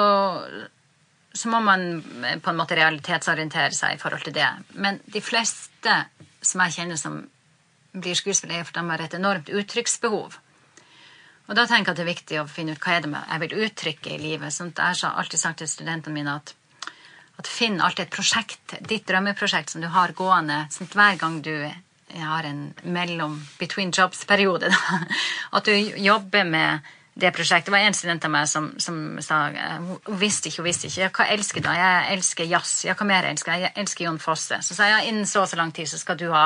så 1.32 1.50
må 1.52 1.60
man 1.62 2.02
på 2.42 2.50
en 2.50 2.58
måte 2.58 2.78
realitetsorientere 2.78 3.74
seg 3.76 3.94
i 3.94 4.00
forhold 4.00 4.26
til 4.26 4.34
det. 4.34 4.48
Men 4.74 4.98
de 5.06 5.22
fleste 5.22 5.94
som 6.42 6.64
jeg 6.64 6.78
kjenner 6.80 6.98
som 6.98 7.20
blir 7.92 8.18
skuespillere, 8.18 8.62
er 8.62 8.68
fordi 8.68 8.82
de 8.82 8.92
har 8.92 9.04
et 9.04 9.18
enormt 9.18 9.50
uttrykksbehov. 9.60 10.38
Og 11.48 11.56
da 11.56 11.64
tenker 11.64 11.90
jeg 11.90 11.94
at 11.94 12.00
det 12.00 12.04
er 12.04 12.12
viktig 12.12 12.40
å 12.42 12.48
finne 12.50 12.74
ut 12.76 12.82
hva 12.84 12.98
er 12.98 13.06
det 13.06 13.12
jeg 13.14 13.42
vil 13.44 13.60
uttrykke 13.64 14.12
i 14.12 14.20
livet. 14.20 14.52
Sånn 14.52 14.74
jeg 14.76 15.00
har 15.00 15.20
alltid 15.22 15.40
sagt 15.40 15.62
til 15.62 15.70
studentene 15.70 16.14
mine 16.18 16.34
at, 16.40 16.52
at 17.38 17.46
Finn 17.46 17.80
alltid 17.80 18.08
et 18.08 18.14
prosjekt, 18.14 18.74
ditt 18.90 19.06
drømmeprosjekt 19.06 19.70
som 19.70 19.82
du 19.84 19.88
har 19.94 20.14
gående. 20.18 20.64
Sånn 20.74 20.90
hver 20.90 21.18
gang 21.20 21.40
du 21.44 21.54
har 22.18 22.46
en 22.48 22.72
mellom 22.82 23.36
between 23.58 23.92
jobs-periode, 23.94 24.70
at 25.56 25.68
du 25.68 25.74
jobber 26.02 26.48
med 26.48 26.88
det 27.18 27.32
prosjektet. 27.34 27.66
Det 27.66 27.74
var 27.74 27.84
en 27.84 27.96
student 27.96 28.24
av 28.24 28.30
meg 28.30 28.48
som, 28.48 28.68
som 28.78 28.98
sa 29.24 29.40
eh, 29.50 29.78
Hun 30.06 30.18
visste 30.20 30.50
ikke, 30.50 30.62
hun 30.62 30.68
visste 30.68 30.86
ikke. 30.86 31.02
Ja, 31.02 31.10
hva 31.14 31.26
elsker 31.34 31.64
du? 31.64 31.70
Jeg 31.74 32.10
elsker 32.14 32.46
jazz. 32.46 32.74
Ja, 32.86 32.94
hva 32.98 33.06
mer 33.10 33.26
elsker 33.26 33.56
jeg? 33.56 33.66
Jeg 33.66 33.82
elsker 33.82 34.06
Jon 34.06 34.20
Fosse. 34.22 34.60
Så 34.62 34.76
sa 34.76 34.86
jeg 34.86 34.94
ja, 34.94 35.00
innen 35.10 35.26
så 35.26 35.42
og 35.42 35.50
så 35.50 35.58
lang 35.58 35.74
tid 35.74 35.90
så 35.90 35.98
skal 35.98 36.18
du 36.20 36.28
ha 36.30 36.44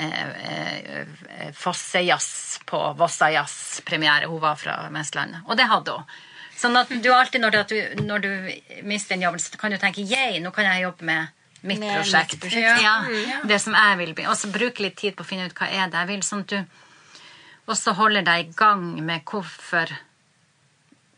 eh, 0.00 0.22
eh, 0.48 1.50
Fosse-jazz 1.52 2.64
på 2.68 2.80
Vossa 2.96 3.28
Jazz-premiere. 3.34 4.30
Hun 4.32 4.40
var 4.40 4.56
fra 4.60 4.78
Vestlandet. 4.94 5.44
Og 5.44 5.60
det 5.60 5.68
hadde 5.68 5.98
hun. 5.98 6.16
Sånn 6.64 6.76
at 6.80 6.90
du 7.04 7.08
alltid 7.12 7.44
når 7.44 7.54
du, 7.54 7.58
at 7.60 7.72
du, 7.72 8.04
når 8.08 8.24
du 8.24 8.30
mister 8.88 9.14
en 9.18 9.24
jobb, 9.28 9.40
så 9.44 9.60
kan 9.60 9.74
du 9.74 9.78
tenke 9.82 10.04
yay, 10.08 10.40
nå 10.40 10.50
kan 10.56 10.64
jeg 10.70 10.86
jobbe 10.86 11.04
med 11.10 11.28
mitt 11.64 11.80
Med 11.80 11.92
prosjekt. 11.98 12.34
mitt 12.38 12.46
prosjekt. 12.46 12.82
Ja, 12.84 12.96
Ja. 13.28 13.38
Det 13.48 13.60
som 13.60 13.76
jeg 13.76 13.98
vil 14.00 14.14
bli. 14.16 14.26
Og 14.28 14.36
så 14.40 14.50
bruke 14.52 14.82
litt 14.84 14.96
tid 15.00 15.14
på 15.16 15.24
å 15.24 15.28
finne 15.28 15.46
ut 15.48 15.54
hva 15.58 15.68
er 15.70 15.92
det 15.92 16.00
jeg 16.02 16.10
vil. 16.14 16.24
sånn 16.26 16.44
at 16.44 16.56
du 16.56 16.64
også 17.72 17.94
holder 17.96 18.22
deg 18.26 18.48
i 18.50 18.52
gang 18.56 18.82
med 19.04 19.22
hvorfor 19.24 19.92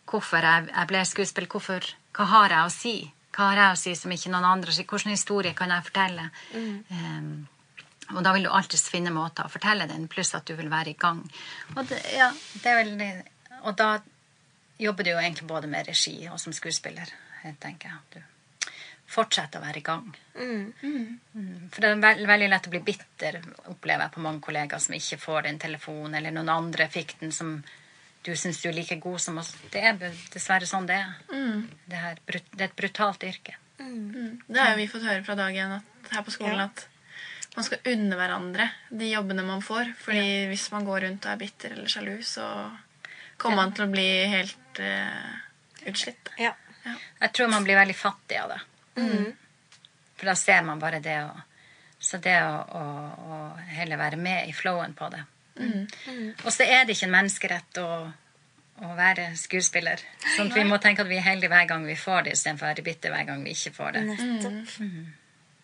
hvorfor 0.06 0.44
jeg, 0.46 0.68
jeg 0.70 0.86
ble 0.90 1.00
skuespiller. 1.08 1.48
Hvorfor, 1.50 1.86
hva 2.16 2.24
har 2.30 2.54
jeg 2.54 2.62
å 2.68 2.72
si? 2.72 2.94
Hva 3.36 3.50
har 3.50 3.58
jeg 3.62 3.72
å 3.74 3.80
si 3.80 3.94
som 3.98 4.12
ikke 4.14 4.30
noen 4.32 4.46
andre 4.48 4.72
sier? 4.72 4.86
Hvilken 4.88 5.10
historie 5.12 5.54
kan 5.58 5.72
jeg 5.74 5.86
fortelle? 5.88 6.28
Um, 6.54 7.48
og 8.14 8.22
da 8.22 8.32
vil 8.36 8.46
du 8.46 8.50
alltid 8.54 8.80
finne 8.86 9.10
måter 9.10 9.48
å 9.48 9.50
fortelle 9.52 9.88
den, 9.90 10.06
pluss 10.08 10.30
at 10.38 10.46
du 10.46 10.54
vil 10.56 10.70
være 10.70 10.92
i 10.94 10.98
gang. 11.00 11.24
Og, 11.74 11.82
det, 11.90 11.98
ja, 12.14 12.30
det 12.62 12.70
er 12.70 12.78
vel, 12.84 13.24
og 13.66 13.74
da 13.76 13.88
jobber 14.78 15.04
du 15.04 15.10
jo 15.10 15.18
egentlig 15.20 15.46
både 15.48 15.68
med 15.70 15.86
regi 15.88 16.16
og 16.30 16.40
som 16.40 16.52
skuespiller, 16.52 17.10
jeg 17.44 17.56
tenker 17.62 17.88
at 17.96 18.16
Du 18.16 18.22
fortsetter 19.06 19.60
å 19.60 19.62
være 19.62 19.78
i 19.78 19.84
gang. 19.86 20.06
Mm, 20.34 21.18
For 21.70 21.80
det 21.80 21.90
er 21.92 22.00
veld, 22.02 22.24
veldig 22.26 22.48
lett 22.50 22.66
å 22.66 22.70
bli 22.72 22.80
bitter, 22.82 23.36
opplever 23.70 24.02
jeg 24.08 24.14
på 24.16 24.22
mange 24.24 24.40
kollegaer 24.42 24.82
som 24.82 24.96
ikke 24.96 25.18
får 25.22 25.42
den 25.46 25.60
telefonen, 25.62 26.16
eller 26.18 26.34
noen 26.34 26.50
andre 26.50 26.88
fikk 26.90 27.14
den 27.20 27.30
som 27.32 27.52
du 28.26 28.32
syns 28.34 28.58
du 28.62 28.68
er 28.68 28.74
like 28.74 28.96
god 28.98 29.20
som 29.22 29.38
oss. 29.38 29.52
Det 29.70 29.78
er 29.86 29.94
dessverre 30.34 30.66
sånn 30.66 30.88
det 30.90 30.96
er. 30.98 31.12
Det, 31.86 31.96
her, 32.02 32.18
det 32.26 32.58
er 32.58 32.66
et 32.66 32.74
brutalt 32.76 33.22
yrke. 33.22 33.54
Det 33.78 34.58
har 34.58 34.72
jo 34.72 34.80
vi 34.80 34.88
fått 34.90 35.06
høre 35.06 35.22
fra 35.22 35.36
dag 35.38 35.54
én 35.54 35.76
her 36.10 36.22
på 36.26 36.34
skolen 36.34 36.58
Ja. 36.58 36.64
at 36.66 36.88
man 37.56 37.64
skal 37.64 37.78
unne 37.92 38.16
hverandre 38.18 38.66
de 38.90 39.12
jobbene 39.12 39.44
man 39.46 39.62
får. 39.62 39.94
Fordi 40.02 40.48
hvis 40.50 40.66
man 40.74 40.84
går 40.84 41.06
rundt 41.06 41.24
og 41.28 41.32
er 41.32 41.40
bitter 41.44 41.76
eller 41.76 41.86
sjalu, 41.88 42.16
så 42.26 42.42
kommer 43.36 43.62
man 43.62 43.74
til 43.76 43.86
å 43.86 43.90
bli 43.92 44.06
helt 44.32 44.80
uh, 44.80 45.32
utslitt. 45.86 46.30
Ja. 46.40 46.52
Jeg 47.20 47.32
tror 47.34 47.50
man 47.50 47.64
blir 47.66 47.78
veldig 47.78 47.96
fattig 47.98 48.38
av 48.38 48.54
det. 48.54 48.60
For 50.16 50.30
da 50.30 50.34
ser 50.38 50.62
man 50.64 50.80
bare 50.80 51.02
det 51.04 51.18
å 51.26 51.32
Så 51.98 52.18
det 52.22 52.36
å, 52.44 52.56
å, 52.76 52.82
å 53.26 53.36
heller 53.72 53.98
være 53.98 54.18
med 54.20 54.48
i 54.48 54.52
flowen 54.54 54.92
på 54.94 55.08
det. 55.10 55.22
Og 56.44 56.52
så 56.52 56.66
er 56.66 56.84
det 56.84 56.92
ikke 56.94 57.06
en 57.08 57.14
menneskerett 57.14 57.78
å, 57.80 57.88
å 58.84 58.90
være 58.94 59.30
skuespiller. 59.40 60.02
Sånn 60.36 60.52
at 60.52 60.58
vi 60.58 60.66
må 60.68 60.76
tenke 60.78 61.02
at 61.02 61.10
vi 61.10 61.16
er 61.16 61.24
heldige 61.24 61.50
hver 61.50 61.64
gang 61.70 61.86
vi 61.88 61.96
får 61.98 62.26
det, 62.26 62.34
istedenfor 62.36 62.68
å 62.68 62.70
være 62.70 62.84
bitter 62.86 63.14
hver 63.14 63.24
gang 63.30 63.42
vi 63.46 63.56
ikke 63.56 63.72
får 63.78 63.96
det. 63.96 64.04
Nettopp. 64.10 64.76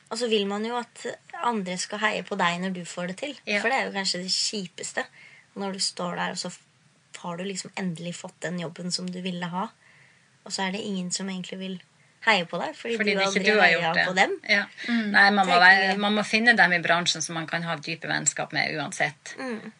Og 0.08 0.18
så 0.20 0.28
vil 0.32 0.48
man 0.48 0.64
jo 0.66 0.80
at 0.80 1.04
andre 1.44 1.76
skal 1.80 2.02
heie 2.02 2.24
på 2.26 2.36
deg 2.40 2.58
når 2.64 2.74
du 2.80 2.82
får 2.88 3.12
det 3.12 3.16
til. 3.20 3.36
Ja. 3.44 3.60
For 3.60 3.68
det 3.68 3.78
er 3.78 3.86
jo 3.86 3.94
kanskje 3.94 4.24
det 4.24 4.32
kjipeste. 4.34 5.04
Når 5.60 5.76
du 5.76 5.84
står 5.84 6.16
der, 6.16 6.34
og 6.34 6.40
så 6.40 6.50
har 7.16 7.36
du 7.36 7.44
liksom 7.44 7.70
endelig 7.76 8.14
fått 8.16 8.40
den 8.40 8.58
jobben 8.60 8.92
som 8.92 9.06
du 9.10 9.20
ville 9.22 9.46
ha. 9.46 9.68
Og 10.44 10.52
så 10.52 10.62
er 10.68 10.72
det 10.72 10.80
ingen 10.82 11.10
som 11.14 11.28
egentlig 11.30 11.58
vil 11.58 11.80
heie 12.26 12.44
på 12.46 12.58
deg, 12.58 12.74
fordi, 12.78 12.96
Fordi 13.00 13.14
du 13.14 13.20
aldri 13.24 13.42
du 13.44 13.58
har 13.60 13.68
gjort 13.72 13.94
det. 13.98 14.04
på 14.06 14.12
dem. 14.14 14.32
Ja. 14.48 14.62
Nei, 14.88 15.30
man 15.34 15.46
må, 15.48 15.56
være, 15.58 15.96
man 15.98 16.14
må 16.14 16.22
finne 16.26 16.54
dem 16.58 16.72
i 16.72 16.78
bransjen 16.82 17.22
som 17.22 17.34
man 17.34 17.46
kan 17.50 17.62
ha 17.66 17.74
dype 17.76 18.06
vennskap 18.10 18.52
med 18.54 18.74
uansett. 18.78 19.34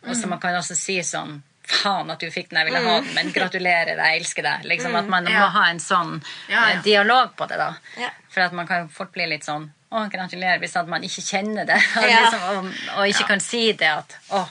Og 0.08 0.16
så 0.16 0.26
man 0.30 0.40
kan 0.42 0.56
også 0.58 0.74
si 0.78 0.98
sånn 1.06 1.40
Faen 1.72 2.10
at 2.10 2.18
du 2.18 2.26
fikk 2.34 2.48
den, 2.50 2.58
jeg 2.58 2.66
ville 2.72 2.80
ha 2.82 2.94
den, 3.00 3.12
men 3.14 3.28
gratulerer, 3.32 3.94
jeg 3.94 4.18
elsker 4.18 4.42
deg. 4.42 4.64
Liksom 4.66 4.96
At 4.98 5.06
man 5.08 5.24
må 5.30 5.44
ha 5.54 5.68
en 5.70 5.78
sånn 5.80 6.16
Ja, 6.50 6.56
ja. 6.56 6.72
eh, 6.72 6.80
dialog 6.82 7.36
på 7.38 7.46
det, 7.46 7.56
da. 7.60 7.68
Ja. 8.02 8.08
For 8.34 8.42
at 8.42 8.52
man 8.58 8.66
kan 8.66 8.88
fort 8.90 9.12
bli 9.14 9.28
litt 9.30 9.46
sånn 9.46 9.68
Å, 9.94 10.02
gratulerer, 10.10 10.58
hvis 10.58 10.74
at 10.76 10.88
man 10.90 11.06
ikke 11.06 11.22
kjenner 11.22 11.64
det. 11.70 11.78
Og, 12.02 12.08
Ja. 12.10 12.18
liksom, 12.24 12.42
og, 12.50 12.98
og 12.98 13.06
ikke 13.14 13.28
kan 13.30 13.40
si 13.40 13.62
det 13.78 13.92
at 13.94 14.16
Å, 14.34 14.42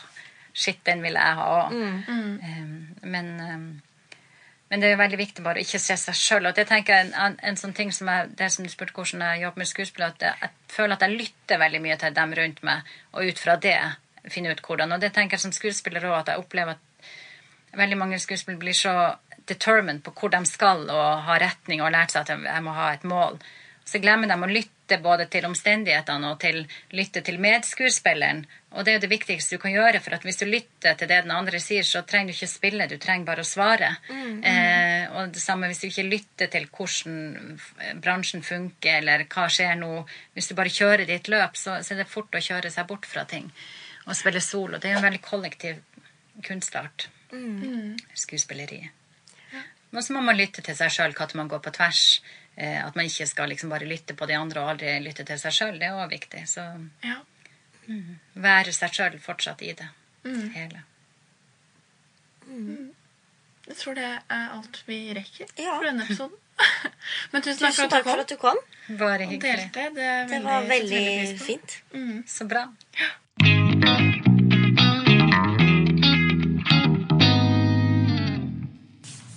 shit, 0.54 0.82
den 0.86 1.04
vil 1.04 1.18
jeg 1.20 1.40
ha 1.40 1.48
òg. 1.60 1.78
men 3.04 3.32
um, 3.40 3.72
men 4.72 4.80
det 4.80 4.88
er 4.88 5.00
veldig 5.02 5.18
viktig 5.20 5.44
bare 5.44 5.60
å 5.60 5.66
ikke 5.66 5.82
se 5.84 5.98
seg 6.00 6.16
sjøl. 6.16 6.46
Og 6.48 6.56
det 6.56 6.64
tenker 6.70 6.96
jeg 6.96 7.10
en, 7.12 7.34
en 7.44 7.58
sånn 7.60 7.74
ting 7.76 7.90
som 7.92 8.08
jeg, 8.08 8.30
det 8.40 8.48
som 8.54 8.64
du 8.64 8.72
spurte 8.72 8.96
hvordan 8.96 9.26
jeg 9.26 9.42
jobber 9.42 9.60
med 9.60 9.68
skuespill, 9.68 10.06
at 10.06 10.24
jeg, 10.24 10.38
jeg 10.40 10.72
føler 10.72 10.96
at 10.96 11.04
jeg 11.04 11.18
lytter 11.20 11.60
veldig 11.60 11.82
mye 11.84 11.98
til 12.00 12.16
dem 12.16 12.36
rundt 12.40 12.62
meg, 12.64 12.94
og 13.12 13.28
ut 13.28 13.42
fra 13.42 13.58
det 13.60 13.76
finne 14.32 14.54
ut 14.54 14.64
hvordan. 14.64 14.96
Og 14.96 15.04
det 15.04 15.12
tenker 15.12 15.36
jeg 15.36 15.44
som 15.44 15.56
skuespiller 15.56 16.08
òg, 16.08 16.22
at 16.22 16.32
jeg 16.32 16.44
opplever 16.46 16.78
at 16.78 17.12
veldig 17.82 17.98
mange 18.00 18.20
skuespillere 18.24 18.64
blir 18.64 18.78
så 18.78 18.96
determined 19.52 20.06
på 20.06 20.14
hvor 20.16 20.32
de 20.32 20.40
skal, 20.48 20.86
og 20.88 21.26
har 21.28 21.44
retning 21.44 21.82
og 21.82 21.90
har 21.90 21.98
lært 21.98 22.16
seg 22.16 22.24
at 22.24 22.48
jeg 22.48 22.64
må 22.64 22.76
ha 22.78 22.94
et 22.94 23.04
mål. 23.04 23.42
Så 23.84 24.00
glemmer 24.00 24.32
de 24.32 24.38
å 24.40 24.48
lytte 24.48 25.02
både 25.04 25.28
til 25.32 25.50
omstendighetene 25.50 26.32
og 26.32 26.40
til 26.40 26.64
lytte 26.96 27.26
til 27.28 27.44
medskuespilleren. 27.44 28.46
Og 28.72 28.86
det 28.86 28.92
er 28.92 28.96
jo 28.96 29.02
det 29.04 29.10
viktigste 29.12 29.58
du 29.58 29.60
kan 29.60 29.74
gjøre, 29.74 30.00
for 30.00 30.16
at 30.16 30.24
hvis 30.24 30.38
du 30.40 30.46
lytter 30.48 30.96
til 30.96 31.10
det 31.12 31.18
den 31.26 31.34
andre 31.36 31.60
sier, 31.60 31.84
så 31.84 32.06
trenger 32.08 32.32
du 32.32 32.38
ikke 32.38 32.48
spille, 32.48 32.86
du 32.88 32.96
trenger 33.04 33.28
bare 33.28 33.44
å 33.44 33.48
svare. 33.48 33.90
Eh, 34.48 35.12
og 35.12 35.34
det 35.36 35.42
samme 35.44 35.68
hvis 35.68 35.82
du 35.84 35.90
ikke 35.90 36.06
lytter 36.08 36.48
til 36.54 36.68
hvordan 36.72 37.60
bransjen 38.00 38.46
funker, 38.48 39.02
eller 39.02 39.26
hva 39.28 39.50
skjer 39.52 39.76
nå. 39.76 40.06
Hvis 40.38 40.48
du 40.48 40.56
bare 40.56 40.72
kjører 40.72 41.04
ditt 41.10 41.28
løp, 41.28 41.60
så, 41.60 41.82
så 41.84 41.94
er 41.94 42.04
det 42.04 42.08
fort 42.14 42.32
å 42.32 42.44
kjøre 42.48 42.72
seg 42.72 42.88
bort 42.88 43.06
fra 43.06 43.26
ting. 43.28 43.52
Og 44.08 44.16
spille 44.16 44.40
solo. 44.42 44.80
Det 44.80 44.88
er 44.90 44.96
jo 44.96 45.02
en 45.02 45.10
veldig 45.10 45.24
kollektiv 45.26 45.84
kunstart. 46.48 47.10
Skuespilleri. 48.24 48.86
Men 49.92 50.04
så 50.04 50.16
må 50.16 50.22
man 50.24 50.40
lytte 50.40 50.64
til 50.64 50.76
seg 50.80 50.94
sjøl, 50.96 51.18
at 51.20 51.36
man 51.36 51.52
går 51.52 51.60
på 51.66 51.74
tvers. 51.76 52.22
Eh, 52.56 52.80
at 52.80 52.96
man 52.96 53.08
ikke 53.08 53.28
skal 53.28 53.52
liksom 53.52 53.72
bare 53.72 53.88
lytte 53.88 54.16
på 54.16 54.28
de 54.32 54.40
andre 54.40 54.64
og 54.64 54.74
aldri 54.74 54.96
lytte 55.04 55.28
til 55.28 55.40
seg 55.40 55.56
sjøl. 55.56 55.76
Det 55.80 55.90
er 55.90 56.00
òg 56.00 56.16
viktig. 56.16 56.46
Så 56.48 56.64
Ja. 57.04 57.20
Være 58.36 58.74
seg 58.74 58.94
sjøl 58.94 59.20
fortsatt 59.20 59.62
i 59.62 59.74
det 59.78 59.88
hele. 60.56 60.84
Jeg 63.68 63.78
tror 63.78 63.94
det 63.96 64.04
er 64.08 64.48
alt 64.58 64.84
vi 64.88 65.14
rekker 65.16 65.48
Ja. 65.58 65.78
for 65.78 65.84
denne 65.88 66.04
episoden. 66.04 66.38
Men 67.32 67.42
tusen 67.42 67.68
Tusen 67.68 67.90
takk 67.90 68.04
for 68.04 68.20
at 68.22 68.30
du 68.30 68.36
kom. 68.38 68.58
Bare 69.00 69.26
hyggelig. 69.26 69.70
Det, 69.74 69.88
Det 69.96 70.44
var 70.44 70.68
veldig, 70.68 71.06
veldig 71.06 71.40
fint. 71.40 71.80
Så 72.28 72.46
bra. 72.46 72.68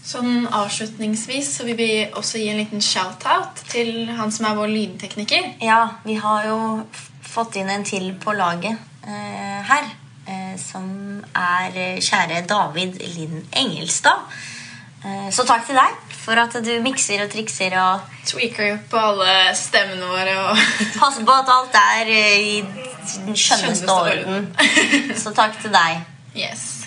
Sånn 0.04 0.44
avslutningsvis 0.52 1.48
så 1.56 1.64
vil 1.66 1.78
vi 1.78 1.88
også 2.14 2.38
gi 2.38 2.50
en 2.52 2.58
liten 2.60 2.82
shout-out 2.84 3.62
til 3.72 4.04
han 4.14 4.30
som 4.34 4.46
er 4.50 4.58
vår 4.58 4.70
lydtekniker. 4.70 5.48
Ja, 5.64 5.78
vi 6.04 6.18
har 6.20 6.44
jo 6.50 6.58
fått 7.34 7.58
inn 7.60 7.70
en 7.70 7.84
til 7.86 8.12
på 8.22 8.34
laget 8.36 8.78
eh, 9.06 9.60
her. 9.70 9.92
Eh, 10.24 10.54
som 10.56 10.86
er 11.36 11.74
eh, 11.76 12.00
kjære 12.00 12.44
David 12.48 13.00
Lind 13.16 13.42
Engelstad. 13.60 14.24
Eh, 15.04 15.28
så 15.34 15.44
takk 15.44 15.66
til 15.68 15.76
deg 15.76 15.98
for 16.16 16.40
at 16.40 16.54
du 16.64 16.70
mikser 16.80 17.26
og 17.26 17.32
trikser 17.32 17.74
og 17.76 18.06
Tweaker 18.24 18.70
jo 18.70 18.76
på 18.88 18.96
alle 18.96 19.34
stemmene 19.58 20.08
våre 20.08 20.38
og 20.46 20.62
passer 21.00 21.26
på 21.28 21.34
at 21.42 21.52
alt 21.52 21.76
er 21.82 22.14
eh, 22.14 22.46
i 22.54 22.62
den 23.26 23.36
skjønneste 23.36 23.92
orden. 23.92 24.48
Så 25.20 25.34
takk 25.36 25.60
til 25.60 25.74
deg. 25.74 26.00
Yes. 26.34 26.83